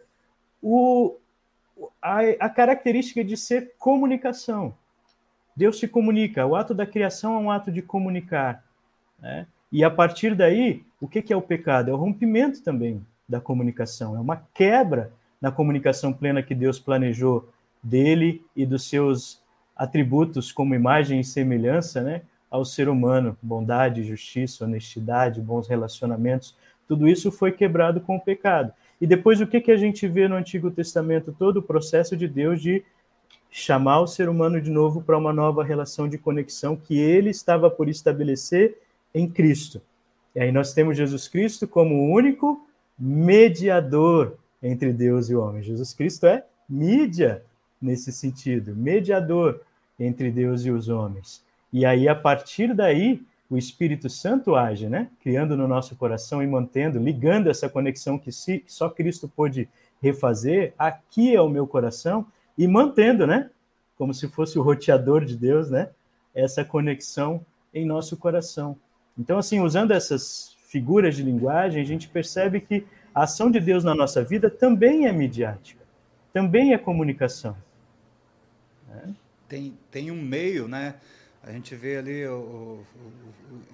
o, 0.63 1.17
a, 2.01 2.21
a 2.41 2.49
característica 2.51 3.25
de 3.25 3.39
ser 3.39 3.73
comunicação. 3.79 4.75
Deus 5.57 5.79
se 5.79 5.89
comunica, 5.89 6.47
o 6.47 6.55
ato 6.55 6.75
da 6.75 6.87
criação 6.87 7.37
é 7.37 7.39
um 7.39 7.51
ato 7.51 7.73
de 7.73 7.81
comunicar. 7.81 8.63
Né? 9.19 9.47
E 9.71 9.83
a 9.83 9.91
partir 9.91 10.35
daí, 10.35 10.85
o 11.03 11.09
que 11.09 11.33
é 11.33 11.37
o 11.37 11.43
pecado? 11.43 11.91
É 11.91 11.93
o 11.93 11.97
rompimento 11.97 12.63
também 12.63 13.05
da 13.29 13.41
comunicação, 13.41 14.17
é 14.17 14.21
uma 14.21 14.37
quebra 14.55 15.11
na 15.41 15.51
comunicação 15.51 16.13
plena 16.13 16.45
que 16.45 16.55
Deus 16.55 16.79
planejou 16.79 17.49
dele 17.83 18.41
e 18.55 18.65
dos 18.65 18.89
seus 18.89 19.43
atributos 19.75 20.53
como 20.53 20.77
imagem 20.77 21.19
e 21.19 21.25
semelhança, 21.25 22.01
né, 22.03 22.23
ao 22.49 22.65
ser 22.65 22.89
humano, 22.89 23.37
bondade, 23.43 24.05
justiça, 24.05 24.65
honestidade, 24.65 25.41
bons 25.41 25.67
relacionamentos, 25.67 26.57
tudo 26.87 27.09
isso 27.09 27.33
foi 27.33 27.51
quebrado 27.51 28.01
com 28.01 28.15
o 28.15 28.21
pecado. 28.21 28.73
E 29.01 29.07
depois 29.07 29.41
o 29.41 29.47
que 29.47 29.61
que 29.61 29.73
a 29.73 29.77
gente 29.77 30.07
vê 30.07 30.29
no 30.29 30.37
Antigo 30.37 30.71
Testamento 30.71 31.35
todo 31.37 31.57
o 31.57 31.63
processo 31.63 32.17
de 32.17 32.29
Deus 32.29 32.63
de 32.63 32.85
chamar 33.51 34.03
o 34.03 34.07
ser 34.07 34.29
humano 34.29 34.61
de 34.61 34.71
novo 34.71 35.03
para 35.03 35.19
uma 35.19 35.33
nova 35.33 35.65
relação 35.65 36.09
de 36.09 36.17
conexão 36.17 36.77
que 36.77 36.97
ele 36.97 37.31
estava 37.31 37.69
por 37.69 37.89
estabelecer 37.89 38.79
em 39.13 39.29
Cristo. 39.29 39.83
E 40.35 40.41
aí 40.41 40.53
nós 40.53 40.73
temos 40.73 40.97
Jesus 40.97 41.29
Cristo 41.29 41.67
como 41.69 41.95
o 41.95 42.13
único 42.13 42.67
mediador 42.99 44.37
entre 44.63 44.93
Deus 44.93 45.29
e 45.29 45.35
o 45.35 45.43
homem. 45.43 45.63
Jesus 45.63 45.93
Cristo 45.93 46.27
é 46.27 46.45
mídia 46.69 47.43
nesse 47.81 48.13
sentido, 48.13 48.75
mediador 48.75 49.61
entre 49.99 50.31
Deus 50.31 50.65
e 50.65 50.71
os 50.71 50.89
homens. 50.89 51.45
E 51.73 51.85
aí, 51.85 52.09
a 52.09 52.15
partir 52.15 52.75
daí, 52.75 53.21
o 53.51 53.59
Espírito 53.59 54.09
Santo 54.09 54.55
age, 54.55 54.89
né? 54.89 55.09
Criando 55.21 55.57
no 55.57 55.69
nosso 55.69 55.97
coração 55.97 56.43
e 56.43 56.47
mantendo, 56.47 56.99
ligando 56.99 57.51
essa 57.51 57.69
conexão 57.69 58.19
que 58.19 58.31
só 58.67 58.89
Cristo 58.89 59.29
pôde 59.29 59.69
refazer, 60.01 60.73
aqui 60.79 61.35
é 61.35 61.41
o 61.41 61.49
meu 61.49 61.67
coração, 61.67 62.27
e 62.57 62.67
mantendo, 62.67 63.27
né? 63.27 63.51
Como 63.97 64.15
se 64.15 64.29
fosse 64.29 64.59
o 64.59 64.63
roteador 64.63 65.25
de 65.25 65.37
Deus, 65.37 65.71
né? 65.71 65.91
Essa 66.35 66.65
conexão 66.65 67.45
em 67.75 67.85
nosso 67.85 68.17
coração. 68.17 68.77
Então, 69.19 69.39
assim, 69.39 69.61
usando 69.61 69.93
essas 69.93 70.57
figuras 70.69 71.17
de 71.17 71.23
linguagem, 71.23 71.83
a 71.83 71.85
gente 71.85 72.09
percebe 72.09 72.61
que 72.61 72.87
a 73.15 73.25
ação 73.25 73.51
de 73.51 73.61
Deus 73.61 73.85
na 73.85 73.95
nossa 73.95 74.25
vida 74.25 74.49
também 74.49 75.07
é 75.07 75.13
midiática, 75.13 75.83
também 76.33 76.73
é 76.73 76.79
comunicação. 76.79 77.57
Né? 78.89 79.15
Tem, 79.49 79.79
tem 79.91 80.11
um 80.11 80.21
meio, 80.21 80.67
né? 80.67 80.95
A 81.43 81.51
gente 81.51 81.75
vê 81.75 81.97
ali 81.97 82.25
o, 82.27 82.35
o, 82.35 82.87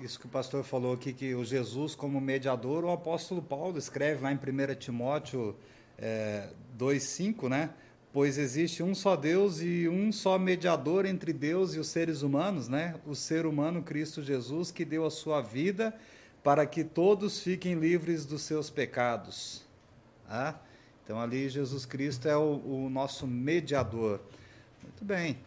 o, 0.01 0.05
isso 0.05 0.19
que 0.19 0.27
o 0.27 0.29
pastor 0.29 0.65
falou 0.65 0.95
aqui, 0.95 1.13
que 1.13 1.35
o 1.35 1.45
Jesus 1.45 1.95
como 1.95 2.21
mediador, 2.21 2.83
o 2.85 2.91
apóstolo 2.91 3.43
Paulo 3.43 3.79
escreve 3.79 4.23
lá 4.23 4.33
em 4.33 4.37
1 4.37 4.75
Timóteo 4.77 5.55
é, 5.99 6.49
2,5, 6.79 7.49
né? 7.49 7.71
Pois 8.13 8.39
existe 8.39 8.83
um 8.83 8.95
só 8.95 9.17
Deus 9.17 9.61
e 9.61 9.89
um 9.89 10.11
só 10.11 10.39
mediador 10.39 11.07
entre 11.07 11.33
Deus 11.33 11.75
e 11.75 11.79
os 11.79 11.89
seres 11.89 12.23
humanos, 12.23 12.69
né? 12.69 12.95
O 13.07 13.15
ser 13.15 13.47
humano 13.47 13.83
Cristo 13.83 14.23
Jesus 14.23 14.71
que 14.71 14.85
deu 14.85 15.05
a 15.05 15.11
sua 15.11 15.41
vida 15.41 15.95
para 16.43 16.65
que 16.67 16.83
todos 16.85 17.41
fiquem 17.41 17.75
livres 17.75 18.25
dos 18.25 18.43
seus 18.43 18.71
pecados. 18.71 19.65
Ah? 20.29 20.55
Então 21.05 21.21
ali 21.21 21.49
Jesus 21.49 21.85
Cristo 21.85 22.29
é 22.29 22.37
o, 22.37 22.63
o 22.65 22.91
nosso 22.91 23.27
mediador. 23.27 24.21
Muito 24.83 25.05
bem. 25.05 25.39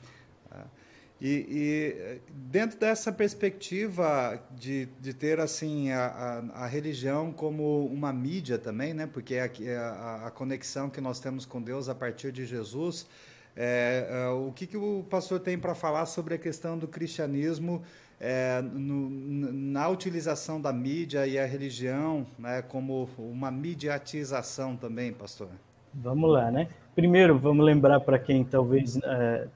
E, 1.21 1.45
e, 1.51 2.21
dentro 2.33 2.79
dessa 2.79 3.11
perspectiva 3.11 4.41
de, 4.57 4.87
de 4.99 5.13
ter 5.13 5.39
assim 5.39 5.91
a, 5.91 6.07
a, 6.07 6.63
a, 6.63 6.65
religião 6.65 7.31
como 7.31 7.85
uma 7.85 8.11
mídia 8.11 8.57
também, 8.57 8.91
né? 8.91 9.05
porque 9.05 9.35
é 9.35 9.43
a, 9.43 9.51
é 9.61 9.77
a, 9.77 10.23
a, 10.25 10.31
conexão 10.31 10.89
que 10.89 10.99
nós 10.99 11.19
temos 11.19 11.45
com 11.45 11.61
Deus 11.61 11.87
a 11.87 11.93
partir 11.93 12.31
de 12.31 12.43
Jesus, 12.43 13.07
é, 13.55 14.07
é, 14.09 14.29
o 14.29 14.51
que, 14.51 14.65
que 14.65 14.77
o 14.77 15.05
pastor 15.11 15.39
tem 15.39 15.59
para 15.59 15.75
falar 15.75 16.07
sobre 16.07 16.33
a 16.33 16.37
questão 16.39 16.75
do 16.75 16.87
cristianismo 16.87 17.83
é, 18.19 18.59
no, 18.63 19.07
na 19.51 19.87
utilização 19.89 20.59
da 20.59 20.73
mídia 20.73 21.27
e 21.27 21.37
a 21.37 21.45
religião 21.45 22.25
né, 22.39 22.63
como 22.63 23.07
uma 23.19 23.51
mediatização 23.51 24.75
também, 24.75 25.13
pastor? 25.13 25.49
Vamos 25.93 26.31
lá, 26.31 26.49
né? 26.49 26.67
Primeiro, 26.95 27.37
vamos 27.37 27.63
lembrar 27.63 27.99
para 27.99 28.17
quem 28.17 28.43
talvez 28.43 28.97
é, 29.03 29.47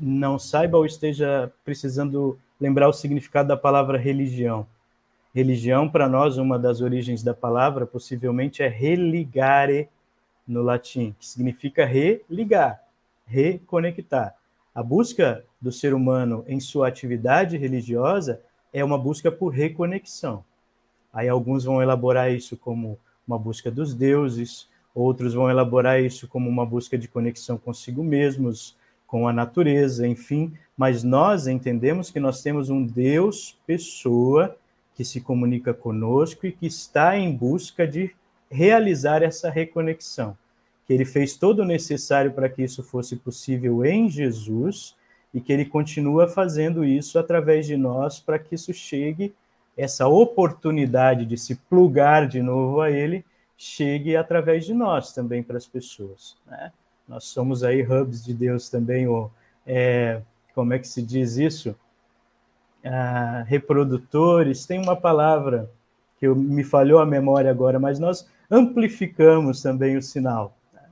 não 0.00 0.38
saiba 0.38 0.78
ou 0.78 0.86
esteja 0.86 1.52
precisando 1.64 2.38
lembrar 2.60 2.88
o 2.88 2.92
significado 2.92 3.48
da 3.48 3.56
palavra 3.56 3.98
religião. 3.98 4.66
Religião, 5.34 5.88
para 5.88 6.08
nós, 6.08 6.38
uma 6.38 6.58
das 6.58 6.80
origens 6.80 7.22
da 7.22 7.34
palavra, 7.34 7.86
possivelmente, 7.86 8.62
é 8.62 8.68
religare 8.68 9.88
no 10.46 10.62
latim, 10.62 11.14
que 11.18 11.26
significa 11.26 11.84
religar, 11.84 12.82
reconectar. 13.26 14.34
A 14.74 14.82
busca 14.82 15.44
do 15.60 15.70
ser 15.70 15.92
humano 15.92 16.44
em 16.46 16.58
sua 16.60 16.88
atividade 16.88 17.56
religiosa 17.56 18.40
é 18.72 18.82
uma 18.84 18.96
busca 18.96 19.30
por 19.30 19.50
reconexão. 19.50 20.44
Aí 21.12 21.28
alguns 21.28 21.64
vão 21.64 21.82
elaborar 21.82 22.32
isso 22.32 22.56
como 22.56 22.98
uma 23.26 23.38
busca 23.38 23.70
dos 23.70 23.92
deuses, 23.94 24.68
outros 24.94 25.34
vão 25.34 25.50
elaborar 25.50 26.00
isso 26.00 26.26
como 26.26 26.48
uma 26.48 26.64
busca 26.64 26.96
de 26.96 27.08
conexão 27.08 27.58
consigo 27.58 28.02
mesmos, 28.02 28.76
com 29.08 29.26
a 29.26 29.32
natureza, 29.32 30.06
enfim, 30.06 30.52
mas 30.76 31.02
nós 31.02 31.48
entendemos 31.48 32.10
que 32.10 32.20
nós 32.20 32.42
temos 32.42 32.70
um 32.70 32.84
Deus 32.84 33.58
pessoa 33.66 34.54
que 34.94 35.04
se 35.04 35.20
comunica 35.20 35.72
conosco 35.72 36.46
e 36.46 36.52
que 36.52 36.66
está 36.66 37.16
em 37.16 37.34
busca 37.34 37.86
de 37.86 38.14
realizar 38.50 39.22
essa 39.22 39.50
reconexão. 39.50 40.36
Que 40.86 40.92
ele 40.92 41.06
fez 41.06 41.36
todo 41.36 41.60
o 41.60 41.64
necessário 41.64 42.32
para 42.32 42.48
que 42.48 42.62
isso 42.62 42.82
fosse 42.82 43.16
possível 43.16 43.84
em 43.84 44.10
Jesus 44.10 44.94
e 45.32 45.40
que 45.40 45.52
ele 45.52 45.64
continua 45.64 46.28
fazendo 46.28 46.84
isso 46.84 47.18
através 47.18 47.66
de 47.66 47.76
nós 47.76 48.20
para 48.20 48.38
que 48.38 48.54
isso 48.54 48.74
chegue, 48.74 49.34
essa 49.76 50.06
oportunidade 50.06 51.24
de 51.24 51.38
se 51.38 51.54
plugar 51.54 52.26
de 52.28 52.42
novo 52.42 52.80
a 52.80 52.90
ele, 52.90 53.24
chegue 53.56 54.16
através 54.16 54.66
de 54.66 54.74
nós 54.74 55.12
também 55.12 55.42
para 55.42 55.56
as 55.56 55.66
pessoas. 55.66 56.36
Né? 56.46 56.72
Nós 57.08 57.24
somos 57.24 57.64
aí 57.64 57.82
hubs 57.82 58.22
de 58.22 58.34
Deus 58.34 58.68
também, 58.68 59.08
ou 59.08 59.32
é, 59.66 60.20
como 60.54 60.74
é 60.74 60.78
que 60.78 60.86
se 60.86 61.02
diz 61.02 61.38
isso? 61.38 61.74
Ah, 62.84 63.44
reprodutores, 63.46 64.66
tem 64.66 64.78
uma 64.78 64.94
palavra 64.94 65.70
que 66.18 66.26
eu, 66.26 66.36
me 66.36 66.62
falhou 66.62 67.00
a 67.00 67.06
memória 67.06 67.50
agora, 67.50 67.78
mas 67.78 67.98
nós 67.98 68.28
amplificamos 68.50 69.62
também 69.62 69.96
o 69.96 70.02
sinal. 70.02 70.56
Né? 70.72 70.82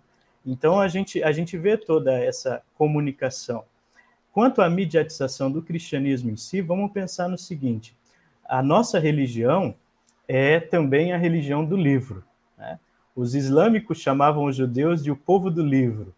Então 0.44 0.80
a 0.80 0.88
gente, 0.88 1.22
a 1.22 1.32
gente 1.32 1.58
vê 1.58 1.76
toda 1.76 2.12
essa 2.12 2.62
comunicação. 2.76 3.64
Quanto 4.32 4.62
à 4.62 4.70
mediatização 4.70 5.50
do 5.50 5.62
cristianismo 5.62 6.30
em 6.30 6.36
si, 6.36 6.60
vamos 6.60 6.92
pensar 6.92 7.28
no 7.28 7.38
seguinte: 7.38 7.96
a 8.44 8.62
nossa 8.62 8.98
religião 8.98 9.74
é 10.28 10.60
também 10.60 11.12
a 11.12 11.16
religião 11.16 11.64
do 11.64 11.76
livro. 11.76 12.24
Né? 12.56 12.78
Os 13.16 13.34
islâmicos 13.34 13.98
chamavam 13.98 14.44
os 14.44 14.54
judeus 14.54 15.02
de 15.02 15.10
o 15.10 15.16
povo 15.16 15.50
do 15.50 15.64
livro, 15.64 16.14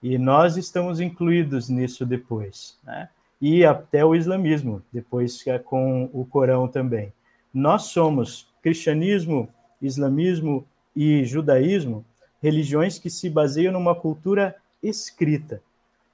e 0.00 0.16
nós 0.16 0.56
estamos 0.56 1.00
incluídos 1.00 1.68
nisso 1.68 2.06
depois, 2.06 2.78
né? 2.84 3.08
E 3.40 3.64
até 3.64 4.04
o 4.04 4.14
islamismo, 4.14 4.82
depois 4.92 5.44
é 5.46 5.58
com 5.58 6.08
o 6.12 6.24
Corão 6.24 6.68
também. 6.68 7.12
Nós 7.52 7.84
somos 7.84 8.48
cristianismo, 8.62 9.48
islamismo 9.82 10.64
e 10.94 11.24
judaísmo, 11.24 12.04
religiões 12.40 12.98
que 12.98 13.10
se 13.10 13.28
baseiam 13.28 13.72
numa 13.72 13.94
cultura 13.94 14.54
escrita. 14.82 15.60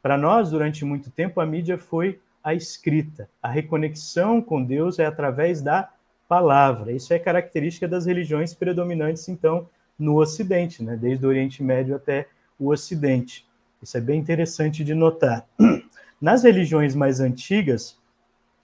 Para 0.02 0.18
nós, 0.18 0.50
durante 0.50 0.84
muito 0.84 1.10
tempo, 1.10 1.40
a 1.40 1.46
mídia 1.46 1.78
foi 1.78 2.18
a 2.42 2.54
escrita. 2.54 3.28
A 3.42 3.48
reconexão 3.48 4.40
com 4.42 4.62
Deus 4.62 4.98
é 4.98 5.06
através 5.06 5.62
da 5.62 5.90
palavra. 6.28 6.92
Isso 6.92 7.12
é 7.12 7.18
característica 7.18 7.88
das 7.88 8.04
religiões 8.04 8.52
predominantes, 8.52 9.28
então, 9.28 9.66
no 9.98 10.16
Ocidente, 10.18 10.82
né? 10.82 10.96
desde 10.96 11.24
o 11.24 11.28
Oriente 11.28 11.62
Médio 11.62 11.96
até 11.96 12.28
o 12.58 12.68
Ocidente. 12.70 13.46
Isso 13.82 13.96
é 13.96 14.00
bem 14.00 14.18
interessante 14.18 14.82
de 14.82 14.94
notar. 14.94 15.46
Nas 16.20 16.42
religiões 16.42 16.94
mais 16.94 17.20
antigas, 17.20 17.98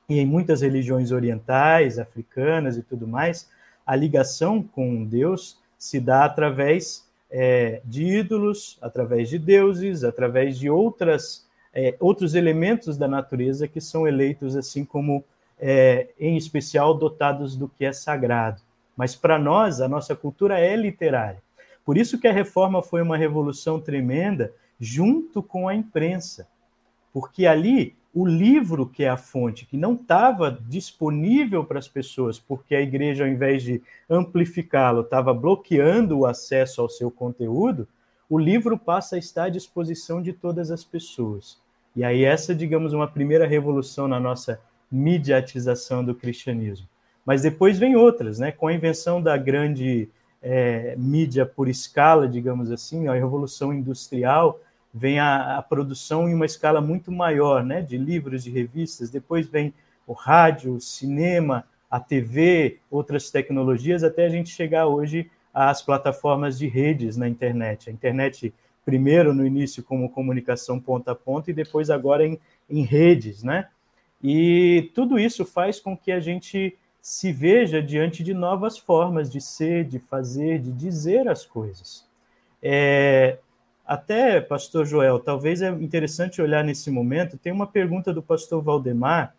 e 0.08 0.18
em 0.18 0.26
muitas 0.26 0.60
religiões 0.60 1.12
orientais, 1.12 1.98
africanas 1.98 2.76
e 2.76 2.82
tudo 2.82 3.06
mais, 3.06 3.48
a 3.86 3.94
ligação 3.94 4.62
com 4.62 5.04
Deus 5.04 5.60
se 5.78 6.00
dá 6.00 6.24
através 6.24 7.08
é, 7.30 7.80
de 7.84 8.04
ídolos, 8.04 8.76
através 8.82 9.28
de 9.28 9.38
deuses, 9.38 10.02
através 10.02 10.58
de 10.58 10.68
outras, 10.68 11.46
é, 11.72 11.94
outros 12.00 12.34
elementos 12.34 12.96
da 12.96 13.06
natureza 13.06 13.68
que 13.68 13.80
são 13.80 14.06
eleitos 14.06 14.56
assim 14.56 14.84
como, 14.84 15.24
é, 15.58 16.08
em 16.18 16.36
especial, 16.36 16.92
dotados 16.94 17.56
do 17.56 17.68
que 17.68 17.84
é 17.84 17.92
sagrado. 17.92 18.60
Mas 19.00 19.16
para 19.16 19.38
nós, 19.38 19.80
a 19.80 19.88
nossa 19.88 20.14
cultura 20.14 20.60
é 20.60 20.76
literária. 20.76 21.42
Por 21.86 21.96
isso 21.96 22.18
que 22.18 22.28
a 22.28 22.32
reforma 22.32 22.82
foi 22.82 23.00
uma 23.00 23.16
revolução 23.16 23.80
tremenda 23.80 24.52
junto 24.78 25.42
com 25.42 25.66
a 25.66 25.74
imprensa. 25.74 26.46
Porque 27.10 27.46
ali 27.46 27.96
o 28.12 28.26
livro 28.26 28.86
que 28.86 29.02
é 29.02 29.08
a 29.08 29.16
fonte, 29.16 29.64
que 29.64 29.78
não 29.78 29.94
estava 29.94 30.50
disponível 30.68 31.64
para 31.64 31.78
as 31.78 31.88
pessoas, 31.88 32.38
porque 32.38 32.74
a 32.74 32.82
igreja, 32.82 33.24
ao 33.24 33.30
invés 33.30 33.62
de 33.62 33.82
amplificá-lo, 34.06 35.00
estava 35.00 35.32
bloqueando 35.32 36.18
o 36.18 36.26
acesso 36.26 36.82
ao 36.82 36.88
seu 36.90 37.10
conteúdo, 37.10 37.88
o 38.28 38.38
livro 38.38 38.76
passa 38.76 39.16
a 39.16 39.18
estar 39.18 39.44
à 39.44 39.48
disposição 39.48 40.20
de 40.20 40.34
todas 40.34 40.70
as 40.70 40.84
pessoas. 40.84 41.58
E 41.96 42.04
aí, 42.04 42.22
essa, 42.22 42.54
digamos, 42.54 42.92
uma 42.92 43.08
primeira 43.08 43.46
revolução 43.46 44.06
na 44.06 44.20
nossa 44.20 44.60
mediatização 44.92 46.04
do 46.04 46.14
cristianismo. 46.14 46.86
Mas 47.30 47.42
depois 47.42 47.78
vem 47.78 47.94
outras, 47.94 48.40
né? 48.40 48.50
Com 48.50 48.66
a 48.66 48.72
invenção 48.72 49.22
da 49.22 49.36
grande 49.36 50.08
é, 50.42 50.96
mídia 50.98 51.46
por 51.46 51.68
escala, 51.68 52.26
digamos 52.26 52.72
assim, 52.72 53.06
a 53.06 53.14
revolução 53.14 53.72
industrial, 53.72 54.58
vem 54.92 55.20
a, 55.20 55.56
a, 55.56 55.62
produção 55.62 56.28
em 56.28 56.34
uma 56.34 56.44
escala 56.44 56.80
muito 56.80 57.12
maior, 57.12 57.62
né, 57.62 57.82
de 57.82 57.96
livros, 57.96 58.42
de 58.42 58.50
revistas, 58.50 59.10
depois 59.10 59.46
vem 59.46 59.72
o 60.08 60.12
rádio, 60.12 60.74
o 60.74 60.80
cinema, 60.80 61.64
a 61.88 62.00
TV, 62.00 62.80
outras 62.90 63.30
tecnologias, 63.30 64.02
até 64.02 64.26
a 64.26 64.28
gente 64.28 64.50
chegar 64.50 64.88
hoje 64.88 65.30
às 65.54 65.80
plataformas 65.80 66.58
de 66.58 66.66
redes 66.66 67.16
na 67.16 67.28
internet. 67.28 67.88
A 67.88 67.92
internet, 67.92 68.52
primeiro 68.84 69.32
no 69.32 69.46
início 69.46 69.84
como 69.84 70.10
comunicação 70.10 70.80
ponta 70.80 71.12
a 71.12 71.14
ponta 71.14 71.48
e 71.48 71.54
depois 71.54 71.90
agora 71.90 72.26
em, 72.26 72.40
em 72.68 72.82
redes, 72.82 73.44
né? 73.44 73.68
E 74.20 74.90
tudo 74.96 75.16
isso 75.16 75.44
faz 75.44 75.78
com 75.78 75.96
que 75.96 76.10
a 76.10 76.18
gente 76.18 76.76
se 77.00 77.32
veja 77.32 77.82
diante 77.82 78.22
de 78.22 78.34
novas 78.34 78.76
formas 78.78 79.30
de 79.30 79.40
ser, 79.40 79.84
de 79.84 79.98
fazer, 79.98 80.58
de 80.60 80.70
dizer 80.72 81.28
as 81.28 81.44
coisas. 81.44 82.04
É, 82.62 83.38
até, 83.86 84.40
pastor 84.40 84.84
Joel, 84.84 85.18
talvez 85.18 85.62
é 85.62 85.68
interessante 85.70 86.42
olhar 86.42 86.62
nesse 86.62 86.90
momento, 86.90 87.38
tem 87.38 87.52
uma 87.52 87.66
pergunta 87.66 88.12
do 88.12 88.22
pastor 88.22 88.62
Valdemar, 88.62 89.34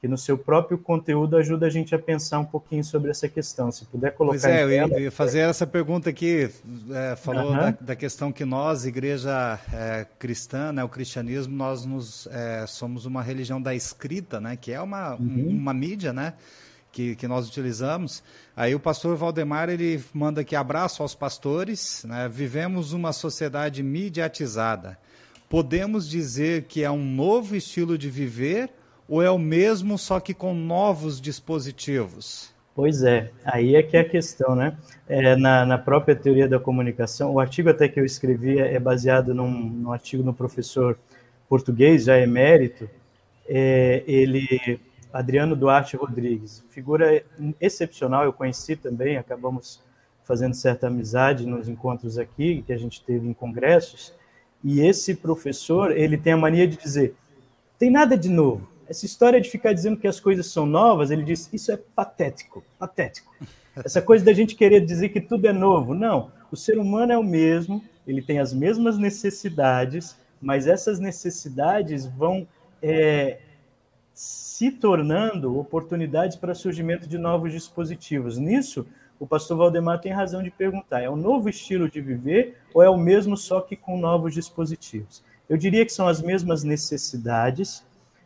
que 0.00 0.06
no 0.06 0.18
seu 0.18 0.36
próprio 0.36 0.76
conteúdo 0.76 1.36
ajuda 1.36 1.66
a 1.66 1.70
gente 1.70 1.94
a 1.94 1.98
pensar 1.98 2.38
um 2.38 2.44
pouquinho 2.44 2.84
sobre 2.84 3.10
essa 3.10 3.28
questão. 3.28 3.72
Se 3.72 3.86
puder 3.86 4.12
colocar. 4.12 4.38
Pois 4.38 4.44
é, 4.44 4.62
eu 4.62 4.70
ia, 4.70 5.00
ia 5.00 5.10
fazer 5.10 5.40
essa 5.40 5.66
pergunta 5.66 6.10
aqui. 6.10 6.50
É, 6.92 7.16
falou 7.16 7.50
uhum. 7.50 7.56
da, 7.56 7.70
da, 7.70 7.96
questão 7.96 8.30
que 8.30 8.44
nós, 8.44 8.84
igreja 8.84 9.58
é, 9.72 10.06
cristã, 10.18 10.70
né, 10.72 10.84
o 10.84 10.88
cristianismo, 10.88 11.56
nós 11.56 11.86
nos, 11.86 12.26
é, 12.26 12.66
somos 12.66 13.06
uma 13.06 13.22
religião 13.22 13.60
da 13.60 13.74
escrita, 13.74 14.38
né, 14.38 14.56
que 14.56 14.70
é 14.70 14.80
uma, 14.80 15.14
uhum. 15.14 15.48
uma 15.48 15.72
mídia, 15.72 16.12
né? 16.12 16.34
Que, 16.96 17.14
que 17.14 17.28
nós 17.28 17.46
utilizamos. 17.46 18.22
Aí 18.56 18.74
o 18.74 18.80
pastor 18.80 19.14
Valdemar 19.16 19.68
ele 19.68 20.02
manda 20.14 20.40
aqui 20.40 20.56
abraço 20.56 21.02
aos 21.02 21.14
pastores. 21.14 22.06
Né? 22.08 22.26
Vivemos 22.26 22.94
uma 22.94 23.12
sociedade 23.12 23.82
mediatizada. 23.82 24.96
Podemos 25.46 26.08
dizer 26.08 26.62
que 26.62 26.82
é 26.82 26.90
um 26.90 27.04
novo 27.04 27.54
estilo 27.54 27.98
de 27.98 28.08
viver 28.08 28.70
ou 29.06 29.22
é 29.22 29.30
o 29.30 29.38
mesmo, 29.38 29.98
só 29.98 30.18
que 30.18 30.32
com 30.32 30.54
novos 30.54 31.20
dispositivos? 31.20 32.50
Pois 32.74 33.02
é, 33.02 33.30
aí 33.44 33.76
é 33.76 33.82
que 33.82 33.96
é 33.96 34.00
a 34.00 34.08
questão, 34.08 34.54
né? 34.56 34.76
É, 35.06 35.36
na, 35.36 35.64
na, 35.64 35.78
própria 35.78 36.16
teoria 36.16 36.48
da 36.48 36.58
comunicação, 36.58 37.32
o 37.32 37.40
artigo 37.40 37.70
até 37.70 37.88
que 37.88 38.00
eu 38.00 38.04
escrevi 38.04 38.58
é 38.58 38.78
baseado 38.78 39.34
num, 39.34 39.50
num 39.50 39.92
artigo 39.92 40.22
no 40.22 40.34
professor 40.34 40.98
português, 41.48 42.04
já 42.04 42.18
emérito, 42.18 42.88
é, 43.48 44.02
ele 44.06 44.80
Adriano 45.16 45.56
Duarte 45.56 45.96
Rodrigues, 45.96 46.64
figura 46.68 47.24
excepcional, 47.60 48.24
eu 48.24 48.32
conheci 48.32 48.76
também, 48.76 49.16
acabamos 49.16 49.82
fazendo 50.24 50.54
certa 50.54 50.88
amizade 50.88 51.46
nos 51.46 51.68
encontros 51.68 52.18
aqui 52.18 52.62
que 52.66 52.72
a 52.72 52.76
gente 52.76 53.02
teve 53.02 53.26
em 53.26 53.32
congressos, 53.32 54.12
e 54.62 54.80
esse 54.80 55.14
professor, 55.14 55.96
ele 55.96 56.18
tem 56.18 56.34
a 56.34 56.36
mania 56.36 56.66
de 56.68 56.76
dizer, 56.76 57.14
tem 57.78 57.90
nada 57.90 58.16
de 58.16 58.28
novo. 58.28 58.68
Essa 58.88 59.06
história 59.06 59.40
de 59.40 59.48
ficar 59.48 59.72
dizendo 59.72 59.96
que 59.96 60.06
as 60.06 60.20
coisas 60.20 60.46
são 60.48 60.66
novas, 60.66 61.10
ele 61.10 61.22
diz, 61.22 61.48
isso 61.52 61.72
é 61.72 61.76
patético, 61.76 62.62
patético. 62.78 63.34
Essa 63.84 64.02
coisa 64.02 64.24
da 64.24 64.32
gente 64.32 64.54
querer 64.54 64.84
dizer 64.84 65.08
que 65.10 65.20
tudo 65.20 65.46
é 65.46 65.52
novo. 65.52 65.94
Não, 65.94 66.30
o 66.50 66.56
ser 66.56 66.78
humano 66.78 67.12
é 67.12 67.18
o 67.18 67.24
mesmo, 67.24 67.82
ele 68.06 68.20
tem 68.20 68.38
as 68.38 68.52
mesmas 68.52 68.98
necessidades, 68.98 70.16
mas 70.40 70.66
essas 70.66 70.98
necessidades 70.98 72.06
vão 72.06 72.46
é, 72.82 73.38
se 74.16 74.70
tornando 74.70 75.58
oportunidades 75.58 76.38
para 76.38 76.54
surgimento 76.54 77.06
de 77.06 77.18
novos 77.18 77.52
dispositivos. 77.52 78.38
Nisso, 78.38 78.86
o 79.20 79.26
pastor 79.26 79.58
Valdemar 79.58 80.00
tem 80.00 80.10
razão 80.10 80.42
de 80.42 80.50
perguntar: 80.50 81.02
é 81.02 81.10
um 81.10 81.16
novo 81.16 81.50
estilo 81.50 81.86
de 81.86 82.00
viver 82.00 82.56
ou 82.72 82.82
é 82.82 82.88
o 82.88 82.96
mesmo, 82.96 83.36
só 83.36 83.60
que 83.60 83.76
com 83.76 83.98
novos 83.98 84.32
dispositivos? 84.32 85.22
Eu 85.46 85.58
diria 85.58 85.84
que 85.84 85.92
são 85.92 86.08
as 86.08 86.22
mesmas 86.22 86.64
necessidades, 86.64 87.84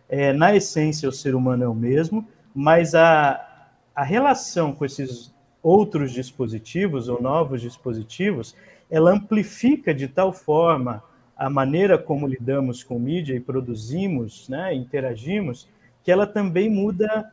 é, 0.08 0.32
na 0.32 0.54
essência, 0.54 1.08
o 1.08 1.12
ser 1.12 1.34
humano 1.34 1.64
é 1.64 1.68
o 1.68 1.74
mesmo, 1.74 2.24
mas 2.54 2.94
a, 2.94 3.68
a 3.92 4.04
relação 4.04 4.72
com 4.72 4.84
esses 4.84 5.34
outros 5.60 6.12
dispositivos 6.12 7.08
ou 7.08 7.20
novos 7.20 7.60
dispositivos, 7.60 8.54
ela 8.88 9.10
amplifica 9.10 9.92
de 9.92 10.06
tal 10.06 10.32
forma 10.32 11.02
a 11.36 11.50
maneira 11.50 11.98
como 11.98 12.28
lidamos 12.28 12.84
com 12.84 12.96
mídia 12.96 13.34
e 13.34 13.40
produzimos, 13.40 14.48
né, 14.48 14.72
interagimos, 14.72 15.68
que 16.02 16.10
ela 16.10 16.26
também 16.26 16.70
muda 16.70 17.32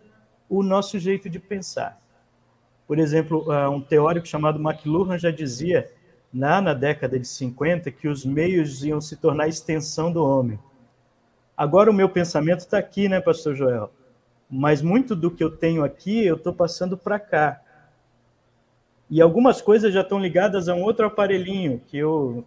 o 0.50 0.64
nosso 0.64 0.98
jeito 1.00 1.30
de 1.30 1.40
pensar. 1.40 2.00
Por 2.88 3.00
exemplo, 3.00 3.52
ah, 3.52 3.70
um 3.70 3.82
teórico 3.82 4.28
chamado 4.28 4.60
McLuhan 4.60 5.18
já 5.18 5.30
dizia, 5.30 5.92
lá 6.34 6.62
na 6.62 6.74
década 6.74 7.20
de 7.20 7.28
50, 7.28 7.92
que 7.92 8.08
os 8.08 8.26
meios 8.26 8.84
iam 8.84 9.02
se 9.02 9.18
tornar 9.18 9.46
a 9.46 9.50
extensão 9.50 10.12
do 10.12 10.24
homem. 10.24 10.60
Agora 11.56 11.92
o 11.92 11.94
meu 11.94 12.08
pensamento 12.08 12.60
está 12.60 12.78
aqui, 12.78 13.10
né, 13.10 13.20
pastor 13.20 13.56
Joel? 13.56 13.92
Mas 14.50 14.82
muito 14.82 15.16
do 15.16 15.30
que 15.30 15.44
eu 15.44 15.52
tenho 15.52 15.84
aqui, 15.84 16.26
eu 16.26 16.36
estou 16.36 16.54
passando 16.54 16.98
para 16.98 17.20
cá. 17.20 17.62
E 19.10 19.22
algumas 19.22 19.62
coisas 19.62 19.94
já 19.94 20.02
estão 20.02 20.20
ligadas 20.20 20.70
a 20.70 20.76
um 20.76 20.84
outro 20.84 21.06
aparelhinho 21.06 21.82
que 21.88 21.98
eu 21.98 22.46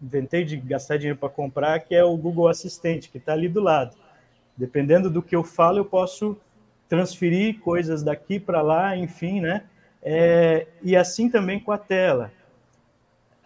inventei 0.00 0.44
de 0.44 0.56
gastar 0.56 0.96
dinheiro 0.96 1.18
para 1.18 1.28
comprar, 1.28 1.78
que 1.80 1.94
é 1.94 2.02
o 2.02 2.16
Google 2.16 2.48
Assistente, 2.48 3.08
que 3.08 3.18
está 3.18 3.32
ali 3.32 3.48
do 3.48 3.60
lado. 3.60 3.96
Dependendo 4.60 5.08
do 5.08 5.22
que 5.22 5.34
eu 5.34 5.42
falo, 5.42 5.78
eu 5.78 5.86
posso 5.86 6.36
transferir 6.86 7.60
coisas 7.60 8.02
daqui 8.02 8.38
para 8.38 8.60
lá, 8.60 8.94
enfim, 8.94 9.40
né? 9.40 9.64
É, 10.02 10.66
e 10.82 10.94
assim 10.94 11.30
também 11.30 11.58
com 11.58 11.72
a 11.72 11.78
tela. 11.78 12.30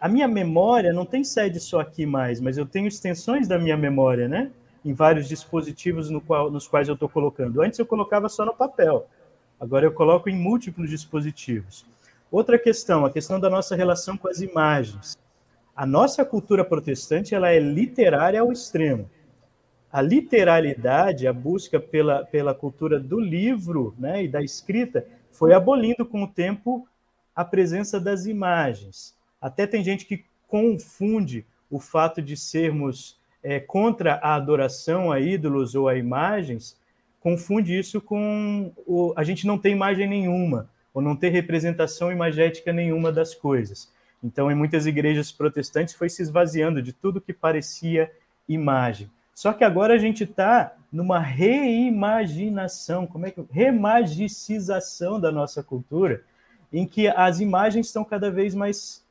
A 0.01 0.09
minha 0.09 0.27
memória 0.27 0.93
não 0.93 1.07
tem 1.07 1.23
sede 1.23 1.61
só 1.61 1.79
aqui 1.79 2.05
mais, 2.05 2.41
mas 2.41 2.59
eu 2.59 2.67
tenho 2.67 2.89
extensões 2.89 3.47
da 3.47 3.57
minha 3.57 3.77
memória, 3.77 4.27
né? 4.27 4.51
Em 4.85 4.93
vários 4.93 5.29
dispositivos 5.29 6.11
no 6.11 6.21
qual, 6.21 6.51
nos 6.51 6.67
quais 6.67 6.89
eu 6.89 6.95
estou 6.95 7.09
colocando. 7.09 7.63
Antes 7.63 7.79
eu 7.79 7.87
colocava 7.87 8.29
só 8.29 8.45
no 8.45 8.53
papel, 8.53 9.07
agora 9.61 9.87
eu 9.87 9.93
coloco 9.93 10.29
em 10.29 10.37
múltiplos 10.37 10.91
dispositivos. 10.91 11.87
Outra 12.29 12.59
questão, 12.59 13.07
a 13.07 13.11
questão 13.11 13.39
da 13.39 13.49
nossa 13.49 13.77
relação 13.77 14.17
com 14.17 14.27
as 14.27 14.41
imagens. 14.41 15.17
A 15.77 15.87
nossa 15.87 16.25
cultura 16.25 16.65
protestante 16.65 17.37
ela 17.37 17.51
é 17.51 17.61
literária 17.61 18.41
ao 18.41 18.51
extremo 18.51 19.09
a 19.95 20.03
literalidade, 20.03 21.29
a 21.29 21.33
busca 21.33 21.79
pela, 21.79 22.25
pela 22.25 22.53
cultura 22.53 22.99
do 22.99 23.21
livro 23.21 23.95
né, 23.97 24.25
e 24.25 24.29
da 24.29 24.43
escrita, 24.43 25.07
foi 25.31 25.55
abolindo 25.55 26.05
com 26.05 26.25
o 26.25 26.27
tempo 26.27 26.85
a 27.33 27.45
presença 27.45 28.01
das 28.01 28.27
imagens. 28.27 29.15
Até 29.41 29.69
tem 29.69 29.85
gente 29.85 30.05
que 30.05 30.25
confunde 30.49 31.47
o 31.71 31.79
fato 31.79 32.21
de 32.21 32.37
sermos 32.37 33.17
é, 33.41 33.61
contra 33.61 34.15
a 34.15 34.35
adoração 34.35 35.13
a 35.13 35.21
ídolos 35.21 35.77
ou 35.77 35.89
a 35.89 35.95
imagens, 35.97 36.77
confunde 37.21 37.79
isso 37.79 38.01
com 38.01 38.73
o, 38.85 39.15
a 39.17 39.23
gente 39.23 39.47
não 39.47 39.57
tem 39.57 39.75
imagem 39.75 40.09
nenhuma, 40.09 40.69
ou 40.93 41.01
não 41.01 41.15
ter 41.15 41.29
representação 41.29 42.11
imagética 42.11 42.73
nenhuma 42.73 43.13
das 43.13 43.33
coisas. 43.33 43.93
Então, 44.21 44.51
em 44.51 44.57
muitas 44.57 44.87
igrejas 44.87 45.31
protestantes, 45.31 45.95
foi 45.95 46.09
se 46.09 46.21
esvaziando 46.21 46.83
de 46.83 46.93
tudo 46.93 47.21
que 47.21 47.33
parecia 47.33 48.11
imagem. 48.49 49.09
Só 49.35 49.53
que 49.53 49.65
agora 49.65 49.95
a 49.95 49.99
gente 49.99 50.23
está 50.25 50.75
numa 50.93 51.19
reimaginação, 51.19 53.07
como 53.07 53.27
é 53.27 53.31
que 53.33 53.45
remagicização 53.51 55.19
da 55.19 55.33
nossa 55.33 55.63
cultura, 55.63 56.23
em 56.73 56.87
que 56.87 57.09
as 57.09 57.41
imagens 57.41 57.87
estão 57.87 58.05
cada 58.05 58.31
vez 58.31 58.55
mais 58.55 59.05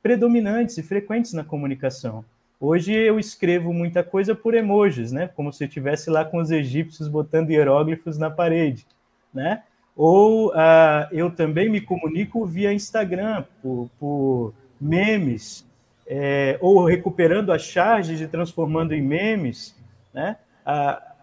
predominantes 0.00 0.78
e 0.78 0.82
frequentes 0.82 1.32
na 1.32 1.42
comunicação. 1.42 2.24
Hoje 2.60 2.92
eu 2.92 3.18
escrevo 3.18 3.72
muita 3.72 4.04
coisa 4.04 4.34
por 4.34 4.54
emojis, 4.54 5.10
né? 5.10 5.28
Como 5.28 5.52
se 5.52 5.64
eu 5.64 5.68
estivesse 5.68 6.08
lá 6.08 6.24
com 6.24 6.38
os 6.38 6.50
egípcios 6.50 7.08
botando 7.08 7.50
hieróglifos 7.50 8.16
na 8.16 8.30
parede, 8.30 8.86
né? 9.32 9.64
Ou 9.96 10.50
uh, 10.50 11.08
eu 11.10 11.30
também 11.30 11.68
me 11.68 11.80
comunico 11.80 12.46
via 12.46 12.72
Instagram, 12.72 13.44
por, 13.60 13.90
por 13.98 14.54
memes, 14.80 15.66
é, 16.06 16.58
ou 16.60 16.84
recuperando 16.84 17.52
as 17.52 17.62
charges 17.62 18.20
e 18.20 18.26
transformando 18.26 18.92
em 18.94 19.02
memes, 19.02 19.74
né? 20.12 20.36
Uh, 20.66 21.14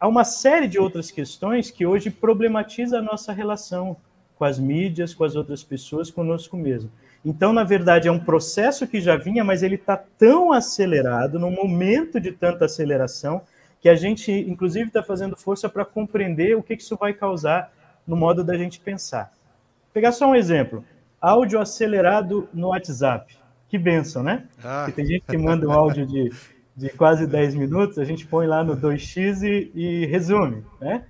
há 0.00 0.08
uma 0.08 0.24
série 0.24 0.68
de 0.68 0.78
outras 0.78 1.10
questões 1.10 1.70
que 1.70 1.86
hoje 1.86 2.10
problematiza 2.10 2.98
a 2.98 3.02
nossa 3.02 3.32
relação 3.32 3.96
com 4.36 4.44
as 4.44 4.58
mídias, 4.58 5.14
com 5.14 5.24
as 5.24 5.36
outras 5.36 5.62
pessoas, 5.62 6.10
conosco 6.10 6.56
mesmo. 6.56 6.90
Então, 7.24 7.52
na 7.52 7.64
verdade, 7.64 8.08
é 8.08 8.12
um 8.12 8.18
processo 8.18 8.86
que 8.86 9.00
já 9.00 9.16
vinha, 9.16 9.42
mas 9.42 9.62
ele 9.62 9.76
está 9.76 9.96
tão 9.96 10.52
acelerado, 10.52 11.38
num 11.38 11.50
momento 11.50 12.20
de 12.20 12.32
tanta 12.32 12.66
aceleração, 12.66 13.42
que 13.80 13.88
a 13.88 13.94
gente, 13.94 14.30
inclusive, 14.32 14.88
está 14.88 15.02
fazendo 15.02 15.36
força 15.36 15.68
para 15.68 15.84
compreender 15.84 16.56
o 16.56 16.62
que 16.62 16.74
isso 16.74 16.96
vai 16.96 17.14
causar 17.14 17.72
no 18.06 18.16
modo 18.16 18.44
da 18.44 18.56
gente 18.56 18.80
pensar. 18.80 19.32
Vou 19.84 19.92
pegar 19.94 20.12
só 20.12 20.26
um 20.26 20.34
exemplo: 20.34 20.84
áudio 21.20 21.60
acelerado 21.60 22.48
no 22.52 22.68
WhatsApp. 22.68 23.38
Que 23.68 23.78
benção, 23.78 24.22
né? 24.22 24.46
Ah. 24.62 24.90
tem 24.94 25.04
gente 25.04 25.24
que 25.26 25.36
manda 25.36 25.66
um 25.66 25.72
áudio 25.72 26.06
de, 26.06 26.32
de 26.76 26.90
quase 26.90 27.26
10 27.26 27.54
minutos, 27.54 27.98
a 27.98 28.04
gente 28.04 28.26
põe 28.26 28.46
lá 28.46 28.62
no 28.62 28.76
2x 28.76 29.42
e, 29.42 29.70
e 29.74 30.06
resume, 30.06 30.64
né? 30.80 31.04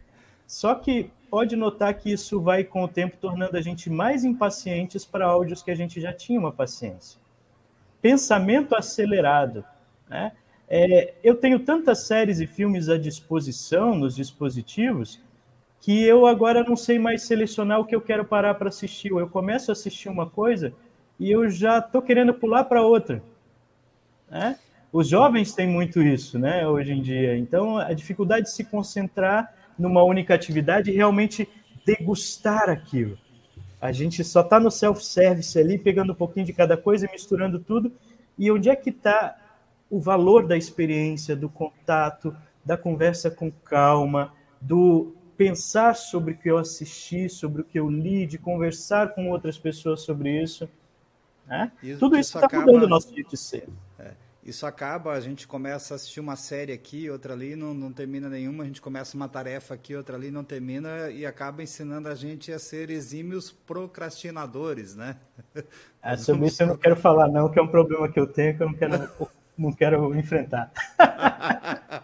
Só 0.47 0.75
que 0.75 1.11
pode 1.35 1.57
notar 1.57 1.93
que 1.95 2.13
isso 2.13 2.41
vai, 2.41 2.63
com 2.63 2.85
o 2.85 2.89
tempo, 2.89 3.17
tornando 3.21 3.57
a 3.57 3.61
gente 3.61 3.91
mais 3.91 4.25
impacientes 4.25 5.05
para 5.05 5.27
áudios 5.27 5.63
que 5.63 5.71
a 5.71 5.75
gente 5.75 6.01
já 6.01 6.13
tinha 6.13 6.39
uma 6.39 6.53
paciência. 6.53 7.19
Pensamento 8.01 8.77
acelerado. 8.77 9.65
Né? 10.09 10.31
É, 10.69 11.15
eu 11.25 11.35
tenho 11.35 11.59
tantas 11.59 12.07
séries 12.07 12.39
e 12.39 12.47
filmes 12.47 12.89
à 12.89 12.97
disposição 12.97 13.97
nos 13.97 14.15
dispositivos 14.15 15.21
que 15.81 16.05
eu 16.05 16.25
agora 16.25 16.63
não 16.63 16.77
sei 16.77 16.99
mais 16.99 17.25
selecionar 17.25 17.81
o 17.81 17.85
que 17.85 17.95
eu 17.95 18.01
quero 18.01 18.25
parar 18.25 18.55
para 18.55 18.69
assistir. 18.69 19.11
Eu 19.11 19.29
começo 19.29 19.71
a 19.71 19.73
assistir 19.73 20.09
uma 20.09 20.31
coisa 20.31 20.73
e 21.19 21.31
eu 21.31 21.49
já 21.49 21.79
estou 21.79 22.03
querendo 22.03 22.35
pular 22.35 22.65
para 22.65 22.83
outra. 22.83 23.23
Né? 24.31 24.59
Os 24.93 25.09
jovens 25.09 25.53
têm 25.53 25.67
muito 25.67 26.01
isso, 26.03 26.39
né, 26.39 26.67
hoje 26.67 26.93
em 26.93 27.03
dia. 27.03 27.37
Então, 27.37 27.79
a 27.79 27.93
dificuldade 27.93 28.47
de 28.47 28.53
se 28.53 28.65
concentrar 28.65 29.53
numa 29.79 30.03
única 30.03 30.35
atividade 30.35 30.91
e 30.91 30.95
realmente 30.95 31.49
degustar 31.85 32.71
aquilo. 32.71 33.19
A 33.81 33.93
gente 33.93 34.25
só 34.25 34.41
está 34.41 34.59
no 34.59 34.71
self-service 34.71 35.59
ali, 35.59 35.79
pegando 35.79 36.13
um 36.13 36.17
pouquinho 36.17 36.47
de 36.47 36.53
cada 36.53 36.77
coisa, 36.77 37.09
misturando 37.13 37.59
tudo. 37.59 37.93
E 38.39 38.51
onde 38.51 38.71
é 38.71 38.77
que 38.77 38.91
está 38.91 39.37
o 39.91 40.01
valor 40.01 40.47
da 40.47 40.57
experiência, 40.57 41.37
do 41.37 41.49
contato, 41.49 42.35
da 42.65 42.77
conversa 42.77 43.31
com 43.31 43.51
calma, 43.51 44.33
do 44.61 45.15
pensar 45.37 45.95
sobre 45.97 46.33
o 46.33 46.37
que 46.37 46.51
eu 46.51 46.57
assisti, 46.57 47.29
sobre 47.29 47.63
o 47.63 47.65
que 47.65 47.79
eu 47.79 47.91
li, 47.91 48.27
de 48.27 48.39
conversar 48.39 49.15
com 49.15 49.29
outras 49.31 49.59
pessoas 49.59 50.01
sobre 50.01 50.43
isso. 50.43 50.69
Né? 51.47 51.71
Isso, 51.83 51.99
Tudo 51.99 52.17
isso 52.17 52.37
está 52.37 52.47
acaba... 52.47 52.65
mudando 52.65 52.85
o 52.85 52.89
nosso 52.89 53.13
jeito 53.15 53.31
de 53.31 53.37
ser. 53.37 53.69
É. 53.99 54.13
Isso 54.45 54.67
acaba, 54.67 55.13
a 55.13 55.21
gente 55.21 55.49
começa 55.49 55.95
a 55.95 55.97
assistir 55.97 56.21
uma 56.21 56.37
série 56.37 56.73
aqui, 56.73 57.09
outra 57.09 57.33
ali, 57.33 57.57
não, 57.57 57.73
não 57.73 57.91
termina 57.91 58.29
nenhuma, 58.29 58.65
a 58.65 58.67
gente 58.67 58.81
começa 58.81 59.17
uma 59.17 59.27
tarefa 59.27 59.73
aqui, 59.73 59.97
outra 59.97 60.17
ali, 60.17 60.31
não 60.31 60.45
termina, 60.45 61.11
e 61.11 61.25
acaba 61.25 61.63
ensinando 61.63 62.09
a 62.09 62.15
gente 62.15 62.53
a 62.53 62.59
ser 62.59 62.91
exímios 62.91 63.51
procrastinadores, 63.51 64.95
né? 64.95 65.17
É, 66.03 66.17
sobre 66.19 66.49
isso 66.49 66.63
eu 66.63 66.67
não 66.67 66.77
quero 66.77 66.97
falar, 66.97 67.29
não, 67.29 67.49
que 67.49 67.59
é 67.59 67.63
um 67.63 67.69
problema 67.69 68.07
que 68.11 68.21
eu 68.21 68.27
tenho 68.27 68.55
que 68.55 68.63
eu 68.63 68.67
não 68.67 68.75
quero, 68.75 69.11
não 69.57 69.73
quero 69.73 70.15
enfrentar. 70.15 70.71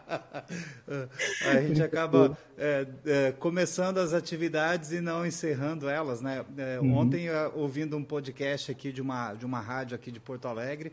a 1.47 1.61
gente 1.63 1.83
acaba 1.83 2.37
é, 2.59 2.87
é, 3.07 3.33
começando 3.33 3.99
as 3.99 4.13
atividades 4.13 4.93
e 4.93 5.01
não 5.01 5.25
encerrando 5.25 5.89
elas, 5.89 6.21
né? 6.21 6.45
É, 6.57 6.81
uhum. 6.81 6.97
Ontem, 6.97 7.29
ouvindo 7.55 7.97
um 7.97 8.05
podcast 8.05 8.71
aqui 8.73 8.93
de 8.93 9.01
uma, 9.01 9.35
de 9.35 9.47
uma 9.47 9.61
rádio 9.61 9.95
aqui 9.95 10.11
de 10.11 10.19
Porto 10.19 10.49
Alegre, 10.49 10.93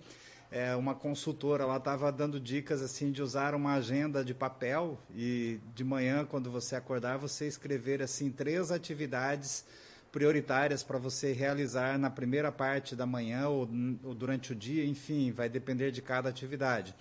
é, 0.50 0.76
uma 0.76 0.96
consultora, 0.96 1.64
ela 1.64 1.78
estava 1.78 2.12
dando 2.12 2.40
dicas 2.40 2.82
assim 2.82 3.12
de 3.12 3.22
usar 3.22 3.54
uma 3.54 3.74
agenda 3.74 4.24
de 4.24 4.34
papel 4.34 4.98
e 5.14 5.60
de 5.76 5.84
manhã, 5.84 6.26
quando 6.26 6.50
você 6.50 6.76
acordar, 6.76 7.18
você 7.18 7.48
escrever 7.48 8.02
assim 8.02 8.32
três 8.32 8.72
atividades 8.72 9.66
prioritárias 10.12 10.84
para 10.84 10.98
você 10.98 11.34
realizar 11.34 12.00
na 12.00 12.10
primeira 12.10 12.52
parte 12.52 12.96
da 12.96 13.06
manhã 13.06 13.50
ou, 13.50 13.70
ou, 14.04 14.16
durante 14.16 14.54
o 14.54 14.56
dia, 14.56 14.86
enfim, 14.86 15.32
vai 15.32 15.50
depender 15.50 15.92
de 15.92 16.02
cada 16.02 16.30
atividade. 16.30 16.96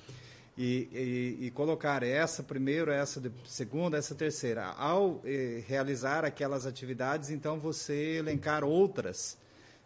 E, 0.59 1.37
e, 1.41 1.47
e 1.47 1.51
colocar 1.51 2.03
essa 2.03 2.43
primeiro, 2.43 2.91
essa 2.91 3.23
segunda, 3.45 3.99
essa 3.99 4.15
terceira. 4.15 4.65
Ao 4.79 5.21
eh, 5.23 5.63
realizar 5.69 6.25
aquelas 6.25 6.65
atividades, 6.65 7.29
então 7.29 7.59
você 7.61 8.17
elencar 8.17 8.65
outras, 8.65 9.37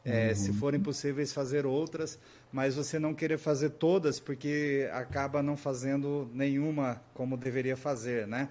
eh, 0.04 0.28
uhum. 0.28 0.34
se 0.36 0.52
forem 0.52 0.78
possíveis 0.78 1.32
fazer 1.32 1.66
outras, 1.66 2.20
mas 2.52 2.76
você 2.76 3.00
não 3.00 3.12
querer 3.12 3.36
fazer 3.36 3.70
todas 3.70 4.20
porque 4.20 4.88
acaba 4.92 5.42
não 5.42 5.56
fazendo 5.56 6.30
nenhuma 6.32 7.02
como 7.14 7.36
deveria 7.36 7.76
fazer, 7.76 8.26
né? 8.28 8.48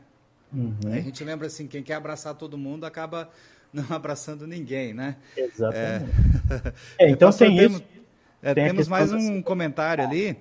Uhum. 0.54 0.78
A 0.86 1.00
gente 1.00 1.24
lembra 1.24 1.48
assim, 1.48 1.68
quem 1.68 1.84
quer 1.84 1.96
abraçar 1.96 2.34
todo 2.36 2.58
mundo 2.58 2.86
acaba 2.86 3.30
não 3.72 3.86
abraçando 3.90 4.48
ninguém, 4.48 4.94
né? 4.94 5.16
Exatamente. 5.38 6.12
É, 6.98 7.06
é 7.06 7.10
então 7.10 7.32
tem 7.32 7.56
temos, 7.56 7.78
isso. 7.78 7.88
É, 8.42 8.54
tem 8.54 8.68
temos 8.68 8.88
mais 8.88 9.12
um 9.12 9.42
comentário 9.42 10.04
ali. 10.04 10.38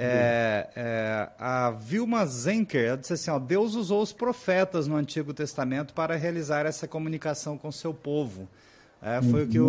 É, 0.00 0.68
é, 0.76 1.28
a 1.40 1.72
Vilma 1.72 2.24
Zenker 2.24 2.84
ela 2.84 2.96
disse 2.96 3.14
assim: 3.14 3.30
ó, 3.32 3.38
Deus 3.38 3.74
usou 3.74 4.00
os 4.00 4.12
profetas 4.12 4.86
no 4.86 4.94
Antigo 4.94 5.34
Testamento 5.34 5.92
para 5.92 6.14
realizar 6.14 6.66
essa 6.66 6.86
comunicação 6.86 7.58
com 7.58 7.72
seu 7.72 7.92
povo. 7.92 8.48
É, 9.00 9.22
foi 9.22 9.42
uhum. 9.42 9.46
o 9.46 9.48
que 9.48 9.60
o, 9.60 9.64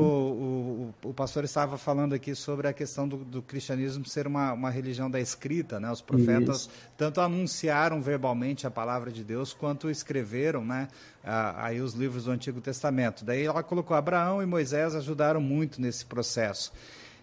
o, 1.03 1.09
o, 1.09 1.13
pastor 1.13 1.43
estava 1.43 1.77
falando 1.77 2.13
aqui 2.13 2.33
sobre 2.33 2.67
a 2.67 2.73
questão 2.73 3.07
do, 3.07 3.17
do 3.17 3.43
cristianismo 3.43 4.03
ser 4.03 4.25
uma, 4.25 4.53
uma, 4.53 4.71
religião 4.71 5.09
da 5.09 5.19
escrita. 5.19 5.79
Né? 5.79 5.91
Os 5.91 6.01
profetas 6.01 6.61
Isso. 6.61 6.69
tanto 6.97 7.21
anunciaram 7.21 8.01
verbalmente 8.01 8.65
a 8.65 8.71
palavra 8.71 9.11
de 9.11 9.23
Deus 9.23 9.53
quanto 9.53 9.87
escreveram 9.87 10.65
né, 10.65 10.87
aí 11.23 11.79
os 11.79 11.93
livros 11.93 12.25
do 12.25 12.31
Antigo 12.31 12.59
Testamento. 12.59 13.23
Daí 13.23 13.45
ela 13.45 13.61
colocou 13.61 13.95
Abraão 13.95 14.41
e 14.41 14.47
Moisés 14.47 14.95
ajudaram 14.95 15.39
muito 15.39 15.79
nesse 15.79 16.05
processo. 16.05 16.73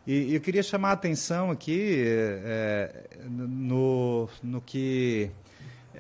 E, 0.07 0.35
eu 0.35 0.41
queria 0.41 0.63
chamar 0.63 0.91
a 0.91 0.93
atenção 0.93 1.51
aqui 1.51 2.05
é, 2.07 2.91
no, 3.29 4.29
no 4.43 4.61
que 4.61 5.31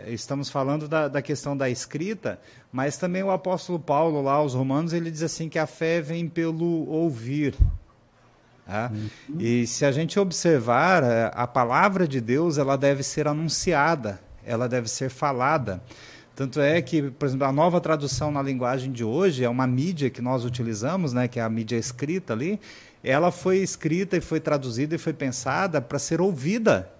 estamos 0.06 0.48
falando 0.48 0.86
da, 0.86 1.08
da, 1.08 1.22
questão 1.22 1.56
da 1.56 1.68
escrita, 1.68 2.38
mas 2.70 2.96
também 2.96 3.22
o 3.22 3.30
apóstolo 3.30 3.78
Paulo, 3.78 4.22
lá 4.22 4.34
aos 4.34 4.54
Romanos, 4.54 4.92
ele 4.92 5.10
diz 5.10 5.22
assim 5.22 5.48
que 5.48 5.58
a 5.58 5.66
fé 5.66 6.00
vem 6.00 6.28
pelo 6.28 6.86
ouvir. 6.88 7.54
Tá? 8.66 8.90
Uhum. 8.92 9.40
E 9.40 9.66
se 9.66 9.84
a 9.84 9.92
gente 9.92 10.18
observar, 10.18 11.02
é, 11.02 11.30
a 11.34 11.46
palavra 11.46 12.06
de 12.06 12.20
Deus 12.20 12.58
ela 12.58 12.76
deve 12.76 13.02
ser 13.02 13.26
anunciada, 13.26 14.20
ela 14.44 14.68
deve 14.68 14.88
ser 14.88 15.08
falada. 15.08 15.82
Tanto 16.34 16.60
é 16.60 16.82
que, 16.82 17.02
por 17.02 17.26
exemplo, 17.26 17.46
a 17.46 17.52
nova 17.52 17.80
tradução 17.80 18.30
na 18.30 18.42
linguagem 18.42 18.92
de 18.92 19.02
hoje 19.02 19.42
é 19.42 19.48
uma 19.48 19.66
mídia 19.66 20.10
que 20.10 20.20
nós 20.20 20.44
utilizamos, 20.44 21.14
né, 21.14 21.26
que 21.26 21.40
é 21.40 21.42
a 21.42 21.48
mídia 21.48 21.76
escrita 21.76 22.34
ali. 22.34 22.60
Ela 23.08 23.30
foi 23.30 23.58
escrita 23.58 24.16
e 24.16 24.20
foi 24.20 24.40
traduzida 24.40 24.96
e 24.96 24.98
foi 24.98 25.12
pensada 25.12 25.80
para 25.80 25.98
ser 25.98 26.20
ouvida. 26.20 26.90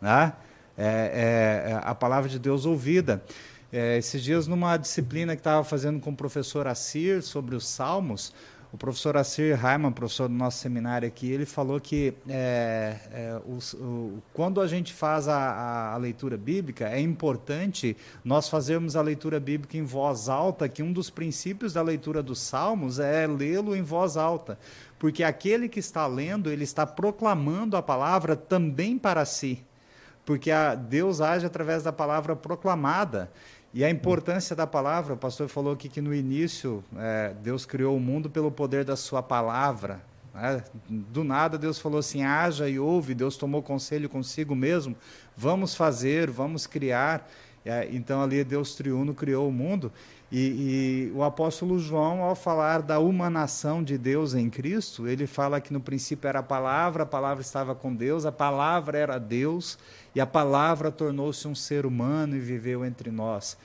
Né? 0.00 0.32
É, 0.76 0.84
é, 0.84 1.70
é, 1.70 1.80
a 1.82 1.94
palavra 1.94 2.28
de 2.28 2.38
Deus 2.38 2.66
ouvida. 2.66 3.22
É, 3.72 3.96
esses 3.96 4.22
dias, 4.22 4.48
numa 4.48 4.76
disciplina 4.76 5.36
que 5.36 5.40
estava 5.40 5.62
fazendo 5.62 6.00
com 6.00 6.10
o 6.10 6.16
professor 6.16 6.66
Assir 6.66 7.22
sobre 7.22 7.54
os 7.54 7.68
Salmos, 7.68 8.34
o 8.72 8.76
professor 8.76 9.16
Assir 9.16 9.56
Raiman, 9.56 9.90
professor 9.90 10.28
do 10.28 10.34
nosso 10.34 10.58
seminário 10.58 11.06
aqui, 11.06 11.28
ele 11.30 11.44
falou 11.44 11.80
que 11.80 12.14
é, 12.28 12.96
é, 13.12 13.40
o, 13.44 14.18
quando 14.32 14.60
a 14.60 14.66
gente 14.68 14.92
faz 14.92 15.26
a, 15.26 15.36
a, 15.36 15.94
a, 15.94 15.96
leitura 15.96 16.36
bíblica, 16.36 16.88
é 16.88 17.00
importante 17.00 17.96
nós 18.24 18.48
fazermos 18.48 18.94
a 18.94 19.02
leitura 19.02 19.40
bíblica 19.40 19.76
em 19.76 19.82
voz 19.82 20.28
alta, 20.28 20.68
que 20.68 20.84
um 20.84 20.92
dos 20.92 21.10
princípios 21.10 21.72
da 21.72 21.82
leitura 21.82 22.22
dos 22.22 22.38
Salmos 22.40 23.00
é 23.00 23.26
lê-lo 23.26 23.74
em 23.74 23.82
voz 23.82 24.16
alta. 24.16 24.56
Porque 25.00 25.24
aquele 25.24 25.68
que 25.68 25.80
está 25.80 26.06
lendo, 26.06 26.48
ele 26.48 26.62
está 26.62 26.86
proclamando 26.86 27.76
a 27.76 27.82
palavra 27.82 28.36
também 28.36 28.96
para 28.96 29.24
si 29.24 29.64
porque 30.30 30.50
Deus 30.88 31.20
age 31.20 31.44
através 31.44 31.82
da 31.82 31.92
palavra 31.92 32.36
proclamada. 32.36 33.28
E 33.74 33.84
a 33.84 33.90
importância 33.90 34.54
da 34.54 34.64
palavra, 34.64 35.14
o 35.14 35.16
pastor 35.16 35.48
falou 35.48 35.72
aqui 35.72 35.88
que 35.88 36.00
no 36.00 36.14
início 36.14 36.84
é, 36.96 37.34
Deus 37.42 37.66
criou 37.66 37.96
o 37.96 38.00
mundo 38.00 38.30
pelo 38.30 38.48
poder 38.48 38.84
da 38.84 38.94
sua 38.94 39.24
palavra. 39.24 40.00
Né? 40.32 40.62
Do 40.88 41.24
nada 41.24 41.58
Deus 41.58 41.80
falou 41.80 41.98
assim: 41.98 42.22
haja 42.22 42.68
e 42.68 42.78
ouve. 42.78 43.12
Deus 43.12 43.36
tomou 43.36 43.60
conselho 43.60 44.08
consigo 44.08 44.54
mesmo. 44.54 44.96
Vamos 45.36 45.74
fazer, 45.74 46.30
vamos 46.30 46.64
criar. 46.64 47.28
É, 47.64 47.88
então 47.90 48.22
ali 48.22 48.44
Deus 48.44 48.76
triuno 48.76 49.12
criou 49.14 49.48
o 49.48 49.52
mundo. 49.52 49.92
E, 50.32 51.10
e, 51.10 51.12
o 51.12 51.24
apóstolo 51.24 51.76
João, 51.78 52.22
ao 52.22 52.36
falar 52.36 52.82
da 52.82 53.00
humanação 53.00 53.82
de 53.82 53.98
Deus 53.98 54.32
em 54.32 54.48
Cristo, 54.48 55.08
ele 55.08 55.26
fala 55.26 55.60
que 55.60 55.72
no 55.72 55.80
princípio 55.80 56.28
era 56.28 56.38
a 56.38 56.42
palavra, 56.42 57.02
a 57.02 57.06
palavra 57.06 57.42
estava 57.42 57.74
com 57.74 57.92
Deus, 57.92 58.24
a 58.24 58.30
palavra 58.30 58.96
era 58.96 59.18
Deus, 59.18 59.76
e 60.14 60.20
a 60.20 60.26
palavra 60.26 60.92
tornou-se 60.92 61.48
um 61.48 61.54
ser 61.54 61.84
humano 61.84 62.36
e 62.36 62.38
viveu 62.38 62.84
entre 62.84 63.10
nós. 63.10 63.56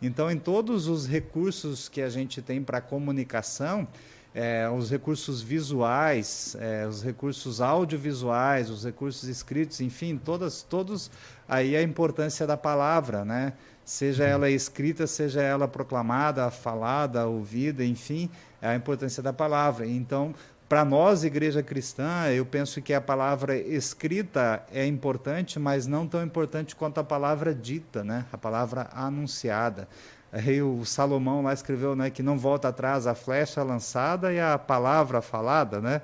Então, 0.00 0.30
em 0.30 0.38
todos 0.38 0.88
os 0.88 1.06
recursos 1.06 1.90
que 1.90 2.00
a 2.00 2.08
gente 2.08 2.40
tem 2.40 2.62
para 2.62 2.80
comunicação, 2.80 3.86
é, 4.34 4.68
os 4.68 4.90
recursos 4.90 5.40
visuais, 5.40 6.56
é, 6.58 6.86
os 6.86 7.04
recursos 7.04 7.60
audiovisuais, 7.60 8.68
os 8.68 8.84
recursos 8.84 9.28
escritos, 9.28 9.80
enfim, 9.80 10.16
todas, 10.22 10.62
todos 10.62 11.10
aí 11.48 11.76
a 11.76 11.82
importância 11.82 12.46
da 12.46 12.56
palavra, 12.56 13.24
né? 13.24 13.52
Seja 13.84 14.24
ela 14.24 14.48
escrita, 14.48 15.06
seja 15.06 15.42
ela 15.42 15.68
proclamada, 15.68 16.50
falada, 16.50 17.26
ouvida, 17.26 17.84
enfim, 17.84 18.30
é 18.62 18.68
a 18.68 18.74
importância 18.74 19.22
da 19.22 19.32
palavra. 19.32 19.86
Então, 19.86 20.34
para 20.68 20.84
nós, 20.84 21.22
igreja 21.22 21.62
cristã, 21.62 22.26
eu 22.28 22.46
penso 22.46 22.80
que 22.80 22.94
a 22.94 23.00
palavra 23.00 23.56
escrita 23.56 24.64
é 24.72 24.86
importante, 24.86 25.58
mas 25.58 25.86
não 25.86 26.06
tão 26.06 26.24
importante 26.24 26.74
quanto 26.74 26.98
a 26.98 27.04
palavra 27.04 27.54
dita, 27.54 28.02
né? 28.02 28.24
A 28.32 28.38
palavra 28.38 28.88
anunciada. 28.92 29.86
Aí 30.32 30.62
o 30.62 30.84
Salomão 30.84 31.42
lá 31.42 31.52
escreveu 31.52 31.94
né, 31.94 32.10
que 32.10 32.22
não 32.22 32.36
volta 32.36 32.68
atrás 32.68 33.06
a 33.06 33.14
flecha 33.14 33.62
lançada 33.62 34.32
e 34.32 34.40
a 34.40 34.58
palavra 34.58 35.20
falada, 35.20 35.80
né? 35.80 36.00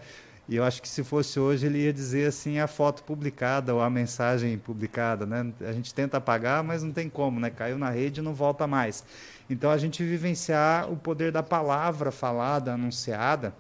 E 0.51 0.57
eu 0.57 0.64
acho 0.64 0.82
que 0.82 0.88
se 0.88 1.05
fosse 1.05 1.38
hoje 1.38 1.64
ele 1.64 1.78
ia 1.78 1.92
dizer 1.92 2.26
assim 2.26 2.59
a 2.59 2.66
foto 2.66 3.05
publicada 3.05 3.72
ou 3.72 3.80
a 3.80 3.88
mensagem 3.88 4.59
publicada, 4.59 5.24
né? 5.24 5.53
A 5.61 5.70
gente 5.70 5.94
tenta 5.94 6.16
apagar, 6.16 6.64
mas 6.64 6.82
não 6.82 6.90
tem 6.90 7.09
como, 7.09 7.38
né? 7.38 7.51
Caiu 7.51 7.78
na 7.78 7.88
rede 7.88 8.18
e 8.18 8.22
não 8.22 8.34
volta 8.34 8.66
mais. 8.66 9.05
Então 9.48 9.70
a 9.70 9.78
gente 9.78 10.03
vivenciar 10.03 10.90
o 10.90 10.96
poder 10.96 11.30
da 11.30 11.40
palavra 11.40 12.11
falada, 12.11 12.74
anunciada 12.74 13.55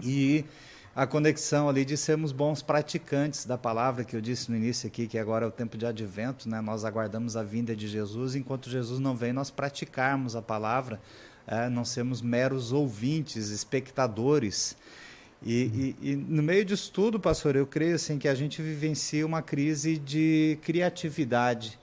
e 0.00 0.44
a 0.94 1.04
conexão 1.04 1.68
ali 1.68 1.84
de 1.84 1.96
sermos 1.96 2.30
bons 2.30 2.62
praticantes 2.62 3.44
da 3.44 3.58
palavra 3.58 4.04
que 4.04 4.14
eu 4.14 4.20
disse 4.20 4.52
no 4.52 4.56
início 4.56 4.86
aqui, 4.86 5.08
que 5.08 5.18
agora 5.18 5.44
é 5.44 5.48
o 5.48 5.50
tempo 5.50 5.76
de 5.76 5.84
advento, 5.84 6.48
né? 6.48 6.60
Nós 6.60 6.84
aguardamos 6.84 7.36
a 7.36 7.42
vinda 7.42 7.74
de 7.74 7.88
Jesus, 7.88 8.36
enquanto 8.36 8.70
Jesus 8.70 9.00
não 9.00 9.16
vem, 9.16 9.32
nós 9.32 9.50
praticarmos 9.50 10.36
a 10.36 10.42
palavra, 10.42 11.00
é, 11.44 11.68
não 11.68 11.84
sermos 11.84 12.22
meros 12.22 12.70
ouvintes, 12.70 13.48
espectadores. 13.48 14.76
E, 15.44 15.94
e, 16.00 16.10
e, 16.10 16.16
no 16.16 16.42
meio 16.42 16.64
disso 16.64 16.90
tudo, 16.92 17.20
pastor, 17.20 17.54
eu 17.54 17.66
creio 17.66 17.96
assim 17.96 18.18
que 18.18 18.26
a 18.26 18.34
gente 18.34 18.62
vivencia 18.62 19.26
uma 19.26 19.42
crise 19.42 19.98
de 19.98 20.58
criatividade. 20.62 21.78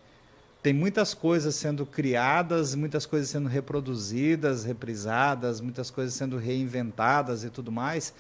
Tem 0.64 0.74
muitas 0.74 1.14
coisas 1.14 1.56
sendo 1.56 1.86
criadas, 1.86 2.76
muitas 2.76 3.06
coisas 3.06 3.30
sendo 3.30 3.48
reproduzidas, 3.48 4.64
reprisadas, 4.64 5.62
muitas 5.62 5.92
coisas 5.92 6.14
sendo 6.14 6.38
reinventadas 6.38 7.44
e 7.44 7.50
tudo 7.50 7.72
mais 7.72 8.14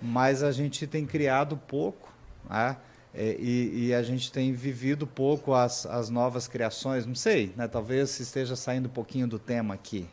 mas 0.00 0.42
a 0.42 0.52
gente 0.52 0.86
tem 0.86 1.04
criado 1.04 1.56
pouco, 1.56 2.12
né? 2.48 2.76
É, 3.14 3.36
e, 3.38 3.86
e, 3.86 3.94
a 3.94 4.02
gente 4.02 4.30
tem 4.30 4.52
vivido 4.52 5.06
pouco 5.06 5.54
as, 5.54 5.86
as 5.86 6.10
novas 6.10 6.46
criações. 6.46 7.06
Não 7.06 7.14
sei, 7.14 7.52
né? 7.56 7.66
talvez 7.66 8.20
esteja 8.20 8.54
saindo 8.54 8.86
um 8.86 8.92
pouquinho 8.92 9.26
do 9.26 9.38
tema 9.38 9.74
aqui. 9.74 10.06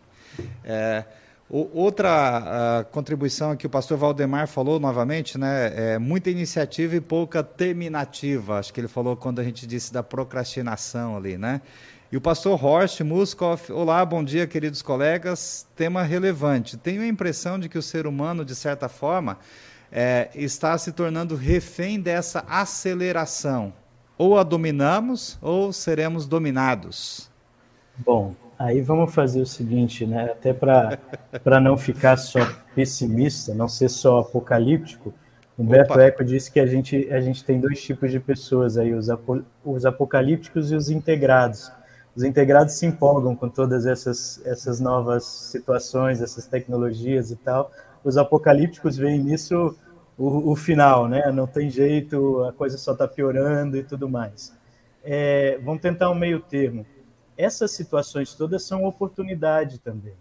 É, 0.63 1.03
o, 1.50 1.70
outra 1.80 2.86
contribuição 2.91 3.56
que 3.56 3.68
o 3.68 3.70
pastor 3.70 3.98
Valdemar 3.98 4.48
falou 4.48 4.80
novamente, 4.80 5.38
né? 5.38 5.93
É 5.93 6.00
muita 6.00 6.30
iniciativa 6.30 6.96
e 6.96 7.02
pouca 7.02 7.43
terminativa. 7.43 8.60
Acho 8.60 8.74
que 8.74 8.80
ele 8.80 8.88
falou 8.88 9.16
quando 9.16 9.39
a 9.39 9.43
gente 9.43 9.68
disse 9.68 9.93
da 9.93 10.02
procrastinação 10.02 11.16
ali, 11.16 11.38
né? 11.38 11.62
E 12.12 12.18
o 12.18 12.22
pastor 12.22 12.64
Horst 12.64 13.02
Muskoff, 13.02 13.72
olá, 13.72 14.06
bom 14.06 14.24
dia, 14.24 14.48
queridos 14.48 14.82
colegas. 14.82 15.68
Tema 15.76 16.02
relevante. 16.02 16.78
Tenho 16.78 17.02
a 17.02 17.08
impressão 17.08 17.60
de 17.60 17.68
que 17.68 17.78
o 17.78 17.82
ser 17.82 18.08
humano, 18.08 18.46
de 18.46 18.56
certa 18.56 18.88
forma, 18.88 19.38
é, 19.91 20.30
está 20.34 20.78
se 20.78 20.91
tornando 20.91 21.36
refém 21.36 22.00
dessa 22.00 22.46
aceleração. 22.48 23.74
Ou 24.18 24.38
a 24.38 24.43
dominamos 24.43 25.38
ou 25.41 25.74
seremos 25.74 26.26
dominados. 26.26 27.30
Bom, 27.98 28.36
aí 28.58 28.82
vamos 28.82 29.14
fazer 29.14 29.41
o 29.41 29.45
seguinte, 29.45 30.06
né? 30.06 30.32
Até 30.32 30.53
para 30.53 31.60
não 31.60 31.78
ficar 31.78 32.18
só 32.18 32.39
pessimista, 32.74 33.53
não 33.53 33.68
ser 33.68 33.89
só 33.89 34.20
apocalíptico. 34.20 35.14
Humberto 35.58 35.93
Opa. 35.93 36.03
Eco 36.03 36.24
disse 36.24 36.51
que 36.51 36.60
a 36.60 36.66
gente, 36.66 37.10
a 37.12 37.22
gente 37.22 37.43
tem 37.43 37.60
dois 37.60 37.82
tipos 37.82 38.12
de 38.12 38.20
pessoas 38.20 38.78
aí, 38.78 38.93
os, 38.93 39.10
apo, 39.10 39.41
os 39.64 39.86
apocalípticos 39.86 40.72
e 40.72 40.76
os 40.76 40.89
integrados. 40.89 41.72
Os 42.16 42.24
integrados 42.24 42.76
se 42.76 42.86
empolgam 42.86 43.36
com 43.36 43.49
todas 43.49 43.86
essas, 43.86 44.41
essas 44.45 44.80
novas 44.80 45.24
situações, 45.26 46.22
essas 46.22 46.45
tecnologias 46.45 47.32
e 47.32 47.36
tal. 47.36 47.72
Os 48.03 48.18
apocalípticos 48.18 48.97
veem 48.97 49.20
nisso 49.20 49.78
o, 50.18 50.51
o 50.51 50.56
final, 50.56 51.08
né? 51.08 51.32
Não 51.32 51.47
tem 51.47 51.70
jeito, 51.70 52.43
a 52.43 52.53
coisa 52.53 52.78
só 52.78 52.93
está 52.93 53.08
piorando 53.08 53.78
e 53.78 53.84
tudo 53.84 54.10
mais. 54.10 54.53
É, 55.03 55.60
vamos 55.64 55.82
tentar 55.82 56.10
um 56.10 56.16
meio 56.16 56.39
termo. 56.39 56.86
Essas 57.38 57.72
situações 57.72 58.34
todas 58.34 58.64
são 58.64 58.86
oportunidade 58.86 59.80
também, 59.80 60.16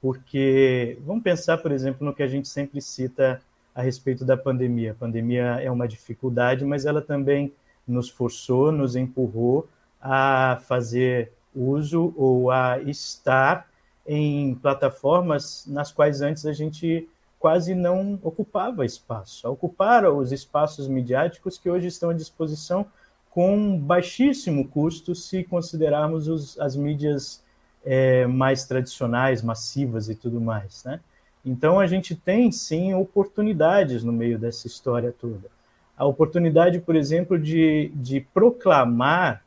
porque 0.00 0.98
vamos 1.04 1.22
pensar, 1.22 1.58
por 1.58 1.72
exemplo, 1.72 2.04
no 2.04 2.14
que 2.14 2.22
a 2.22 2.28
gente 2.28 2.48
sempre 2.48 2.80
cita 2.80 3.40
a 3.74 3.82
respeito 3.82 4.24
da 4.24 4.36
pandemia. 4.36 4.92
A 4.92 4.94
pandemia 4.94 5.60
é 5.62 5.70
uma 5.70 5.88
dificuldade, 5.88 6.64
mas 6.64 6.86
ela 6.86 7.02
também 7.02 7.52
nos 7.86 8.08
forçou, 8.08 8.70
nos 8.70 8.94
empurrou 8.94 9.68
a 10.00 10.60
fazer 10.66 11.32
uso 11.54 12.12
ou 12.16 12.50
a 12.50 12.78
estar 12.80 13.68
em 14.06 14.54
plataformas 14.56 15.64
nas 15.66 15.90
quais 15.90 16.20
antes 16.20 16.44
a 16.44 16.52
gente 16.52 17.08
quase 17.38 17.74
não 17.74 18.18
ocupava 18.22 18.84
espaço. 18.84 19.48
Ocuparam 19.48 20.18
os 20.18 20.32
espaços 20.32 20.88
midiáticos 20.88 21.58
que 21.58 21.68
hoje 21.70 21.88
estão 21.88 22.10
à 22.10 22.14
disposição 22.14 22.86
com 23.34 23.76
baixíssimo 23.76 24.68
custo 24.68 25.12
se 25.12 25.42
considerarmos 25.42 26.28
os, 26.28 26.58
as 26.60 26.76
mídias 26.76 27.42
é, 27.84 28.28
mais 28.28 28.64
tradicionais, 28.64 29.42
massivas 29.42 30.08
e 30.08 30.14
tudo 30.14 30.40
mais. 30.40 30.84
Né? 30.84 31.00
Então, 31.44 31.80
a 31.80 31.86
gente 31.88 32.14
tem, 32.14 32.52
sim, 32.52 32.94
oportunidades 32.94 34.04
no 34.04 34.12
meio 34.12 34.38
dessa 34.38 34.68
história 34.68 35.12
toda. 35.12 35.50
A 35.96 36.04
oportunidade, 36.04 36.78
por 36.78 36.94
exemplo, 36.94 37.36
de, 37.36 37.90
de 37.96 38.20
proclamar 38.20 39.42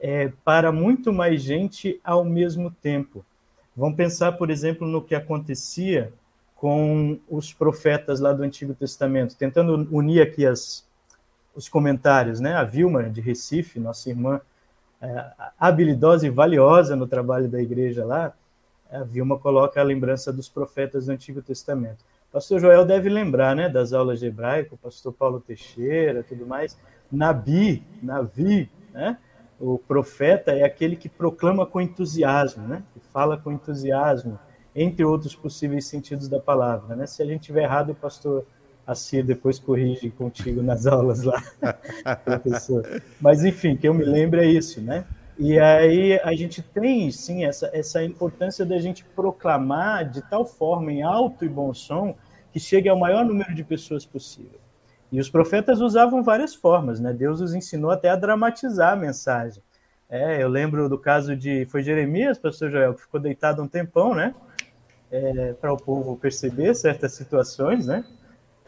é, 0.00 0.32
para 0.44 0.70
muito 0.70 1.12
mais 1.12 1.42
gente 1.42 2.00
ao 2.04 2.24
mesmo 2.24 2.70
tempo. 2.70 3.24
Vamos 3.76 3.96
pensar, 3.96 4.32
por 4.32 4.50
exemplo, 4.50 4.86
no 4.86 5.02
que 5.02 5.16
acontecia 5.16 6.12
com 6.54 7.18
os 7.28 7.52
profetas 7.52 8.20
lá 8.20 8.32
do 8.32 8.44
Antigo 8.44 8.72
Testamento, 8.72 9.36
tentando 9.36 9.88
unir 9.90 10.22
aqui 10.22 10.46
as, 10.46 10.86
os 11.54 11.68
comentários, 11.68 12.40
né? 12.40 12.54
A 12.54 12.64
Vilma 12.64 13.04
de 13.04 13.20
Recife, 13.20 13.78
nossa 13.78 14.08
irmã 14.08 14.40
é, 15.00 15.26
habilidosa 15.58 16.26
e 16.26 16.30
valiosa 16.30 16.94
no 16.96 17.06
trabalho 17.06 17.48
da 17.48 17.60
igreja 17.60 18.04
lá, 18.04 18.32
a 18.90 19.02
Vilma 19.02 19.38
coloca 19.38 19.80
a 19.80 19.84
lembrança 19.84 20.32
dos 20.32 20.48
profetas 20.48 21.06
do 21.06 21.12
Antigo 21.12 21.42
Testamento. 21.42 22.04
Pastor 22.30 22.60
Joel 22.60 22.84
deve 22.84 23.08
lembrar, 23.08 23.54
né, 23.54 23.68
das 23.68 23.92
aulas 23.92 24.20
de 24.20 24.26
hebraico, 24.26 24.76
pastor 24.76 25.12
Paulo 25.12 25.40
Teixeira, 25.40 26.22
tudo 26.22 26.46
mais. 26.46 26.78
Nabi, 27.10 27.82
Navi, 28.02 28.70
né? 28.92 29.18
O 29.60 29.78
profeta 29.78 30.52
é 30.52 30.64
aquele 30.64 30.96
que 30.96 31.08
proclama 31.08 31.66
com 31.66 31.80
entusiasmo, 31.80 32.66
né? 32.66 32.82
Que 32.94 33.00
fala 33.12 33.36
com 33.36 33.52
entusiasmo 33.52 34.38
entre 34.74 35.04
outros 35.04 35.34
possíveis 35.34 35.86
sentidos 35.86 36.28
da 36.28 36.40
palavra. 36.40 36.96
Né? 36.96 37.06
Se 37.06 37.22
a 37.22 37.26
gente 37.26 37.42
tiver 37.42 37.64
errado, 37.64 37.90
o 37.90 37.94
pastor 37.94 38.44
Assi 38.86 39.22
depois 39.22 39.58
corrige 39.58 40.10
contigo 40.10 40.62
nas 40.62 40.86
aulas 40.88 41.22
lá, 41.22 41.42
professor. 42.24 43.02
Mas, 43.20 43.44
enfim, 43.44 43.76
que 43.76 43.88
eu 43.88 43.94
me 43.94 44.04
lembro 44.04 44.40
é 44.40 44.46
isso, 44.46 44.80
né? 44.80 45.04
E 45.38 45.58
aí 45.58 46.20
a 46.22 46.34
gente 46.34 46.62
tem, 46.62 47.10
sim, 47.10 47.44
essa, 47.44 47.70
essa 47.72 48.04
importância 48.04 48.64
da 48.64 48.78
gente 48.78 49.04
proclamar 49.04 50.08
de 50.08 50.20
tal 50.22 50.44
forma, 50.44 50.92
em 50.92 51.02
alto 51.02 51.44
e 51.44 51.48
bom 51.48 51.72
som, 51.72 52.14
que 52.52 52.60
chegue 52.60 52.88
ao 52.88 52.98
maior 52.98 53.24
número 53.24 53.54
de 53.54 53.64
pessoas 53.64 54.04
possível. 54.04 54.60
E 55.10 55.20
os 55.20 55.30
profetas 55.30 55.80
usavam 55.80 56.22
várias 56.22 56.54
formas, 56.54 57.00
né? 57.00 57.12
Deus 57.12 57.40
os 57.40 57.54
ensinou 57.54 57.90
até 57.90 58.08
a 58.08 58.16
dramatizar 58.16 58.92
a 58.92 58.96
mensagem. 58.96 59.62
É, 60.08 60.42
eu 60.42 60.48
lembro 60.48 60.88
do 60.88 60.98
caso 60.98 61.34
de. 61.34 61.64
Foi 61.66 61.82
Jeremias, 61.82 62.38
pastor 62.38 62.70
Joel, 62.70 62.94
que 62.94 63.02
ficou 63.02 63.18
deitado 63.18 63.62
um 63.62 63.68
tempão, 63.68 64.14
né? 64.14 64.34
é, 65.12 65.52
para 65.52 65.72
o 65.72 65.76
povo 65.76 66.16
perceber 66.16 66.74
certas 66.74 67.12
situações, 67.12 67.86
né? 67.86 68.02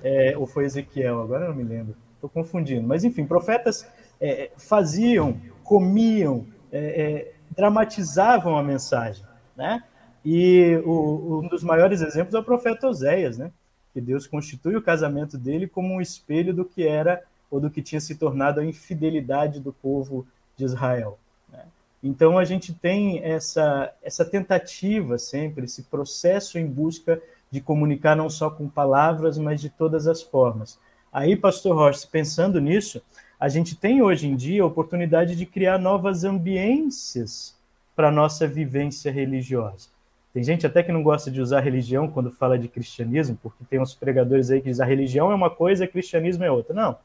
É, 0.04 0.36
ou 0.36 0.46
foi 0.46 0.66
Ezequiel, 0.66 1.22
agora 1.22 1.48
não 1.48 1.54
me 1.54 1.64
lembro, 1.64 1.96
estou 2.14 2.28
confundindo. 2.28 2.86
Mas, 2.86 3.02
enfim, 3.02 3.24
profetas 3.24 3.90
é, 4.20 4.50
faziam, 4.56 5.40
comiam, 5.64 6.46
é, 6.70 6.78
é, 6.78 7.32
dramatizavam 7.50 8.56
a 8.56 8.62
mensagem, 8.62 9.24
né? 9.56 9.82
E 10.24 10.80
o, 10.84 11.40
um 11.42 11.48
dos 11.48 11.62
maiores 11.62 12.00
exemplos 12.00 12.34
é 12.34 12.38
o 12.38 12.44
profeta 12.44 12.86
Oséias, 12.86 13.38
né? 13.38 13.50
que 13.94 14.00
Deus 14.00 14.26
constitui 14.26 14.74
o 14.74 14.82
casamento 14.82 15.38
dele 15.38 15.68
como 15.68 15.94
um 15.94 16.00
espelho 16.00 16.52
do 16.52 16.64
que 16.64 16.86
era 16.86 17.22
ou 17.48 17.60
do 17.60 17.70
que 17.70 17.80
tinha 17.80 18.00
se 18.00 18.16
tornado 18.16 18.58
a 18.58 18.64
infidelidade 18.64 19.60
do 19.60 19.72
povo 19.72 20.26
de 20.56 20.64
Israel. 20.64 21.16
Né? 21.48 21.64
Então 22.02 22.36
a 22.36 22.44
gente 22.44 22.74
tem 22.74 23.22
essa, 23.22 23.94
essa 24.02 24.24
tentativa 24.24 25.16
sempre, 25.16 25.66
esse 25.66 25.84
processo 25.84 26.58
em 26.58 26.66
busca 26.66 27.22
de 27.50 27.60
comunicar 27.60 28.16
não 28.16 28.28
só 28.28 28.50
com 28.50 28.68
palavras, 28.68 29.38
mas 29.38 29.60
de 29.60 29.70
todas 29.70 30.06
as 30.06 30.22
formas. 30.22 30.78
Aí, 31.12 31.36
Pastor 31.36 31.76
Rocha, 31.76 32.06
pensando 32.10 32.60
nisso, 32.60 33.00
a 33.38 33.48
gente 33.48 33.76
tem 33.76 34.02
hoje 34.02 34.26
em 34.26 34.34
dia 34.34 34.62
a 34.62 34.66
oportunidade 34.66 35.36
de 35.36 35.46
criar 35.46 35.78
novas 35.78 36.24
ambiências 36.24 37.56
para 37.94 38.10
nossa 38.10 38.46
vivência 38.46 39.12
religiosa. 39.12 39.88
Tem 40.32 40.42
gente 40.42 40.66
até 40.66 40.82
que 40.82 40.90
não 40.90 41.02
gosta 41.02 41.30
de 41.30 41.40
usar 41.40 41.60
religião 41.60 42.08
quando 42.08 42.30
fala 42.30 42.58
de 42.58 42.66
cristianismo, 42.66 43.38
porque 43.40 43.64
tem 43.70 43.80
uns 43.80 43.94
pregadores 43.94 44.50
aí 44.50 44.60
que 44.60 44.68
dizem 44.68 44.84
a 44.84 44.88
religião 44.88 45.30
é 45.30 45.34
uma 45.34 45.48
coisa, 45.48 45.86
cristianismo 45.86 46.42
é 46.42 46.50
outra. 46.50 46.74
Não, 46.74 46.98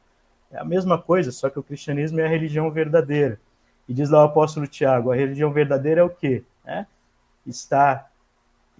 é 0.50 0.58
a 0.58 0.64
mesma 0.64 0.98
coisa, 0.98 1.30
só 1.30 1.48
que 1.48 1.58
o 1.58 1.62
cristianismo 1.62 2.18
é 2.18 2.24
a 2.24 2.28
religião 2.28 2.68
verdadeira. 2.72 3.38
E 3.88 3.94
diz 3.94 4.10
lá 4.10 4.22
o 4.22 4.26
apóstolo 4.26 4.66
Tiago, 4.66 5.12
a 5.12 5.14
religião 5.14 5.52
verdadeira 5.52 6.00
é 6.00 6.04
o 6.04 6.10
quê? 6.10 6.42
É 6.64 6.84
estar 7.46 8.09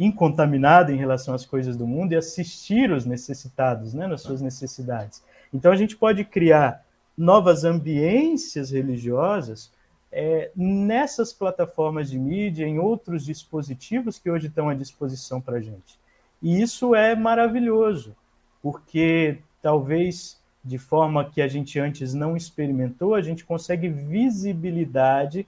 incontaminado 0.00 0.90
em 0.90 0.96
relação 0.96 1.34
às 1.34 1.44
coisas 1.44 1.76
do 1.76 1.86
mundo 1.86 2.12
e 2.12 2.16
assistir 2.16 2.90
os 2.90 3.04
necessitados 3.04 3.92
né, 3.92 4.06
nas 4.06 4.22
suas 4.22 4.40
necessidades. 4.40 5.22
Então 5.52 5.70
a 5.70 5.76
gente 5.76 5.94
pode 5.94 6.24
criar 6.24 6.82
novas 7.16 7.64
ambiências 7.64 8.70
religiosas 8.70 9.70
é, 10.10 10.50
nessas 10.56 11.34
plataformas 11.34 12.10
de 12.10 12.18
mídia, 12.18 12.66
em 12.66 12.78
outros 12.78 13.26
dispositivos 13.26 14.18
que 14.18 14.30
hoje 14.30 14.46
estão 14.46 14.70
à 14.70 14.74
disposição 14.74 15.38
para 15.38 15.58
a 15.58 15.60
gente. 15.60 16.00
E 16.42 16.62
isso 16.62 16.94
é 16.94 17.14
maravilhoso, 17.14 18.16
porque 18.62 19.38
talvez 19.60 20.40
de 20.64 20.78
forma 20.78 21.28
que 21.28 21.42
a 21.42 21.48
gente 21.48 21.78
antes 21.78 22.14
não 22.14 22.34
experimentou, 22.34 23.14
a 23.14 23.20
gente 23.20 23.44
consegue 23.44 23.88
visibilidade 23.88 25.46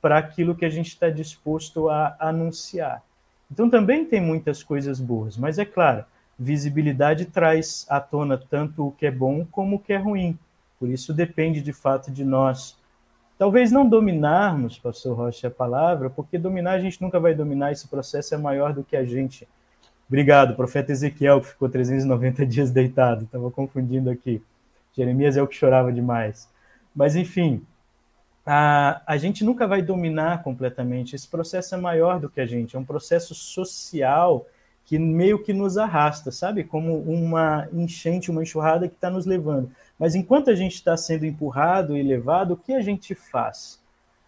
para 0.00 0.16
aquilo 0.16 0.54
que 0.54 0.64
a 0.64 0.70
gente 0.70 0.88
está 0.88 1.10
disposto 1.10 1.90
a 1.90 2.16
anunciar. 2.18 3.02
Então 3.50 3.68
também 3.68 4.04
tem 4.04 4.20
muitas 4.20 4.62
coisas 4.62 5.00
boas, 5.00 5.36
mas 5.36 5.58
é 5.58 5.64
claro, 5.64 6.04
visibilidade 6.38 7.26
traz 7.26 7.84
à 7.88 8.00
tona 8.00 8.38
tanto 8.38 8.86
o 8.86 8.92
que 8.92 9.06
é 9.06 9.10
bom 9.10 9.44
como 9.50 9.76
o 9.76 9.78
que 9.78 9.92
é 9.92 9.98
ruim. 9.98 10.38
Por 10.78 10.88
isso 10.88 11.12
depende 11.12 11.60
de 11.60 11.72
fato 11.72 12.10
de 12.10 12.24
nós. 12.24 12.78
Talvez 13.36 13.72
não 13.72 13.88
dominarmos, 13.88 14.78
pastor 14.78 15.16
Rocha, 15.16 15.48
a 15.48 15.50
palavra, 15.50 16.08
porque 16.08 16.38
dominar 16.38 16.72
a 16.72 16.80
gente 16.80 17.00
nunca 17.00 17.18
vai 17.18 17.34
dominar, 17.34 17.72
esse 17.72 17.88
processo 17.88 18.34
é 18.34 18.38
maior 18.38 18.72
do 18.72 18.84
que 18.84 18.96
a 18.96 19.04
gente. 19.04 19.46
Obrigado, 20.08 20.56
profeta 20.56 20.92
Ezequiel, 20.92 21.40
que 21.40 21.48
ficou 21.48 21.68
390 21.68 22.44
dias 22.44 22.70
deitado, 22.70 23.24
estava 23.24 23.50
confundindo 23.50 24.10
aqui. 24.10 24.42
Jeremias 24.96 25.36
é 25.36 25.42
o 25.42 25.46
que 25.46 25.54
chorava 25.54 25.92
demais. 25.92 26.48
Mas, 26.94 27.16
enfim, 27.16 27.62
a, 28.44 29.02
a 29.06 29.16
gente 29.16 29.44
nunca 29.44 29.66
vai 29.66 29.82
dominar 29.82 30.42
completamente. 30.42 31.14
Esse 31.14 31.28
processo 31.28 31.74
é 31.74 31.78
maior 31.78 32.18
do 32.18 32.28
que 32.28 32.40
a 32.40 32.46
gente, 32.46 32.76
é 32.76 32.78
um 32.78 32.84
processo 32.84 33.34
social 33.34 34.46
que 34.84 34.98
meio 34.98 35.42
que 35.42 35.52
nos 35.52 35.78
arrasta, 35.78 36.32
sabe? 36.32 36.64
Como 36.64 36.98
uma 37.02 37.68
enchente, 37.72 38.30
uma 38.30 38.42
enxurrada 38.42 38.88
que 38.88 38.94
está 38.94 39.08
nos 39.08 39.24
levando. 39.24 39.70
Mas 39.96 40.14
enquanto 40.14 40.50
a 40.50 40.54
gente 40.54 40.74
está 40.74 40.96
sendo 40.96 41.24
empurrado 41.24 41.96
e 41.96 42.02
levado, 42.02 42.54
o 42.54 42.56
que 42.56 42.72
a 42.72 42.80
gente 42.80 43.14
faz? 43.14 43.80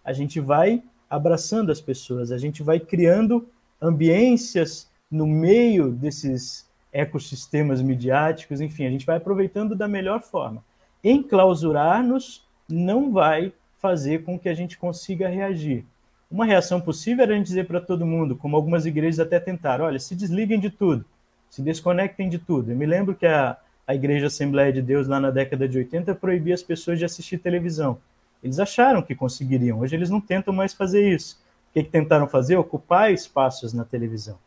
A 0.04 0.12
gente 0.12 0.38
vai 0.38 0.82
abraçando 1.10 1.72
as 1.72 1.80
pessoas, 1.80 2.30
a 2.30 2.38
gente 2.38 2.62
vai 2.62 2.78
criando 2.78 3.48
ambiências 3.80 4.88
no 5.10 5.26
meio 5.26 5.90
desses 5.90 6.70
ecossistemas 6.92 7.82
midiáticos, 7.82 8.60
enfim, 8.60 8.86
a 8.86 8.90
gente 8.90 9.04
vai 9.04 9.16
aproveitando 9.16 9.74
da 9.74 9.88
melhor 9.88 10.20
forma. 10.20 10.64
Enclausurar-nos 11.02 12.46
não 12.68 13.10
vai 13.10 13.52
fazer 13.82 14.22
com 14.22 14.38
que 14.38 14.48
a 14.48 14.54
gente 14.54 14.78
consiga 14.78 15.28
reagir. 15.28 15.84
Uma 16.30 16.46
reação 16.46 16.80
possível 16.80 17.24
era 17.24 17.34
a 17.34 17.36
gente 17.36 17.48
dizer 17.48 17.66
para 17.66 17.80
todo 17.80 18.06
mundo, 18.06 18.36
como 18.36 18.56
algumas 18.56 18.86
igrejas 18.86 19.18
até 19.18 19.40
tentaram: 19.40 19.84
olha, 19.84 19.98
se 19.98 20.14
desliguem 20.14 20.60
de 20.60 20.70
tudo, 20.70 21.04
se 21.50 21.60
desconectem 21.60 22.28
de 22.28 22.38
tudo. 22.38 22.70
Eu 22.70 22.76
me 22.76 22.86
lembro 22.86 23.14
que 23.14 23.26
a, 23.26 23.58
a 23.86 23.94
Igreja 23.94 24.28
Assembleia 24.28 24.72
de 24.72 24.80
Deus, 24.80 25.08
lá 25.08 25.18
na 25.18 25.30
década 25.30 25.68
de 25.68 25.76
80, 25.76 26.14
proibia 26.14 26.54
as 26.54 26.62
pessoas 26.62 26.98
de 26.98 27.04
assistir 27.04 27.38
televisão. 27.38 27.98
Eles 28.42 28.58
acharam 28.58 29.02
que 29.02 29.14
conseguiriam, 29.14 29.80
hoje 29.80 29.94
eles 29.94 30.08
não 30.08 30.20
tentam 30.20 30.54
mais 30.54 30.72
fazer 30.72 31.12
isso. 31.12 31.38
O 31.70 31.72
que, 31.74 31.82
que 31.82 31.90
tentaram 31.90 32.26
fazer? 32.26 32.56
Ocupar 32.56 33.12
espaços 33.12 33.72
na 33.72 33.84
televisão. 33.84 34.38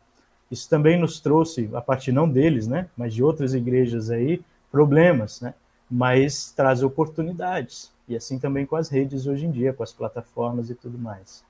Isso 0.50 0.68
também 0.68 0.98
nos 0.98 1.20
trouxe, 1.20 1.68
a 1.74 1.80
partir 1.80 2.12
não 2.12 2.28
deles, 2.28 2.66
né, 2.66 2.88
mas 2.96 3.14
de 3.14 3.22
outras 3.22 3.52
igrejas 3.52 4.10
aí, 4.10 4.40
problemas, 4.70 5.40
né? 5.40 5.54
Mas 5.90 6.52
traz 6.52 6.82
oportunidades. 6.82 7.90
E 8.08 8.16
assim 8.16 8.38
também 8.38 8.64
com 8.64 8.76
as 8.76 8.88
redes 8.88 9.26
hoje 9.26 9.46
em 9.46 9.50
dia, 9.50 9.72
com 9.72 9.82
as 9.82 9.92
plataformas 9.92 10.70
e 10.70 10.74
tudo 10.74 10.98
mais. 10.98 11.44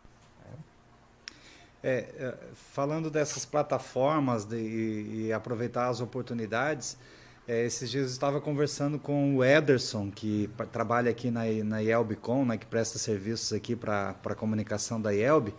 É, 1.83 2.07
é 2.19 2.35
falando 2.55 3.11
dessas 3.11 3.45
plataformas 3.45 4.45
de, 4.45 4.57
e, 4.57 5.27
e, 5.27 5.33
aproveitar 5.33 5.89
as 5.89 6.01
oportunidades, 6.01 6.97
é, 7.47 7.65
esses 7.65 7.91
dias 7.91 8.07
eu 8.07 8.13
estava 8.13 8.41
conversando 8.41 8.99
com 8.99 9.37
o 9.37 9.45
Ederson, 9.45 10.11
que 10.11 10.51
trabalha 10.73 11.11
aqui 11.11 11.31
na, 11.31 11.43
na 11.65 11.83
IELBcom, 11.83 12.45
né, 12.45 12.57
que 12.57 12.67
presta 12.67 12.99
serviços 12.99 13.53
aqui 13.53 13.77
para 13.77 14.17
a 14.25 14.35
comunicação 14.35 15.01
da 15.01 15.15
IELB, 15.15 15.55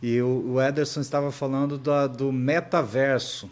e 0.00 0.20
o, 0.20 0.52
o 0.52 0.62
Ederson 0.62 1.00
estava 1.00 1.32
falando 1.32 1.76
do, 1.76 2.08
do 2.08 2.32
metaverso. 2.32 3.50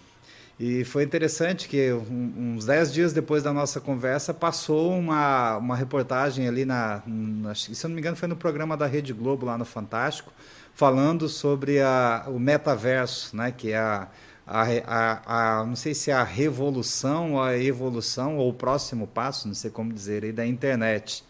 E 0.61 0.85
foi 0.85 1.03
interessante 1.03 1.69
que 1.69 1.93
uns 1.93 2.67
dez 2.67 2.93
dias 2.93 3.13
depois 3.13 3.43
da 3.43 3.53
nossa 3.53 3.81
conversa 3.81 4.35
passou 4.35 4.97
uma, 4.97 5.57
uma 5.57 5.75
reportagem 5.75 6.47
ali 6.47 6.65
na, 6.65 7.03
na, 7.07 7.55
se 7.55 7.73
eu 7.73 7.89
não 7.89 7.95
me 7.95 8.01
engano 8.01 8.17
foi 8.17 8.29
no 8.29 8.37
programa 8.37 8.77
da 8.77 8.87
Rede 8.87 9.13
Globo 9.13 9.47
lá 9.47 9.57
no 9.57 9.65
Fantástico, 9.65 10.33
falando 10.75 11.29
sobre 11.29 11.81
a, 11.81 12.25
o 12.29 12.39
metaverso, 12.39 13.37
né, 13.37 13.51
que 13.51 13.73
é 13.73 13.79
a, 13.79 14.09
a, 14.47 14.63
a, 14.87 15.61
a, 15.61 15.67
não 15.67 15.75
sei 15.75 15.95
se 15.95 16.11
é 16.11 16.15
a 16.15 16.25
revolução, 16.25 17.43
a 17.43 17.57
evolução 17.59 18.37
ou 18.37 18.51
o 18.51 18.55
próximo 18.55 19.07
passo, 19.07 19.49
não 19.49 19.55
sei 19.55 19.71
como 19.71 19.93
dizer, 19.93 20.23
aí, 20.23 20.33
da 20.33 20.47
internet. 20.47 21.25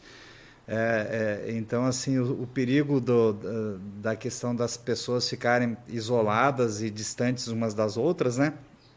É, 0.66 1.44
é, 1.46 1.52
então, 1.52 1.84
assim, 1.86 2.18
o, 2.18 2.42
o 2.42 2.46
perigo 2.46 3.00
do, 3.00 3.32
da, 3.32 4.10
da 4.10 4.16
questão 4.16 4.54
das 4.54 4.76
pessoas 4.76 5.28
ficarem 5.28 5.76
isoladas 5.88 6.82
e 6.82 6.90
distantes 6.90 7.48
umas 7.48 7.74
das 7.74 7.96
outras, 7.96 8.36
né? 8.36 8.54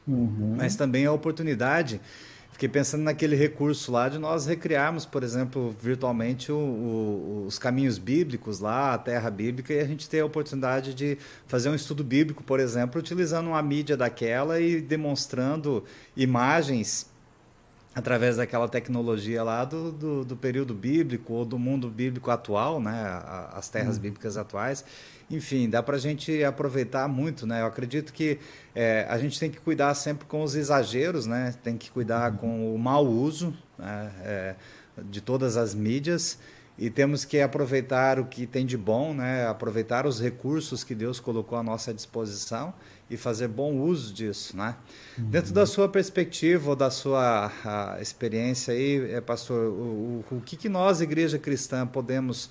Uhum. 0.07 0.55
Mas 0.57 0.75
também 0.75 1.05
a 1.05 1.11
oportunidade. 1.11 1.99
Fiquei 2.51 2.69
pensando 2.69 3.03
naquele 3.03 3.35
recurso 3.35 3.91
lá 3.91 4.07
de 4.07 4.17
nós 4.17 4.45
recriarmos, 4.45 5.05
por 5.05 5.23
exemplo, 5.23 5.75
virtualmente 5.77 6.53
o, 6.53 6.55
o, 6.55 7.43
os 7.45 7.59
caminhos 7.59 7.97
bíblicos 7.97 8.61
lá, 8.61 8.93
a 8.93 8.97
terra 8.97 9.29
bíblica, 9.29 9.73
e 9.73 9.79
a 9.81 9.85
gente 9.85 10.09
ter 10.09 10.21
a 10.21 10.25
oportunidade 10.25 10.93
de 10.93 11.17
fazer 11.47 11.67
um 11.67 11.75
estudo 11.75 12.01
bíblico, 12.01 12.41
por 12.43 12.61
exemplo, 12.61 12.97
utilizando 12.97 13.47
uma 13.47 13.61
mídia 13.61 13.97
daquela 13.97 14.57
e 14.57 14.79
demonstrando 14.79 15.83
imagens 16.15 17.09
através 17.95 18.37
daquela 18.37 18.67
tecnologia 18.67 19.41
lá 19.41 19.63
do, 19.63 19.91
do, 19.91 20.25
do, 20.25 20.35
período 20.35 20.73
bíblico 20.73 21.33
ou 21.33 21.45
do 21.45 21.57
mundo 21.57 21.89
bíblico 21.89 22.29
atual, 22.29 22.81
né, 22.81 23.21
as 23.53 23.69
terras 23.69 23.95
uhum. 23.95 24.01
bíblicas 24.01 24.35
atuais, 24.35 24.83
enfim, 25.29 25.69
dá 25.69 25.81
para 25.81 25.95
a 25.95 25.99
gente 25.99 26.43
aproveitar 26.43 27.07
muito, 27.07 27.47
né? 27.47 27.61
Eu 27.61 27.65
acredito 27.65 28.13
que 28.13 28.39
é, 28.75 29.05
a 29.09 29.17
gente 29.17 29.39
tem 29.39 29.49
que 29.49 29.59
cuidar 29.59 29.93
sempre 29.95 30.25
com 30.25 30.43
os 30.43 30.55
exageros, 30.55 31.25
né? 31.25 31.55
Tem 31.63 31.77
que 31.77 31.89
cuidar 31.89 32.31
uhum. 32.31 32.37
com 32.37 32.75
o 32.75 32.79
mau 32.79 33.05
uso 33.05 33.53
né? 33.77 34.11
é, 34.23 34.55
de 35.03 35.21
todas 35.21 35.57
as 35.57 35.73
mídias 35.73 36.37
e 36.77 36.89
temos 36.89 37.23
que 37.25 37.39
aproveitar 37.39 38.19
o 38.19 38.25
que 38.25 38.45
tem 38.45 38.65
de 38.65 38.77
bom, 38.77 39.13
né? 39.13 39.47
Aproveitar 39.47 40.05
os 40.05 40.19
recursos 40.19 40.83
que 40.83 40.93
Deus 40.93 41.19
colocou 41.19 41.57
à 41.57 41.63
nossa 41.63 41.93
disposição 41.93 42.73
e 43.09 43.15
fazer 43.15 43.47
bom 43.47 43.75
uso 43.75 44.13
disso, 44.13 44.57
né? 44.57 44.75
Uhum. 45.17 45.25
Dentro 45.25 45.53
da 45.53 45.65
sua 45.65 45.87
perspectiva 45.87 46.71
ou 46.71 46.75
da 46.75 46.89
sua 46.89 47.51
experiência 48.01 48.73
aí, 48.73 49.11
é, 49.11 49.21
pastor, 49.21 49.67
o, 49.67 50.23
o, 50.31 50.37
o 50.37 50.41
que, 50.41 50.57
que 50.57 50.67
nós, 50.67 51.01
igreja 51.01 51.37
cristã, 51.37 51.85
podemos 51.85 52.49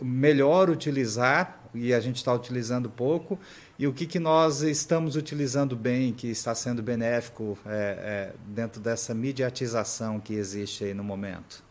melhor 0.00 0.68
utilizar 0.68 1.62
e 1.74 1.94
a 1.94 2.00
gente 2.00 2.16
está 2.16 2.32
utilizando 2.32 2.90
pouco 2.90 3.38
e 3.78 3.86
o 3.86 3.92
que, 3.92 4.06
que 4.06 4.18
nós 4.18 4.62
estamos 4.62 5.16
utilizando 5.16 5.74
bem, 5.74 6.12
que 6.12 6.28
está 6.28 6.54
sendo 6.54 6.82
benéfico 6.82 7.58
é, 7.66 7.70
é, 7.70 8.32
dentro 8.46 8.80
dessa 8.80 9.14
mediatização 9.14 10.20
que 10.20 10.34
existe 10.34 10.84
aí 10.84 10.94
no 10.94 11.04
momento? 11.04 11.64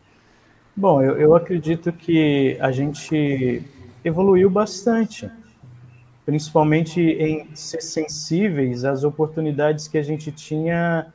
Bom, 0.74 1.00
eu, 1.00 1.18
eu 1.18 1.34
acredito 1.34 1.92
que 1.92 2.56
a 2.60 2.70
gente 2.70 3.62
evoluiu 4.04 4.50
bastante 4.50 5.30
principalmente 6.26 7.00
em 7.00 7.54
ser 7.54 7.80
sensíveis 7.80 8.84
às 8.84 9.04
oportunidades 9.04 9.86
que 9.86 9.96
a 9.96 10.02
gente 10.02 10.32
tinha 10.32 11.06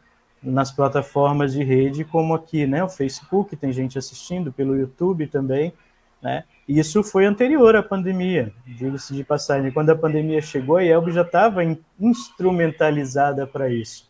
nas 0.41 0.71
plataformas 0.71 1.51
de 1.53 1.63
rede, 1.63 2.05
como 2.05 2.33
aqui, 2.33 2.65
né, 2.65 2.81
o 2.83 2.89
Facebook, 2.89 3.55
tem 3.55 3.71
gente 3.73 3.99
assistindo 3.99 4.51
pelo 4.51 4.75
YouTube 4.75 5.27
também, 5.27 5.73
né? 6.21 6.45
Isso 6.67 7.03
foi 7.03 7.25
anterior 7.25 7.75
à 7.75 7.83
pandemia, 7.83 8.53
diga-se 8.65 9.13
de 9.13 9.23
passagem. 9.23 9.71
Quando 9.71 9.89
a 9.89 9.95
pandemia 9.95 10.41
chegou, 10.41 10.77
a 10.77 10.83
IELB 10.83 11.11
já 11.11 11.23
estava 11.23 11.61
instrumentalizada 11.99 13.45
para 13.45 13.69
isso. 13.69 14.09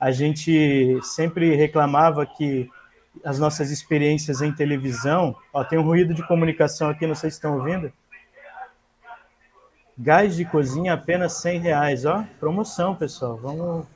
a 0.00 0.10
gente 0.10 0.98
sempre 1.02 1.54
reclamava 1.54 2.26
que 2.26 2.68
as 3.24 3.38
nossas 3.38 3.70
experiências 3.70 4.42
em 4.42 4.52
televisão. 4.52 5.36
Ó, 5.52 5.62
tem 5.62 5.78
um 5.78 5.84
ruído 5.84 6.12
de 6.12 6.26
comunicação 6.26 6.88
aqui, 6.90 7.06
não 7.06 7.14
sei 7.14 7.30
se 7.30 7.36
estão 7.36 7.56
ouvindo. 7.56 7.92
Gás 10.02 10.34
de 10.34 10.44
cozinha 10.44 10.94
apenas 10.94 11.34
100 11.34 11.60
reais, 11.60 12.04
ó. 12.04 12.24
Promoção, 12.40 12.92
pessoal. 12.92 13.36
Vamos, 13.40 13.86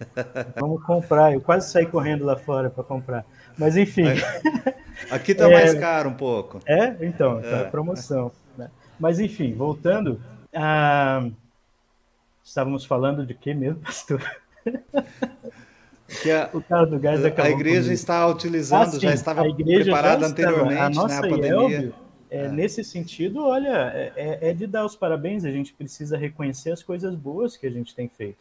vamos 0.58 0.82
comprar. 0.82 1.32
Eu 1.32 1.40
quase 1.40 1.70
saí 1.70 1.86
correndo 1.86 2.24
lá 2.24 2.34
fora 2.36 2.68
para 2.68 2.82
comprar. 2.82 3.24
Mas 3.56 3.76
enfim. 3.76 4.06
Aqui 5.08 5.30
está 5.30 5.46
é, 5.48 5.52
mais 5.52 5.74
caro 5.74 6.08
um 6.08 6.14
pouco. 6.14 6.58
É, 6.66 6.96
então, 7.02 7.40
tá 7.40 7.46
é. 7.46 7.64
promoção. 7.64 8.32
Né? 8.58 8.68
Mas 8.98 9.20
enfim, 9.20 9.54
voltando. 9.54 10.20
Ah, 10.52 11.28
estávamos 12.42 12.84
falando 12.84 13.24
de 13.24 13.32
quê 13.32 13.54
mesmo, 13.54 13.78
pastor? 13.86 14.20
que 16.22 16.30
a, 16.30 16.50
o 16.52 16.60
cara 16.60 16.86
do 16.86 16.98
gás 16.98 17.24
a 17.24 17.28
igreja 17.28 17.82
comigo. 17.82 17.92
está 17.92 18.26
utilizando, 18.26 18.96
ah, 18.96 18.98
já 18.98 19.14
estava 19.14 19.44
preparada 19.54 20.26
anteriormente, 20.26 20.80
a 20.80 20.90
nossa 20.90 21.20
né, 21.20 21.28
a 21.28 21.30
pandemia. 21.30 21.92
É. 22.38 22.48
Nesse 22.48 22.82
sentido, 22.82 23.44
olha, 23.44 23.92
é, 23.94 24.12
é, 24.16 24.50
é, 24.50 24.54
de 24.54 24.66
dar 24.66 24.86
os 24.86 24.96
parabéns, 24.96 25.44
a 25.44 25.50
gente 25.50 25.72
precisa 25.72 26.16
reconhecer 26.16 26.70
as 26.70 26.82
coisas 26.82 27.14
boas 27.14 27.56
que 27.56 27.66
a 27.66 27.70
gente 27.70 27.94
tem 27.94 28.08
feito. 28.08 28.38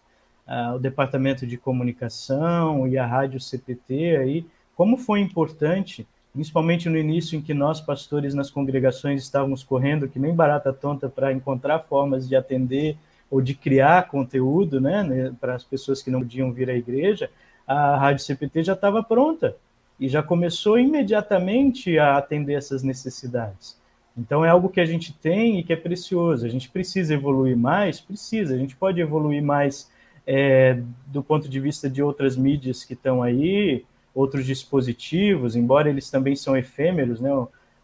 Ah, 0.48 0.74
o 0.76 0.80
departamento 0.80 1.46
de 1.46 1.58
comunicação 1.58 2.88
e 2.88 2.98
a 2.98 3.06
rádio 3.06 3.40
CPT 3.40 4.18
aí, 4.18 4.46
como 4.76 4.98
foi 4.98 5.20
importante, 5.20 6.08
principalmente 6.34 6.90
no 6.90 6.98
início 6.98 7.38
em 7.38 7.42
que 7.42 7.54
nós, 7.54 7.82
pastores 7.82 8.34
nas 8.34 8.50
congregações, 8.50 9.22
estávamos 9.22 9.64
correndo 9.64 10.08
que 10.08 10.20
nem 10.20 10.34
barata 10.34 10.72
tonta 10.72 11.10
para 11.10 11.34
encontrar 11.34 11.80
formas 11.80 12.28
de 12.28 12.36
atender 12.36 12.98
ou 13.30 13.42
de 13.42 13.54
criar 13.54 14.08
conteúdo 14.08 14.80
né, 14.82 15.04
né 15.04 15.34
para 15.40 15.56
as 15.56 15.64
pessoas 15.64 16.02
que 16.02 16.10
não 16.10 16.20
podiam 16.20 16.52
vir 16.52 16.70
à 16.70 16.76
igreja, 16.76 17.30
a 17.68 17.98
Rádio 17.98 18.24
CPT 18.24 18.64
já 18.64 18.74
estava 18.74 19.04
pronta 19.04 19.56
e 20.00 20.10
já 20.10 20.24
começou 20.24 20.80
imediatamente 20.80 22.00
a 22.00 22.18
atender 22.18 22.54
essas 22.54 22.84
necessidades. 22.84 23.81
Então 24.18 24.44
é 24.44 24.50
algo 24.50 24.70
que 24.70 24.82
a 24.82 24.86
gente 24.86 25.14
tem 25.14 25.60
e 25.60 25.64
que 25.64 25.74
é 25.74 25.76
precioso. 25.76 26.46
A 26.46 26.50
gente 26.50 26.70
precisa 26.70 27.14
evoluir 27.14 27.58
mais? 27.58 28.02
Precisa. 28.02 28.56
A 28.56 28.58
gente 28.58 28.76
pode 28.76 29.00
evoluir 29.00 29.42
mais 29.42 29.90
é, 30.26 30.82
do 31.08 31.24
ponto 31.24 31.48
de 31.48 31.60
vista 31.60 31.90
de 31.90 32.04
outras 32.04 32.36
mídias 32.36 32.84
que 32.84 32.94
estão 32.94 33.24
aí, 33.24 33.86
outros 34.14 34.46
dispositivos, 34.46 35.56
embora 35.56 35.90
eles 35.90 36.10
também 36.10 36.36
são 36.36 36.56
efêmeros, 36.56 37.20
né? 37.20 37.30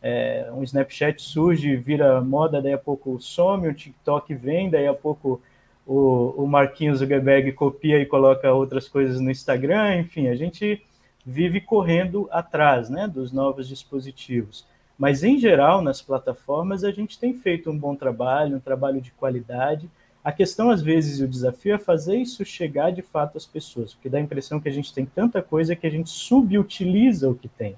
É, 0.01 0.49
um 0.53 0.61
Snapchat 0.63 1.21
surge, 1.21 1.75
vira 1.75 2.21
moda, 2.21 2.61
daí 2.61 2.73
a 2.73 2.78
pouco 2.78 3.19
some, 3.19 3.67
o 3.67 3.73
TikTok 3.73 4.34
vem, 4.36 4.69
daí 4.69 4.88
a 4.88 4.93
pouco 4.93 5.41
o, 5.86 6.43
o 6.43 6.47
Marquinhos 6.47 6.99
Zuckerberg 6.99 7.51
copia 7.53 7.99
e 7.99 8.05
coloca 8.05 8.53
outras 8.53 8.88
coisas 8.88 9.19
no 9.19 9.32
Instagram, 9.32 9.97
enfim, 9.97 10.28
a 10.28 10.36
gente 10.36 10.84
vive 11.25 11.59
correndo 11.59 12.30
atrás 12.32 12.89
né, 12.89 13.07
dos 13.07 13.32
novos 13.32 13.67
dispositivos. 13.67 14.65
Mas, 14.97 15.23
em 15.23 15.37
geral, 15.37 15.81
nas 15.81 16.01
plataformas, 16.01 16.83
a 16.83 16.91
gente 16.91 17.19
tem 17.19 17.33
feito 17.33 17.69
um 17.69 17.77
bom 17.77 17.95
trabalho, 17.95 18.57
um 18.57 18.59
trabalho 18.59 18.99
de 18.99 19.11
qualidade. 19.11 19.89
A 20.23 20.31
questão, 20.31 20.71
às 20.71 20.81
vezes, 20.81 21.19
e 21.19 21.23
o 21.23 21.27
desafio 21.27 21.75
é 21.75 21.77
fazer 21.77 22.17
isso 22.17 22.43
chegar 22.43 22.91
de 22.91 23.01
fato 23.01 23.37
às 23.37 23.45
pessoas, 23.45 23.93
porque 23.93 24.09
dá 24.09 24.17
a 24.17 24.21
impressão 24.21 24.59
que 24.59 24.67
a 24.67 24.71
gente 24.71 24.93
tem 24.93 25.05
tanta 25.05 25.41
coisa 25.41 25.75
que 25.75 25.85
a 25.85 25.89
gente 25.89 26.09
subutiliza 26.09 27.29
o 27.29 27.35
que 27.35 27.47
tem. 27.47 27.75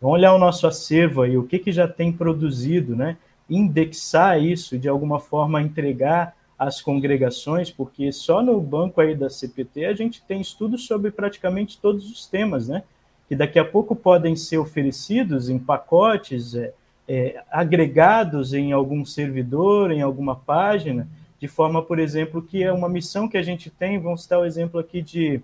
Vamos 0.00 0.18
olhar 0.18 0.34
o 0.34 0.38
nosso 0.38 0.66
acervo 0.66 1.22
aí, 1.22 1.36
o 1.36 1.44
que, 1.44 1.58
que 1.58 1.72
já 1.72 1.86
tem 1.86 2.12
produzido, 2.12 2.96
né? 2.96 3.16
Indexar 3.50 4.40
isso, 4.42 4.78
de 4.78 4.88
alguma 4.88 5.20
forma 5.20 5.60
entregar 5.60 6.34
as 6.58 6.80
congregações, 6.80 7.70
porque 7.70 8.12
só 8.12 8.40
no 8.40 8.60
banco 8.60 9.00
aí 9.00 9.16
da 9.16 9.28
CPT 9.28 9.84
a 9.84 9.94
gente 9.94 10.22
tem 10.22 10.40
estudos 10.40 10.86
sobre 10.86 11.10
praticamente 11.10 11.78
todos 11.78 12.10
os 12.10 12.26
temas, 12.26 12.68
né? 12.68 12.84
Que 13.32 13.36
daqui 13.36 13.58
a 13.58 13.64
pouco 13.64 13.96
podem 13.96 14.36
ser 14.36 14.58
oferecidos 14.58 15.48
em 15.48 15.58
pacotes 15.58 16.54
é, 16.54 16.74
é, 17.08 17.42
agregados 17.50 18.52
em 18.52 18.72
algum 18.72 19.06
servidor, 19.06 19.90
em 19.90 20.02
alguma 20.02 20.36
página, 20.36 21.08
de 21.40 21.48
forma, 21.48 21.82
por 21.82 21.98
exemplo, 21.98 22.42
que 22.42 22.62
é 22.62 22.70
uma 22.70 22.90
missão 22.90 23.26
que 23.26 23.38
a 23.38 23.42
gente 23.42 23.70
tem, 23.70 23.98
vamos 23.98 24.24
citar 24.24 24.38
o 24.38 24.44
exemplo 24.44 24.78
aqui 24.78 25.00
de, 25.00 25.40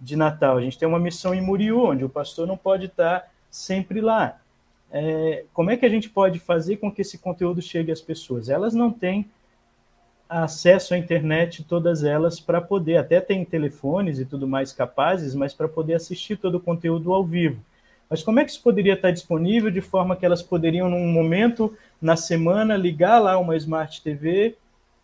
de 0.00 0.16
Natal, 0.16 0.56
a 0.56 0.60
gente 0.60 0.76
tem 0.76 0.88
uma 0.88 0.98
missão 0.98 1.32
em 1.32 1.40
Muriú, 1.40 1.90
onde 1.90 2.04
o 2.04 2.08
pastor 2.08 2.48
não 2.48 2.56
pode 2.56 2.86
estar 2.86 3.30
sempre 3.48 4.00
lá. 4.00 4.40
É, 4.90 5.44
como 5.54 5.70
é 5.70 5.76
que 5.76 5.86
a 5.86 5.88
gente 5.88 6.10
pode 6.10 6.40
fazer 6.40 6.78
com 6.78 6.90
que 6.90 7.02
esse 7.02 7.16
conteúdo 7.16 7.62
chegue 7.62 7.92
às 7.92 8.00
pessoas? 8.00 8.48
Elas 8.48 8.74
não 8.74 8.90
têm 8.90 9.30
acesso 10.30 10.94
à 10.94 10.98
internet, 10.98 11.64
todas 11.64 12.04
elas, 12.04 12.38
para 12.38 12.60
poder, 12.60 12.96
até 12.98 13.20
tem 13.20 13.44
telefones 13.44 14.20
e 14.20 14.24
tudo 14.24 14.46
mais 14.46 14.72
capazes, 14.72 15.34
mas 15.34 15.52
para 15.52 15.68
poder 15.68 15.94
assistir 15.94 16.36
todo 16.36 16.54
o 16.54 16.60
conteúdo 16.60 17.12
ao 17.12 17.24
vivo. 17.24 17.60
Mas 18.08 18.22
como 18.22 18.38
é 18.38 18.44
que 18.44 18.50
isso 18.52 18.62
poderia 18.62 18.94
estar 18.94 19.10
disponível 19.10 19.70
de 19.70 19.80
forma 19.80 20.14
que 20.14 20.24
elas 20.24 20.40
poderiam, 20.40 20.88
num 20.88 21.08
momento 21.08 21.76
na 22.00 22.16
semana, 22.16 22.76
ligar 22.76 23.18
lá 23.18 23.36
uma 23.38 23.56
Smart 23.56 24.00
TV 24.02 24.56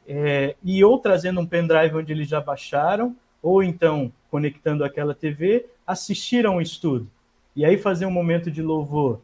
é, 0.07 0.55
e 0.63 0.85
ou 0.85 0.99
trazendo 0.99 1.41
um 1.41 1.47
pendrive 1.47 1.97
onde 1.97 2.13
eles 2.13 2.29
já 2.29 2.41
baixaram, 2.41 3.17
ou 3.43 3.63
então 3.63 4.13
conectando 4.31 4.85
aquela 4.85 5.15
TV, 5.15 5.67
assistir 5.85 6.47
a 6.47 6.51
um 6.51 6.61
estudo. 6.61 7.09
E 7.55 7.65
aí 7.65 7.77
fazer 7.77 8.07
um 8.07 8.11
momento 8.11 8.51
de 8.51 8.63
louvor, 8.63 9.21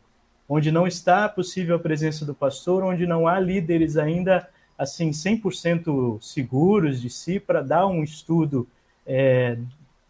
onde 0.48 0.72
não 0.72 0.86
está 0.86 1.28
possível 1.28 1.76
a 1.76 1.78
presença 1.78 2.24
do 2.24 2.34
pastor, 2.34 2.82
onde 2.82 3.06
não 3.06 3.28
há 3.28 3.38
líderes 3.38 3.96
ainda 3.96 4.48
assim 4.82 5.10
100% 5.10 6.20
seguros 6.20 7.00
de 7.00 7.08
si 7.08 7.38
para 7.38 7.62
dar 7.62 7.86
um 7.86 8.02
estudo 8.02 8.66
é, 9.06 9.56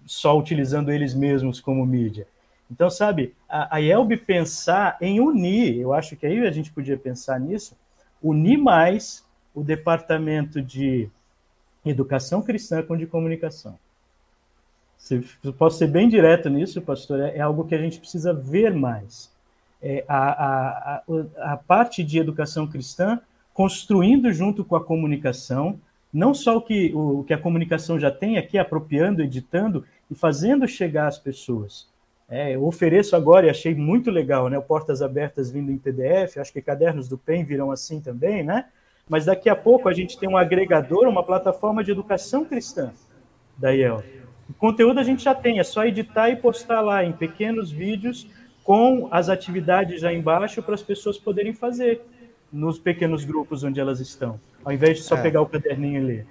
só 0.07 0.39
utilizando 0.39 0.91
eles 0.91 1.15
mesmos 1.15 1.61
como 1.61 1.85
mídia. 1.85 2.27
Então, 2.71 2.89
sabe, 2.89 3.35
a, 3.49 3.77
a 3.77 3.79
IELB 3.81 4.17
pensar 4.17 4.97
em 5.01 5.21
unir, 5.21 5.79
eu 5.79 5.93
acho 5.93 6.17
que 6.17 6.27
aí 6.27 6.47
a 6.47 6.51
gente 6.51 6.73
podia 6.73 6.97
pensar 6.97 7.39
nisso, 7.39 7.77
unir 8.23 8.57
mais 8.57 9.25
o 9.55 9.63
departamento 9.63 10.63
de 10.63 11.09
educação 11.85 12.41
cristã 12.41 12.83
com 12.83 12.97
de 12.97 13.07
comunicação. 13.07 13.79
Se, 14.97 15.21
posso 15.59 15.79
ser 15.79 15.89
bem 15.89 16.09
direto 16.09 16.49
nisso, 16.49 16.81
pastor, 16.81 17.21
é, 17.21 17.37
é 17.37 17.41
algo 17.41 17.67
que 17.67 17.75
a 17.75 17.79
gente 17.79 17.99
precisa 17.99 18.33
ver 18.33 18.75
mais. 18.75 19.31
É, 19.83 20.05
a, 20.07 20.17
a, 20.17 20.97
a, 20.97 21.53
a 21.53 21.57
parte 21.57 22.05
de 22.05 22.19
educação 22.19 22.67
cristã 22.69 23.21
construindo 23.55 24.33
junto 24.33 24.65
com 24.65 24.77
a 24.77 24.85
comunicação, 24.85 25.79
não 26.13 26.35
só 26.35 26.57
o 26.57 26.61
que, 26.61 26.93
o, 26.95 27.25
que 27.25 27.33
a 27.33 27.39
comunicação 27.39 27.99
já 27.99 28.11
tem 28.11 28.37
aqui, 28.37 28.59
apropriando, 28.59 29.23
editando 29.23 29.85
e 30.11 30.15
fazendo 30.15 30.69
chegar 30.69 31.07
às 31.07 31.19
pessoas. 31.19 31.91
É, 32.29 32.55
eu 32.55 32.65
ofereço 32.65 33.15
agora, 33.15 33.47
e 33.47 33.51
achei 33.51 33.75
muito 33.75 34.11
legal, 34.11 34.49
né, 34.49 34.59
Portas 34.61 35.03
Abertas 35.03 35.51
vindo 35.51 35.71
em 35.71 35.79
PDF, 35.79 36.39
acho 36.39 36.53
que 36.53 36.63
cadernos 36.63 37.09
do 37.09 37.19
PEN 37.19 37.45
virão 37.45 37.71
assim 37.71 38.01
também, 38.01 38.43
né? 38.43 38.67
Mas 39.09 39.27
daqui 39.27 39.51
a 39.51 39.57
pouco 39.57 39.89
a 39.89 39.93
gente 39.93 40.19
tem 40.19 40.29
um 40.29 40.37
agregador, 40.37 41.07
uma 41.09 41.23
plataforma 41.23 41.83
de 41.83 41.91
educação 41.91 42.45
cristã 42.45 42.93
da 43.59 43.75
IEL. 43.75 44.03
O 44.49 44.55
conteúdo 44.55 45.01
a 45.01 45.03
gente 45.03 45.25
já 45.25 45.35
tem, 45.35 45.59
é 45.59 45.65
só 45.65 45.85
editar 45.85 46.31
e 46.31 46.37
postar 46.37 46.81
lá 46.81 47.05
em 47.05 47.13
pequenos 47.13 47.71
vídeos 47.71 48.27
com 48.65 49.09
as 49.11 49.29
atividades 49.29 50.01
já 50.01 50.13
embaixo 50.13 50.63
para 50.63 50.75
as 50.75 50.83
pessoas 50.83 51.19
poderem 51.19 51.53
fazer 51.53 52.03
nos 52.53 52.79
pequenos 52.79 53.25
grupos 53.25 53.65
onde 53.65 53.81
elas 53.81 54.01
estão, 54.01 54.39
ao 54.65 54.73
invés 54.73 54.99
de 54.99 55.05
só 55.05 55.17
é. 55.17 55.23
pegar 55.23 55.41
o 55.41 55.47
caderninho 55.47 56.03
e 56.03 56.05
ler. 56.05 56.27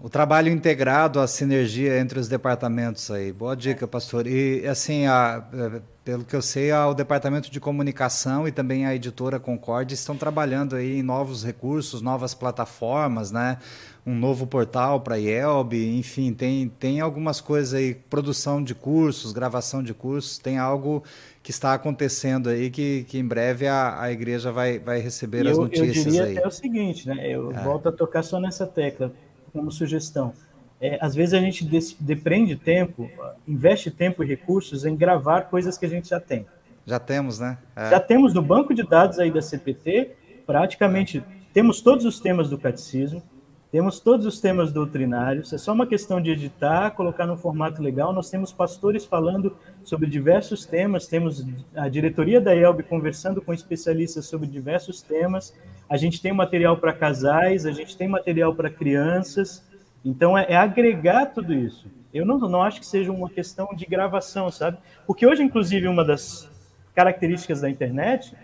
O 0.00 0.08
trabalho 0.08 0.48
integrado, 0.52 1.18
a 1.18 1.26
sinergia 1.26 1.98
entre 1.98 2.20
os 2.20 2.28
departamentos 2.28 3.10
aí. 3.10 3.32
Boa 3.32 3.56
dica, 3.56 3.86
pastor. 3.86 4.28
E 4.28 4.64
assim, 4.64 5.06
a, 5.06 5.44
é, 5.52 5.80
pelo 6.04 6.24
que 6.24 6.36
eu 6.36 6.40
sei, 6.40 6.72
o 6.72 6.94
departamento 6.94 7.50
de 7.50 7.58
comunicação 7.58 8.46
e 8.46 8.52
também 8.52 8.86
a 8.86 8.94
editora 8.94 9.40
Concorde 9.40 9.94
estão 9.94 10.16
trabalhando 10.16 10.76
aí 10.76 11.00
em 11.00 11.02
novos 11.02 11.44
recursos, 11.44 12.00
novas 12.00 12.32
plataformas, 12.32 13.32
né? 13.32 13.58
Um 14.06 14.14
novo 14.14 14.46
portal 14.46 15.00
para 15.00 15.16
a 15.16 15.18
IELB, 15.18 15.98
enfim, 15.98 16.32
tem, 16.32 16.68
tem 16.68 17.00
algumas 17.00 17.40
coisas 17.40 17.74
aí, 17.74 17.92
produção 17.92 18.62
de 18.62 18.76
cursos, 18.76 19.32
gravação 19.32 19.82
de 19.82 19.92
cursos, 19.92 20.38
tem 20.38 20.58
algo 20.58 21.02
que 21.48 21.52
está 21.52 21.72
acontecendo 21.72 22.50
aí, 22.50 22.68
que, 22.68 23.04
que 23.04 23.18
em 23.18 23.26
breve 23.26 23.66
a, 23.66 24.02
a 24.02 24.12
igreja 24.12 24.52
vai, 24.52 24.78
vai 24.78 25.00
receber 25.00 25.46
eu, 25.46 25.52
as 25.52 25.56
notícias 25.56 25.96
eu 25.96 26.12
diria 26.12 26.24
aí. 26.24 26.36
até 26.36 26.46
o 26.46 26.50
seguinte, 26.50 27.08
né? 27.08 27.26
Eu 27.26 27.50
é. 27.52 27.64
volto 27.64 27.88
a 27.88 27.92
tocar 27.92 28.22
só 28.22 28.38
nessa 28.38 28.66
tecla, 28.66 29.10
como 29.50 29.72
sugestão. 29.72 30.34
É, 30.78 30.98
às 31.00 31.14
vezes 31.14 31.32
a 31.32 31.40
gente 31.40 31.64
depreende 31.98 32.54
tempo, 32.54 33.10
investe 33.48 33.90
tempo 33.90 34.22
e 34.22 34.26
recursos 34.26 34.84
em 34.84 34.94
gravar 34.94 35.48
coisas 35.48 35.78
que 35.78 35.86
a 35.86 35.88
gente 35.88 36.10
já 36.10 36.20
tem. 36.20 36.44
Já 36.84 36.98
temos, 36.98 37.38
né? 37.38 37.56
É. 37.74 37.88
Já 37.88 37.98
temos 37.98 38.34
no 38.34 38.42
banco 38.42 38.74
de 38.74 38.82
dados 38.82 39.18
aí 39.18 39.30
da 39.30 39.40
CPT, 39.40 40.10
praticamente 40.46 41.24
temos 41.54 41.80
todos 41.80 42.04
os 42.04 42.20
temas 42.20 42.50
do 42.50 42.58
catecismo, 42.58 43.22
temos 43.70 44.00
todos 44.00 44.24
os 44.24 44.40
temas 44.40 44.72
doutrinários, 44.72 45.52
é 45.52 45.58
só 45.58 45.74
uma 45.74 45.86
questão 45.86 46.22
de 46.22 46.30
editar, 46.30 46.90
colocar 46.92 47.26
no 47.26 47.36
formato 47.36 47.82
legal. 47.82 48.14
Nós 48.14 48.30
temos 48.30 48.50
pastores 48.50 49.04
falando 49.04 49.54
sobre 49.84 50.08
diversos 50.08 50.64
temas, 50.64 51.06
temos 51.06 51.44
a 51.76 51.86
diretoria 51.86 52.40
da 52.40 52.56
ELB 52.56 52.82
conversando 52.84 53.42
com 53.42 53.52
especialistas 53.52 54.24
sobre 54.24 54.46
diversos 54.46 55.02
temas. 55.02 55.54
A 55.86 55.98
gente 55.98 56.22
tem 56.22 56.32
material 56.32 56.78
para 56.78 56.94
casais, 56.94 57.66
a 57.66 57.70
gente 57.70 57.94
tem 57.94 58.08
material 58.08 58.54
para 58.54 58.70
crianças. 58.70 59.62
Então, 60.02 60.36
é, 60.36 60.46
é, 60.48 60.56
agregar 60.56 61.26
tudo 61.26 61.52
isso. 61.52 61.90
Eu 62.12 62.24
não, 62.24 62.38
não 62.38 62.62
acho 62.62 62.80
que 62.80 62.86
seja 62.86 63.12
uma 63.12 63.28
questão 63.28 63.68
de 63.76 63.84
gravação, 63.84 64.50
sabe? 64.50 64.78
Porque 65.06 65.26
hoje, 65.26 65.42
inclusive, 65.42 65.86
uma 65.86 66.04
das 66.04 66.50
características 66.94 67.60
da 67.60 67.68
internet 67.68 68.34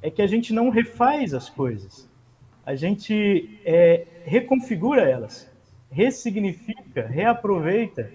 é 0.00 0.08
que 0.08 0.22
a 0.22 0.26
gente 0.28 0.52
não 0.52 0.70
refaz 0.70 1.34
as 1.34 1.50
coisas. 1.50 2.07
A 2.68 2.74
gente 2.74 3.58
é, 3.64 4.04
reconfigura 4.26 5.00
elas, 5.00 5.50
ressignifica, 5.90 7.06
reaproveita, 7.06 8.12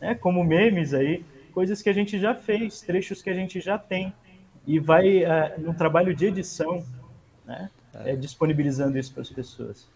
né, 0.00 0.14
como 0.14 0.44
memes 0.44 0.94
aí, 0.94 1.24
coisas 1.52 1.82
que 1.82 1.88
a 1.88 1.92
gente 1.92 2.16
já 2.20 2.32
fez, 2.32 2.80
trechos 2.80 3.20
que 3.20 3.28
a 3.28 3.34
gente 3.34 3.60
já 3.60 3.76
tem, 3.76 4.14
e 4.64 4.78
vai 4.78 5.24
uh, 5.24 5.60
num 5.60 5.74
trabalho 5.74 6.14
de 6.14 6.24
edição, 6.24 6.84
né, 7.44 7.68
é. 8.04 8.14
disponibilizando 8.14 8.96
isso 8.96 9.12
para 9.12 9.22
as 9.22 9.30
pessoas. 9.30 9.88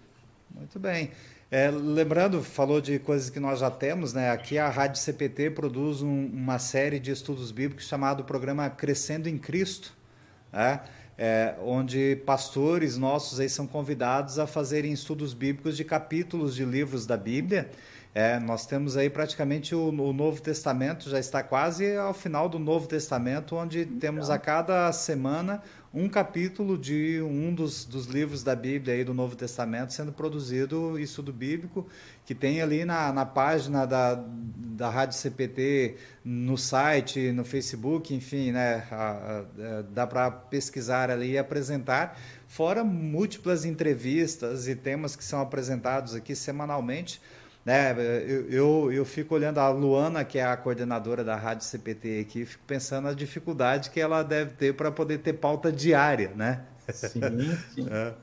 Muito 0.53 0.81
bem. 0.81 1.13
É, 1.49 1.71
lembrando, 1.71 2.43
falou 2.43 2.81
de 2.81 2.99
coisas 2.99 3.31
que 3.31 3.39
nós 3.39 3.61
já 3.61 3.71
temos, 3.71 4.13
né? 4.13 4.33
Aqui 4.33 4.59
a 4.59 4.69
Rádio 4.69 5.01
CPT 5.01 5.51
produz 5.51 6.03
um, 6.03 6.27
uma 6.27 6.59
série 6.59 6.99
de 6.99 7.13
estudos 7.13 7.53
bíblicos 7.53 7.87
chamado 7.87 8.25
Programa 8.25 8.69
Crescendo 8.71 9.29
em 9.29 9.39
Cristo, 9.39 9.97
né? 10.53 10.81
É, 11.23 11.55
onde 11.62 12.16
pastores 12.25 12.97
nossos 12.97 13.39
aí 13.39 13.49
são 13.51 13.66
convidados 13.66 14.39
a 14.39 14.47
fazerem 14.47 14.91
estudos 14.91 15.35
bíblicos 15.35 15.77
de 15.77 15.85
capítulos 15.85 16.55
de 16.55 16.64
livros 16.64 17.05
da 17.05 17.14
Bíblia. 17.14 17.71
É, 18.13 18.41
nós 18.41 18.67
temos 18.67 18.97
aí 18.97 19.09
praticamente 19.09 19.73
o, 19.73 19.89
o, 19.89 20.13
Novo 20.13 20.43
Testamento, 20.43 21.09
já 21.09 21.21
está 21.21 21.45
quase 21.45 21.97
ao 21.97 22.13
final 22.13 22.49
do 22.49 22.59
Novo 22.59 22.89
Testamento, 22.89 23.55
onde 23.55 23.87
temos 23.87 24.31
a 24.31 24.39
cada 24.39 24.93
semana 24.93 25.63
um 25.95 26.09
capítulo 26.09 26.77
de 26.77 27.21
um 27.23 27.55
dos, 27.55 27.85
dos 27.85 28.07
livros 28.07 28.43
da 28.43 28.57
Bíblia 28.57 28.95
aí 28.95 29.05
do 29.05 29.15
Novo 29.15 29.37
Testamento 29.37 29.93
sendo 29.93 30.13
produzido, 30.13 30.99
estudo 30.99 31.33
bíblico, 31.33 31.87
que 32.25 32.35
tem 32.35 32.61
ali 32.61 32.85
na, 32.85 33.13
na 33.13 33.25
página 33.25 33.87
da, 33.87 34.15
da 34.17 34.91
Rádio 34.91 35.17
CPT, 35.17 35.97
no 36.25 36.57
site, 36.59 37.31
no 37.31 37.45
Facebook, 37.45 38.13
enfim, 38.13 38.51
né, 38.51 38.87
a, 38.91 38.97
a, 38.97 39.39
a, 39.39 39.83
dá 39.83 40.05
para 40.05 40.31
pesquisar 40.33 41.11
ali 41.11 41.33
e 41.33 41.39
apresentar, 41.39 42.19
fora 42.49 42.83
múltiplas 42.83 43.65
entrevistas 43.65 44.67
e 44.67 44.75
temas 44.75 45.15
que 45.15 45.25
são 45.25 45.41
apresentados 45.41 46.15
aqui 46.15 46.35
semanalmente, 46.35 47.21
né, 47.65 47.93
eu, 47.93 48.51
eu, 48.51 48.93
eu, 48.93 49.05
fico 49.05 49.35
olhando 49.35 49.59
a 49.59 49.69
Luana, 49.69 50.25
que 50.25 50.39
é 50.39 50.45
a 50.45 50.57
coordenadora 50.57 51.23
da 51.23 51.37
Rádio 51.37 51.65
CPT 51.65 52.21
aqui, 52.21 52.47
fico 52.47 52.65
pensando 52.67 53.05
na 53.05 53.13
dificuldade 53.13 53.91
que 53.91 54.01
ela 54.01 54.23
deve 54.23 54.53
ter 54.53 54.75
para 54.75 54.91
poder 54.91 55.19
ter 55.19 55.35
pauta 55.35 55.71
diária, 55.71 56.33
né? 56.35 56.63
Sim, 56.89 57.21
sim. 57.75 57.87
É. 57.91 58.15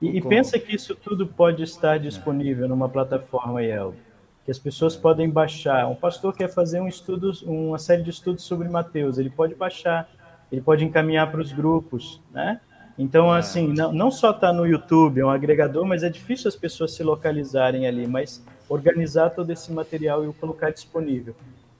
E, 0.00 0.18
e, 0.18 0.22
pensa 0.22 0.58
que 0.58 0.74
isso 0.74 0.94
tudo 0.94 1.26
pode 1.26 1.62
estar 1.62 1.98
disponível 1.98 2.68
numa 2.68 2.88
plataforma 2.88 3.62
IELB, 3.62 3.96
que 4.44 4.50
as 4.50 4.58
pessoas 4.58 4.96
podem 4.96 5.28
baixar. 5.28 5.88
Um 5.88 5.94
pastor 5.94 6.34
quer 6.34 6.48
fazer 6.48 6.80
um 6.80 6.88
estudo, 6.88 7.32
uma 7.44 7.78
série 7.78 8.02
de 8.02 8.10
estudos 8.10 8.44
sobre 8.44 8.68
Mateus, 8.68 9.18
ele 9.18 9.30
pode 9.30 9.54
baixar, 9.54 10.08
ele 10.50 10.60
pode 10.60 10.84
encaminhar 10.84 11.30
para 11.30 11.40
os 11.40 11.52
grupos, 11.52 12.20
né? 12.32 12.60
Então, 12.98 13.34
é. 13.34 13.38
assim, 13.38 13.72
não, 13.72 13.92
não 13.92 14.10
só 14.10 14.30
está 14.30 14.52
no 14.52 14.66
YouTube, 14.66 15.20
é 15.20 15.24
um 15.24 15.30
agregador, 15.30 15.84
mas 15.86 16.02
é 16.02 16.08
difícil 16.08 16.48
as 16.48 16.56
pessoas 16.56 16.92
se 16.92 17.02
localizarem 17.02 17.86
ali, 17.86 18.06
mas 18.06 18.44
organizar 18.68 19.30
todo 19.30 19.50
esse 19.50 19.72
material 19.72 20.24
e 20.24 20.28
o 20.28 20.32
colocar 20.32 20.70
disponível. 20.70 21.34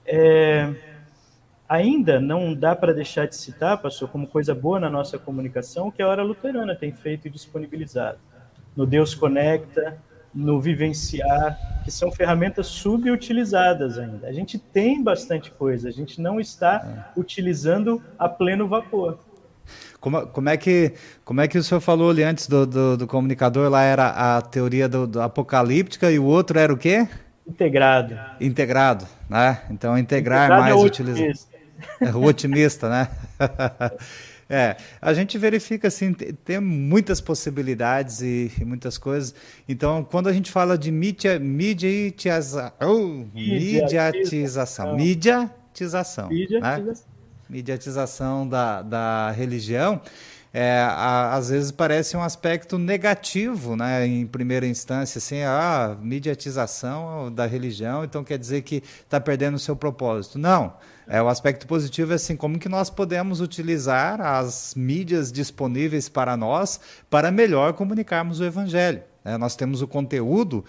É, 0.05 0.73
ainda 1.67 2.19
não 2.19 2.53
dá 2.53 2.75
para 2.75 2.93
deixar 2.93 3.27
de 3.27 3.35
citar, 3.35 3.81
pastor, 3.81 4.09
como 4.09 4.27
coisa 4.27 4.53
boa 4.53 4.79
na 4.79 4.89
nossa 4.89 5.17
comunicação, 5.17 5.89
que 5.89 6.01
a 6.01 6.07
Hora 6.07 6.23
Luterana 6.23 6.75
tem 6.75 6.91
feito 6.91 7.27
e 7.27 7.31
disponibilizado. 7.31 8.19
No 8.75 8.85
Deus 8.85 9.15
Conecta, 9.15 9.97
no 10.33 10.59
Vivenciar, 10.59 11.57
que 11.83 11.91
são 11.91 12.11
ferramentas 12.11 12.67
subutilizadas 12.67 13.97
ainda. 13.97 14.27
A 14.27 14.31
gente 14.31 14.57
tem 14.57 15.03
bastante 15.03 15.51
coisa, 15.51 15.89
a 15.89 15.91
gente 15.91 16.19
não 16.19 16.39
está 16.39 17.11
utilizando 17.15 18.01
a 18.17 18.27
pleno 18.27 18.67
vapor. 18.67 19.19
Como, 20.03 20.27
como, 20.27 20.49
é 20.49 20.57
que, 20.57 20.91
como 21.23 21.39
é 21.39 21.47
que 21.47 21.57
o 21.57 21.63
senhor 21.63 21.79
falou 21.79 22.09
ali 22.09 22.23
antes 22.23 22.45
do, 22.45 22.65
do, 22.65 22.97
do 22.97 23.07
comunicador? 23.07 23.69
Lá 23.69 23.83
era 23.83 24.09
a 24.09 24.41
teoria 24.41 24.89
do, 24.89 25.07
do, 25.07 25.21
apocalíptica 25.21 26.11
e 26.11 26.19
o 26.19 26.25
outro 26.25 26.59
era 26.59 26.73
o 26.73 26.77
quê? 26.77 27.07
Integrado. 27.47 28.19
Integrado, 28.37 29.07
né? 29.29 29.61
Então, 29.71 29.97
integrar 29.97 30.47
Integrado 30.47 30.61
mais 30.61 30.75
é 30.75 30.85
utilizar. 30.85 31.33
É 32.01 32.11
o 32.11 32.21
otimista, 32.25 32.89
né? 32.89 33.07
É, 34.49 34.75
a 35.01 35.13
gente 35.13 35.37
verifica 35.37 35.87
assim, 35.87 36.13
tem 36.13 36.59
muitas 36.59 37.19
possibilidades 37.21 38.21
e, 38.21 38.51
e, 38.59 38.65
muitas 38.65 38.99
coisas. 38.99 39.33
Então, 39.67 40.03
quando 40.03 40.27
a 40.27 40.33
gente 40.33 40.51
fala 40.51 40.77
de 40.77 40.91
mídia, 40.91 41.39
mediatização, 41.39 42.71
oh, 42.81 43.25
mediatização, 43.33 44.95
mediatização, 44.95 46.27
mediatização. 46.27 46.29
Né? 46.29 46.35
mediatização 46.35 47.12
da, 48.49 48.81
da 48.81 49.31
religião, 49.31 50.01
é, 50.53 50.79
a, 50.81 51.33
às 51.33 51.49
vezes 51.49 51.71
parece 51.71 52.15
um 52.15 52.21
aspecto 52.21 52.77
negativo, 52.77 53.75
né, 53.75 54.05
em 54.05 54.27
primeira 54.27 54.67
instância, 54.67 55.17
assim, 55.17 55.41
a 55.41 55.97
mediatização 55.99 57.31
da 57.31 57.47
religião, 57.47 58.03
então 58.03 58.23
quer 58.23 58.37
dizer 58.37 58.61
que 58.61 58.83
está 59.03 59.19
perdendo 59.19 59.55
o 59.55 59.59
seu 59.59 59.75
propósito. 59.75 60.37
Não, 60.37 60.73
é, 61.07 61.21
o 61.21 61.27
aspecto 61.27 61.65
positivo 61.65 62.11
é 62.11 62.15
assim, 62.15 62.35
como 62.35 62.59
que 62.59 62.69
nós 62.69 62.89
podemos 62.89 63.41
utilizar 63.41 64.21
as 64.21 64.75
mídias 64.75 65.31
disponíveis 65.31 66.07
para 66.07 66.37
nós 66.37 66.79
para 67.09 67.31
melhor 67.31 67.73
comunicarmos 67.73 68.39
o 68.39 68.45
evangelho. 68.45 69.01
É, 69.25 69.37
nós 69.37 69.55
temos 69.55 69.81
o 69.81 69.87
conteúdo 69.87 70.65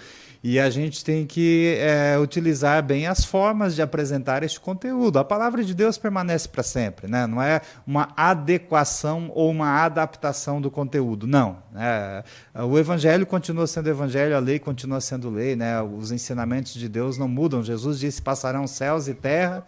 e 0.46 0.60
a 0.60 0.68
gente 0.68 1.02
tem 1.02 1.24
que 1.24 1.74
é, 1.78 2.18
utilizar 2.18 2.82
bem 2.82 3.06
as 3.06 3.24
formas 3.24 3.74
de 3.74 3.80
apresentar 3.80 4.42
este 4.42 4.60
conteúdo. 4.60 5.18
A 5.18 5.24
palavra 5.24 5.64
de 5.64 5.74
Deus 5.74 5.96
permanece 5.96 6.46
para 6.46 6.62
sempre, 6.62 7.08
né? 7.10 7.26
não 7.26 7.42
é 7.42 7.62
uma 7.86 8.10
adequação 8.14 9.32
ou 9.34 9.50
uma 9.50 9.82
adaptação 9.82 10.60
do 10.60 10.70
conteúdo, 10.70 11.26
não. 11.26 11.56
É, 11.74 12.22
o 12.62 12.78
evangelho 12.78 13.24
continua 13.24 13.66
sendo 13.66 13.88
evangelho, 13.88 14.36
a 14.36 14.38
lei 14.38 14.58
continua 14.58 15.00
sendo 15.00 15.30
lei, 15.30 15.56
né? 15.56 15.80
os 15.80 16.12
ensinamentos 16.12 16.74
de 16.74 16.90
Deus 16.90 17.16
não 17.16 17.26
mudam. 17.26 17.62
Jesus 17.62 17.98
disse: 17.98 18.20
passarão 18.20 18.66
céus 18.66 19.08
e 19.08 19.14
terra 19.14 19.64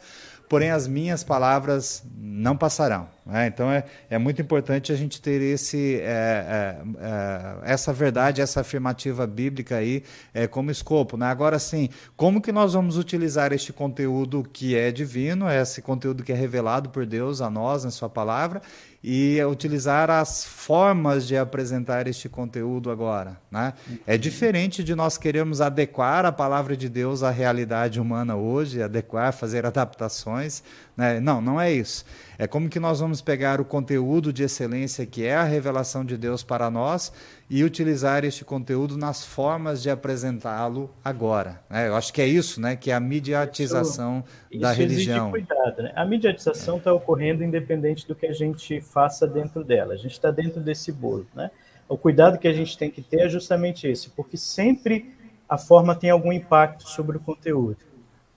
porém 0.48 0.70
as 0.70 0.86
minhas 0.86 1.24
palavras 1.24 2.04
não 2.16 2.56
passarão. 2.56 3.08
Né? 3.24 3.48
Então 3.48 3.70
é, 3.70 3.84
é 4.08 4.18
muito 4.18 4.40
importante 4.40 4.92
a 4.92 4.96
gente 4.96 5.20
ter 5.20 5.42
esse, 5.42 5.96
é, 6.00 6.04
é, 6.04 6.76
é 7.00 7.72
essa 7.72 7.92
verdade, 7.92 8.40
essa 8.40 8.60
afirmativa 8.60 9.26
bíblica 9.26 9.76
aí 9.76 10.04
é, 10.32 10.46
como 10.46 10.70
escopo. 10.70 11.16
Né? 11.16 11.26
Agora 11.26 11.58
sim, 11.58 11.88
como 12.16 12.40
que 12.40 12.52
nós 12.52 12.74
vamos 12.74 12.96
utilizar 12.96 13.52
este 13.52 13.72
conteúdo 13.72 14.48
que 14.52 14.76
é 14.76 14.92
divino, 14.92 15.50
esse 15.50 15.82
conteúdo 15.82 16.22
que 16.22 16.32
é 16.32 16.36
revelado 16.36 16.90
por 16.90 17.04
Deus 17.04 17.40
a 17.40 17.50
nós 17.50 17.84
em 17.84 17.90
Sua 17.90 18.08
palavra, 18.08 18.62
e 19.08 19.40
utilizar 19.44 20.10
as 20.10 20.44
formas 20.44 21.28
de 21.28 21.36
apresentar 21.36 22.08
este 22.08 22.28
conteúdo 22.28 22.90
agora. 22.90 23.38
Né? 23.48 23.72
É 24.04 24.18
diferente 24.18 24.82
de 24.82 24.96
nós 24.96 25.16
queremos 25.16 25.60
adequar 25.60 26.26
a 26.26 26.32
palavra 26.32 26.76
de 26.76 26.88
Deus 26.88 27.22
à 27.22 27.30
realidade 27.30 28.00
humana 28.00 28.34
hoje, 28.34 28.82
adequar, 28.82 29.32
fazer 29.32 29.64
adaptações. 29.64 30.60
Né? 30.96 31.20
Não, 31.20 31.40
não 31.40 31.60
é 31.60 31.72
isso. 31.72 32.04
É 32.36 32.48
como 32.48 32.68
que 32.68 32.80
nós 32.80 32.98
vamos 32.98 33.20
pegar 33.20 33.60
o 33.60 33.64
conteúdo 33.64 34.32
de 34.32 34.42
excelência 34.42 35.06
que 35.06 35.24
é 35.24 35.36
a 35.36 35.44
revelação 35.44 36.04
de 36.04 36.16
Deus 36.16 36.42
para 36.42 36.68
nós 36.68 37.12
e 37.48 37.62
utilizar 37.62 38.24
este 38.24 38.44
conteúdo 38.44 38.96
nas 38.96 39.24
formas 39.24 39.80
de 39.80 39.88
apresentá-lo 39.88 40.90
agora. 41.04 41.62
Né? 41.70 41.88
Eu 41.88 41.94
acho 41.94 42.12
que 42.12 42.20
é 42.20 42.26
isso, 42.26 42.60
né? 42.60 42.74
que 42.74 42.90
é 42.90 42.94
a 42.94 43.00
mediatização 43.00 44.24
isso, 44.50 44.60
da 44.60 44.72
isso 44.72 44.80
religião. 44.80 45.30
Cuidado, 45.30 45.82
né? 45.82 45.92
A 45.94 46.04
mediatização 46.04 46.78
está 46.78 46.90
é. 46.90 46.92
ocorrendo 46.92 47.44
independente 47.44 48.06
do 48.06 48.16
que 48.16 48.26
a 48.26 48.32
gente 48.32 48.80
faça 48.80 49.26
dentro 49.26 49.62
dela. 49.62 49.94
A 49.94 49.96
gente 49.96 50.12
está 50.12 50.30
dentro 50.30 50.60
desse 50.60 50.90
bolo. 50.90 51.26
Né? 51.34 51.50
O 51.88 51.96
cuidado 51.96 52.38
que 52.38 52.48
a 52.48 52.52
gente 52.52 52.76
tem 52.76 52.90
que 52.90 53.00
ter 53.00 53.20
é 53.20 53.28
justamente 53.28 53.86
esse, 53.86 54.10
porque 54.10 54.36
sempre 54.36 55.14
a 55.48 55.56
forma 55.56 55.94
tem 55.94 56.10
algum 56.10 56.32
impacto 56.32 56.88
sobre 56.88 57.16
o 57.16 57.20
conteúdo, 57.20 57.78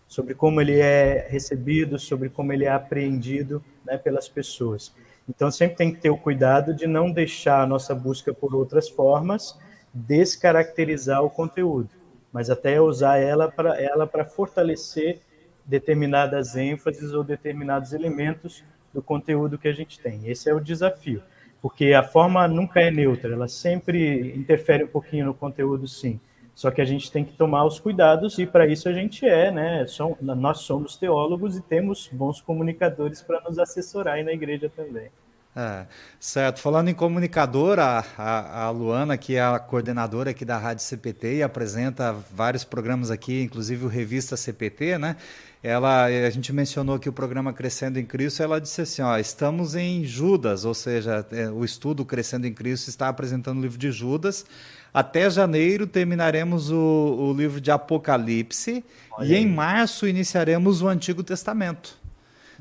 sobre 0.08 0.36
como 0.36 0.62
ele 0.62 0.80
é 0.80 1.28
recebido, 1.28 1.98
sobre 1.98 2.30
como 2.30 2.54
ele 2.54 2.66
é 2.66 2.72
apreendido 2.72 3.64
né, 3.84 3.98
pelas 3.98 4.30
pessoas. 4.30 4.94
Então, 5.30 5.52
sempre 5.52 5.78
tem 5.78 5.94
que 5.94 6.02
ter 6.02 6.10
o 6.10 6.18
cuidado 6.18 6.74
de 6.74 6.88
não 6.88 7.12
deixar 7.12 7.62
a 7.62 7.68
nossa 7.68 7.94
busca 7.94 8.34
por 8.34 8.56
outras 8.56 8.90
formas 8.90 9.58
descaracterizar 9.94 11.24
o 11.24 11.30
conteúdo, 11.30 11.90
mas 12.34 12.50
até 12.50 12.82
usar 12.82 13.18
ela 13.18 13.50
para 13.50 13.80
ela 13.80 14.10
fortalecer 14.26 15.20
determinadas 15.66 16.56
ênfases 16.56 17.14
ou 17.14 17.24
determinados 17.24 17.94
elementos 17.94 18.64
do 18.92 19.04
conteúdo 19.04 19.58
que 19.58 19.68
a 19.68 19.74
gente 19.74 20.00
tem. 20.00 20.28
Esse 20.28 20.50
é 20.50 20.54
o 20.54 20.60
desafio, 20.60 21.22
porque 21.62 21.94
a 21.94 22.02
forma 22.02 22.48
nunca 22.48 22.82
é 22.82 22.90
neutra, 22.90 23.34
ela 23.34 23.48
sempre 23.48 24.36
interfere 24.36 24.84
um 24.84 24.88
pouquinho 24.88 25.28
no 25.28 25.34
conteúdo, 25.34 25.88
sim. 25.88 26.20
Só 26.60 26.70
que 26.70 26.82
a 26.82 26.86
gente 26.86 27.10
tem 27.10 27.24
que 27.24 27.32
tomar 27.32 27.64
os 27.64 27.80
cuidados 27.80 28.38
e 28.38 28.46
para 28.46 28.68
isso 28.68 28.90
a 28.90 28.92
gente 28.92 29.26
é, 29.26 29.50
né? 29.50 29.86
nós 30.20 30.58
somos 30.58 30.98
teólogos 30.98 31.56
e 31.56 31.62
temos 31.62 32.10
bons 32.12 32.42
comunicadores 32.42 33.22
para 33.22 33.40
nos 33.40 33.58
assessorar 33.58 34.16
aí 34.16 34.26
na 34.26 34.34
igreja 34.34 34.70
também. 34.76 35.10
É, 35.56 35.86
certo. 36.20 36.60
Falando 36.60 36.90
em 36.90 36.94
comunicadora, 36.94 38.04
a, 38.18 38.66
a, 38.66 38.70
Luana, 38.72 39.18
que 39.18 39.38
é 39.38 39.42
a 39.42 39.58
coordenadora 39.58 40.32
aqui 40.32 40.44
da 40.44 40.58
Rádio 40.58 40.84
CPT 40.84 41.38
e 41.38 41.44
apresenta 41.44 42.12
vários 42.12 42.66
programas 42.66 43.10
aqui, 43.10 43.42
inclusive 43.42 43.86
o 43.86 43.88
Revista 43.88 44.36
CPT, 44.36 44.98
né? 44.98 45.16
Ela, 45.64 46.06
a 46.06 46.30
gente 46.30 46.52
mencionou 46.52 46.96
aqui 46.96 47.08
o 47.08 47.14
programa 47.14 47.54
Crescendo 47.54 48.00
em 48.00 48.06
Cristo, 48.06 48.44
ela 48.44 48.60
disse 48.60 48.82
assim, 48.82 49.02
ó, 49.02 49.18
estamos 49.18 49.76
em 49.76 50.04
Judas, 50.04 50.66
ou 50.66 50.74
seja, 50.74 51.26
é, 51.32 51.50
o 51.50 51.64
estudo 51.64 52.06
Crescendo 52.06 52.48
em 52.48 52.54
Cristo 52.54 52.90
está 52.90 53.08
apresentando 53.08 53.60
o 53.60 53.62
livro 53.62 53.78
de 53.78 53.92
Judas. 53.92 54.46
Até 54.94 55.30
janeiro 55.30 55.86
terminaremos 55.86 56.72
o, 56.72 56.76
o 57.20 57.34
livro 57.34 57.62
de 57.62 57.72
Apocalipse 57.72 58.84
Olha 59.12 59.28
e 59.28 59.36
aí. 59.36 59.44
em 59.44 59.48
março 59.48 60.08
iniciaremos 60.08 60.82
o 60.82 60.88
Antigo 60.88 61.24
Testamento. 61.24 61.98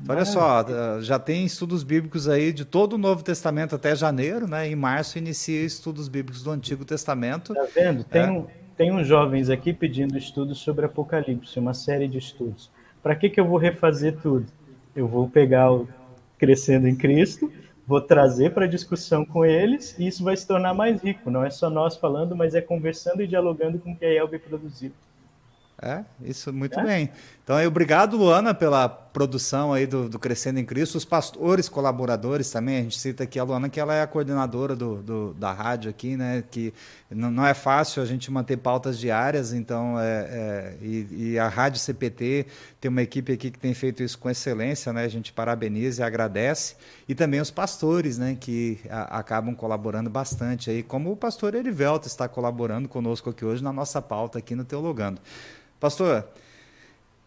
Então, 0.01 0.15
olha 0.15 0.25
só, 0.25 0.65
já 1.01 1.19
tem 1.19 1.45
estudos 1.45 1.83
bíblicos 1.83 2.29
aí 2.29 2.53
de 2.53 2.63
todo 2.63 2.93
o 2.93 2.97
Novo 2.97 3.21
Testamento 3.23 3.75
até 3.75 3.95
janeiro, 3.95 4.47
né? 4.47 4.67
Em 4.67 4.75
março 4.75 5.17
inicia 5.17 5.65
estudos 5.65 6.07
bíblicos 6.07 6.41
do 6.41 6.51
Antigo 6.51 6.85
Testamento. 6.85 7.53
Tá 7.53 7.67
vendo? 7.75 8.03
Tem, 8.05 8.21
é. 8.21 8.31
um, 8.31 8.45
tem 8.77 8.91
uns 8.93 9.05
jovens 9.05 9.49
aqui 9.49 9.73
pedindo 9.73 10.17
estudos 10.17 10.59
sobre 10.59 10.85
Apocalipse, 10.85 11.59
uma 11.59 11.73
série 11.73 12.07
de 12.07 12.17
estudos. 12.17 12.71
Para 13.03 13.15
que, 13.15 13.29
que 13.29 13.39
eu 13.39 13.45
vou 13.45 13.57
refazer 13.57 14.15
tudo? 14.21 14.45
Eu 14.95 15.07
vou 15.07 15.29
pegar 15.29 15.71
o 15.71 15.87
Crescendo 16.37 16.87
em 16.87 16.95
Cristo, 16.95 17.51
vou 17.89 17.99
trazer 17.99 18.53
para 18.53 18.67
discussão 18.67 19.25
com 19.25 19.43
eles 19.43 19.97
e 19.97 20.05
isso 20.05 20.23
vai 20.23 20.37
se 20.37 20.45
tornar 20.45 20.75
mais 20.75 21.01
rico. 21.01 21.31
Não 21.31 21.43
é 21.43 21.49
só 21.49 21.71
nós 21.71 21.97
falando, 21.97 22.35
mas 22.35 22.53
é 22.53 22.61
conversando 22.61 23.23
e 23.23 23.27
dialogando 23.27 23.79
com 23.79 23.93
o 23.93 23.95
que 23.95 24.05
a 24.05 24.13
Elbe 24.13 24.37
produziu. 24.37 24.91
É, 25.81 26.03
isso 26.21 26.51
muito 26.51 26.77
é? 26.77 26.83
bem. 26.83 27.09
Então, 27.41 27.55
aí, 27.55 27.65
obrigado, 27.65 28.17
Luana, 28.17 28.53
pela 28.53 28.89
produção 28.89 29.71
aí 29.71 29.87
do, 29.87 30.09
do, 30.09 30.19
Crescendo 30.19 30.59
em 30.59 30.65
Cristo. 30.65 30.97
Os 30.97 31.05
pastores 31.05 31.69
colaboradores 31.69 32.51
também, 32.51 32.77
a 32.77 32.81
gente 32.81 32.99
cita 32.99 33.23
aqui 33.23 33.39
a 33.39 33.43
Luana, 33.43 33.69
que 33.69 33.79
ela 33.79 33.95
é 33.95 34.01
a 34.01 34.07
coordenadora 34.07 34.75
do, 34.75 35.01
do 35.01 35.33
da 35.33 35.53
rádio 35.53 35.89
aqui, 35.89 36.17
né? 36.17 36.43
Que 36.51 36.73
não, 37.09 37.45
é 37.45 37.53
fácil 37.53 38.03
a 38.03 38.05
gente 38.05 38.29
manter 38.29 38.57
pautas 38.57 38.99
diárias, 38.99 39.53
então, 39.53 39.97
é, 39.99 40.27
é 40.29 40.77
e, 40.81 41.07
e, 41.11 41.39
a 41.39 41.47
Rádio 41.47 41.79
CPT 41.79 42.45
tem 42.79 42.89
uma 42.89 43.01
equipe 43.01 43.31
aqui 43.31 43.49
que 43.49 43.57
tem 43.57 43.73
feito 43.73 44.03
isso 44.03 44.19
com 44.19 44.29
excelência, 44.29 44.91
né? 44.91 45.05
A 45.05 45.09
gente 45.09 45.31
parabeniza 45.31 46.03
e 46.03 46.05
agradece. 46.05 46.75
E 47.09 47.15
também 47.15 47.41
os 47.41 47.49
pastores, 47.49 48.19
né? 48.19 48.37
Que 48.39 48.79
a, 48.87 49.17
acabam 49.17 49.55
colaborando 49.55 50.11
bastante 50.11 50.69
aí, 50.69 50.83
como 50.83 51.11
o 51.11 51.17
pastor 51.17 51.55
Erivelto 51.55 52.05
está 52.05 52.29
colaborando 52.29 52.87
conosco 52.87 53.31
aqui 53.31 53.43
hoje 53.43 53.63
na 53.63 53.73
nossa 53.73 53.99
pauta 53.99 54.37
aqui 54.37 54.53
no 54.53 54.63
Teologando. 54.63 55.19
Pastor, 55.79 56.23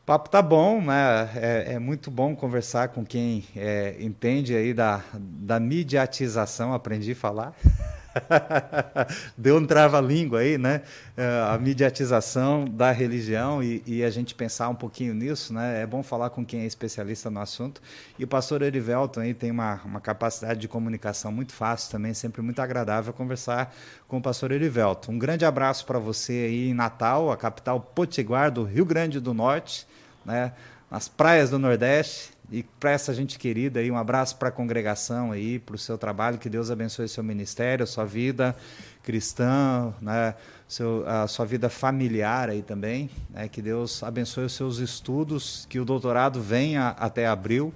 papo 0.07 0.31
tá 0.31 0.41
bom, 0.41 0.81
né? 0.81 1.29
É, 1.35 1.73
é, 1.73 1.79
muito 1.81 2.13
bom 2.13 2.37
conversar 2.37 2.91
com 2.91 3.05
quem 3.05 3.45
é, 3.57 3.97
entende 3.99 4.55
aí 4.55 4.73
da, 4.73 5.03
da 5.13 5.59
mediatização, 5.59 6.73
aprendi 6.73 7.11
a 7.11 7.17
falar. 7.17 7.53
Deu 9.37 9.57
um 9.57 9.67
trava-língua 9.67 10.41
aí, 10.41 10.59
né? 10.59 10.83
É, 11.17 11.25
a 11.49 11.59
mediatização 11.59 12.65
da 12.65 12.91
religião 12.91 13.63
e, 13.63 13.83
e, 13.87 14.05
a 14.05 14.11
gente 14.11 14.35
pensar 14.35 14.69
um 14.69 14.75
pouquinho 14.75 15.15
nisso, 15.15 15.53
né? 15.53 15.83
É 15.83 15.87
bom 15.87 16.03
falar 16.03 16.31
com 16.31 16.45
quem 16.45 16.61
é 16.61 16.67
especialista 16.67 17.31
no 17.31 17.41
assunto. 17.41 17.81
E 18.19 18.25
o 18.25 18.29
pastor 18.29 18.63
Erivelton 18.63 19.21
aí 19.21 19.35
tem 19.35 19.51
uma, 19.51 19.81
uma 19.85 20.01
capacidade 20.01 20.61
de 20.61 20.69
comunicação 20.69 21.33
muito 21.33 21.53
fácil 21.53 21.91
também, 21.91 22.15
sempre 22.15 22.43
muito 22.43 22.61
agradável 22.61 23.13
conversar 23.13 23.75
com 24.09 24.19
o 24.19 24.23
pastor 24.23 24.53
Erivelton. 24.53 25.13
Um 25.13 25.19
grande 25.19 25.45
abraço 25.45 25.87
para 25.87 25.99
você 25.99 26.33
aí 26.33 26.71
em 26.71 26.75
Natal, 26.75 27.31
a 27.31 27.37
capital 27.37 27.81
potiguar 27.81 28.51
do 28.51 28.65
Rio 28.65 28.85
Grande 28.85 29.21
do 29.21 29.33
Norte, 29.35 29.87
né? 30.25 30.53
Nas 30.91 31.09
praias 31.09 31.51
do 31.51 31.59
Nordeste 31.59 32.32
e 32.53 32.63
para 32.63 32.91
essa 32.91 33.15
gente 33.15 33.39
querida 33.39 33.81
aí, 33.81 33.91
um 33.91 33.97
abraço 33.97 34.37
para 34.37 34.51
a 34.51 34.53
congregação 34.53 35.33
aí, 35.33 35.59
para 35.59 35.75
o 35.75 35.79
seu 35.79 35.97
trabalho, 35.97 36.37
que 36.37 36.51
Deus 36.51 36.71
abençoe 36.71 37.09
seu 37.09 37.25
ministério, 37.25 37.87
sua 37.87 38.05
vida 38.05 38.55
cristã, 39.03 39.93
né, 40.03 40.35
seu, 40.69 41.03
a 41.07 41.27
sua 41.27 41.47
vida 41.47 41.71
familiar 41.71 42.51
aí 42.51 42.63
também, 42.63 43.09
né, 43.31 43.49
que 43.49 43.63
Deus 43.63 44.03
abençoe 44.03 44.45
os 44.45 44.53
seus 44.53 44.79
estudos, 44.79 45.67
que 45.69 45.81
o 45.81 45.85
doutorado 45.85 46.43
venha 46.43 46.89
até 46.91 47.27
abril, 47.27 47.73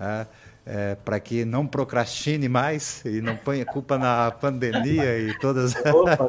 né, 0.00 0.26
é, 0.66 0.96
para 0.96 1.20
que 1.20 1.44
não 1.44 1.64
procrastine 1.64 2.48
mais 2.48 3.04
e 3.04 3.20
não 3.20 3.36
ponha 3.36 3.64
culpa 3.64 3.96
na 3.96 4.32
pandemia 4.32 5.16
e 5.16 5.38
todas. 5.38 5.74
Opa, 5.76 6.26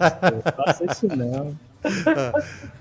faça 0.55 0.85
isso 0.85 1.07
não. 1.07 1.57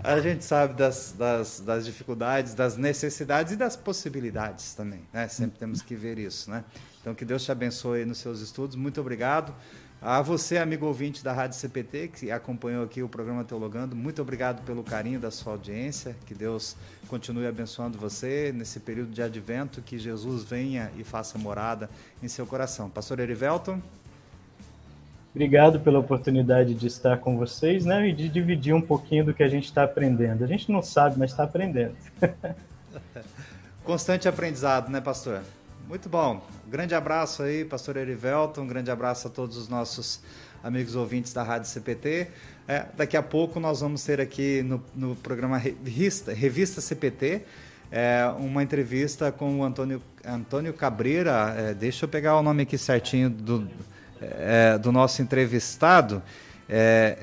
A 0.02 0.20
gente 0.20 0.44
sabe 0.44 0.74
das, 0.74 1.14
das, 1.16 1.60
das, 1.60 1.84
dificuldades, 1.84 2.54
das 2.54 2.76
necessidades 2.76 3.52
e 3.52 3.56
das 3.56 3.76
possibilidades 3.76 4.74
também. 4.74 5.02
Né? 5.12 5.28
Sempre 5.28 5.58
temos 5.58 5.82
que 5.82 5.94
ver 5.94 6.18
isso. 6.18 6.50
Né? 6.50 6.64
Então, 7.00 7.14
que 7.14 7.24
Deus 7.24 7.44
te 7.44 7.52
abençoe 7.52 8.04
nos 8.04 8.18
seus 8.18 8.40
estudos. 8.40 8.76
Muito 8.76 9.00
obrigado. 9.00 9.54
A 10.00 10.22
você, 10.22 10.58
amigo 10.58 10.86
ouvinte 10.86 11.24
da 11.24 11.32
Rádio 11.32 11.58
CPT, 11.58 12.08
que 12.08 12.30
acompanhou 12.30 12.84
aqui 12.84 13.02
o 13.02 13.08
programa 13.08 13.42
Teologando, 13.42 13.96
muito 13.96 14.22
obrigado 14.22 14.64
pelo 14.64 14.84
carinho 14.84 15.18
da 15.18 15.28
sua 15.28 15.54
audiência. 15.54 16.16
Que 16.24 16.34
Deus 16.34 16.76
continue 17.08 17.48
abençoando 17.48 17.98
você 17.98 18.52
nesse 18.54 18.78
período 18.78 19.10
de 19.10 19.22
advento. 19.22 19.82
Que 19.82 19.98
Jesus 19.98 20.44
venha 20.44 20.92
e 20.96 21.02
faça 21.02 21.36
morada 21.36 21.90
em 22.22 22.28
seu 22.28 22.46
coração. 22.46 22.88
Pastor 22.88 23.18
Erivelton. 23.18 23.82
Obrigado 25.34 25.80
pela 25.80 25.98
oportunidade 25.98 26.74
de 26.74 26.86
estar 26.86 27.18
com 27.18 27.36
vocês, 27.36 27.84
né, 27.84 28.08
e 28.08 28.12
de 28.12 28.28
dividir 28.28 28.74
um 28.74 28.80
pouquinho 28.80 29.24
do 29.24 29.34
que 29.34 29.42
a 29.42 29.48
gente 29.48 29.64
está 29.64 29.84
aprendendo. 29.84 30.42
A 30.42 30.46
gente 30.46 30.70
não 30.72 30.82
sabe, 30.82 31.18
mas 31.18 31.30
está 31.30 31.44
aprendendo. 31.44 31.94
Constante 33.84 34.28
aprendizado, 34.28 34.90
né, 34.90 35.00
pastor? 35.00 35.42
Muito 35.86 36.08
bom. 36.08 36.44
Grande 36.66 36.94
abraço 36.94 37.42
aí, 37.42 37.64
pastor 37.64 37.96
Erivelton. 37.96 38.62
Um 38.62 38.66
grande 38.66 38.90
abraço 38.90 39.28
a 39.28 39.30
todos 39.30 39.56
os 39.56 39.68
nossos 39.68 40.22
amigos 40.62 40.94
ouvintes 40.94 41.32
da 41.32 41.42
Rádio 41.42 41.68
CPT. 41.68 42.28
É, 42.66 42.86
daqui 42.96 43.16
a 43.16 43.22
pouco 43.22 43.58
nós 43.58 43.80
vamos 43.80 44.04
ter 44.04 44.20
aqui 44.20 44.62
no, 44.62 44.82
no 44.94 45.16
programa 45.16 45.56
Revista, 45.56 46.34
Revista 46.34 46.80
CPT 46.80 47.42
é, 47.90 48.26
uma 48.38 48.62
entrevista 48.62 49.32
com 49.32 49.60
o 49.60 49.64
Antônio, 49.64 50.02
Antônio 50.24 50.72
Cabreira. 50.72 51.54
É, 51.56 51.74
deixa 51.74 52.04
eu 52.04 52.08
pegar 52.08 52.36
o 52.36 52.42
nome 52.42 52.62
aqui 52.62 52.76
certinho 52.76 53.30
do 53.30 53.68
é, 54.20 54.78
do 54.78 54.92
nosso 54.92 55.22
entrevistado, 55.22 56.22
é, 56.68 57.18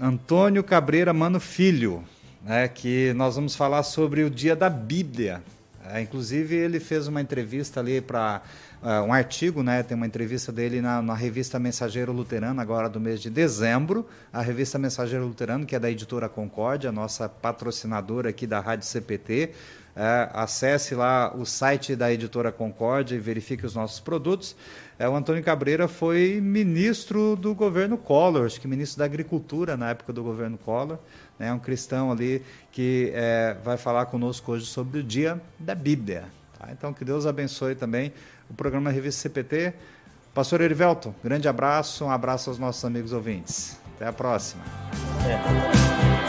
é, 0.00 0.04
Antônio 0.04 0.64
Cabreira 0.64 1.12
Mano 1.12 1.38
Filho, 1.38 2.04
né, 2.42 2.68
que 2.68 3.12
nós 3.14 3.36
vamos 3.36 3.54
falar 3.54 3.82
sobre 3.82 4.24
o 4.24 4.30
Dia 4.30 4.56
da 4.56 4.68
Bíblia. 4.68 5.42
É, 5.92 6.00
inclusive, 6.00 6.54
ele 6.54 6.78
fez 6.78 7.08
uma 7.08 7.20
entrevista 7.20 7.80
ali 7.80 8.00
para 8.00 8.42
uh, 8.82 9.02
um 9.04 9.12
artigo, 9.12 9.62
né? 9.62 9.82
Tem 9.82 9.96
uma 9.96 10.06
entrevista 10.06 10.52
dele 10.52 10.80
na, 10.80 11.02
na, 11.02 11.14
revista 11.14 11.58
Mensageiro 11.58 12.12
Luterano, 12.12 12.60
agora 12.60 12.88
do 12.88 13.00
mês 13.00 13.20
de 13.20 13.30
dezembro. 13.30 14.06
A 14.32 14.42
revista 14.42 14.78
Mensageiro 14.78 15.26
Luterano, 15.26 15.66
que 15.66 15.74
é 15.74 15.78
da 15.78 15.90
editora 15.90 16.28
Concórdia, 16.28 16.92
nossa 16.92 17.28
patrocinadora 17.28 18.30
aqui 18.30 18.46
da 18.46 18.60
Rádio 18.60 18.86
CPT. 18.86 19.50
É, 19.96 20.30
acesse 20.32 20.94
lá 20.94 21.34
o 21.34 21.44
site 21.44 21.96
da 21.96 22.12
editora 22.12 22.52
Concórdia 22.52 23.16
e 23.16 23.18
verifique 23.18 23.66
os 23.66 23.74
nossos 23.74 24.00
produtos. 24.00 24.54
É, 25.00 25.08
o 25.08 25.16
Antônio 25.16 25.42
Cabreira 25.42 25.88
foi 25.88 26.40
ministro 26.42 27.34
do 27.34 27.54
governo 27.54 27.96
Collor, 27.96 28.44
acho 28.44 28.60
que 28.60 28.68
ministro 28.68 28.98
da 28.98 29.06
Agricultura 29.06 29.74
na 29.74 29.88
época 29.88 30.12
do 30.12 30.22
governo 30.22 30.58
Collor. 30.58 30.98
É 31.38 31.44
né, 31.44 31.52
um 31.54 31.58
cristão 31.58 32.12
ali 32.12 32.42
que 32.70 33.10
é, 33.14 33.56
vai 33.64 33.78
falar 33.78 34.04
conosco 34.04 34.52
hoje 34.52 34.66
sobre 34.66 35.00
o 35.00 35.02
dia 35.02 35.40
da 35.58 35.74
Bíblia. 35.74 36.24
Tá? 36.58 36.68
Então, 36.70 36.92
que 36.92 37.02
Deus 37.02 37.24
abençoe 37.24 37.74
também 37.74 38.12
o 38.50 38.52
programa 38.52 38.90
Revista 38.90 39.22
CPT. 39.22 39.72
Pastor 40.34 40.60
Erivelton, 40.60 41.14
grande 41.24 41.48
abraço, 41.48 42.04
um 42.04 42.10
abraço 42.10 42.50
aos 42.50 42.58
nossos 42.58 42.84
amigos 42.84 43.14
ouvintes. 43.14 43.78
Até 43.96 44.06
a 44.06 44.12
próxima. 44.12 44.62
É. 45.26 46.19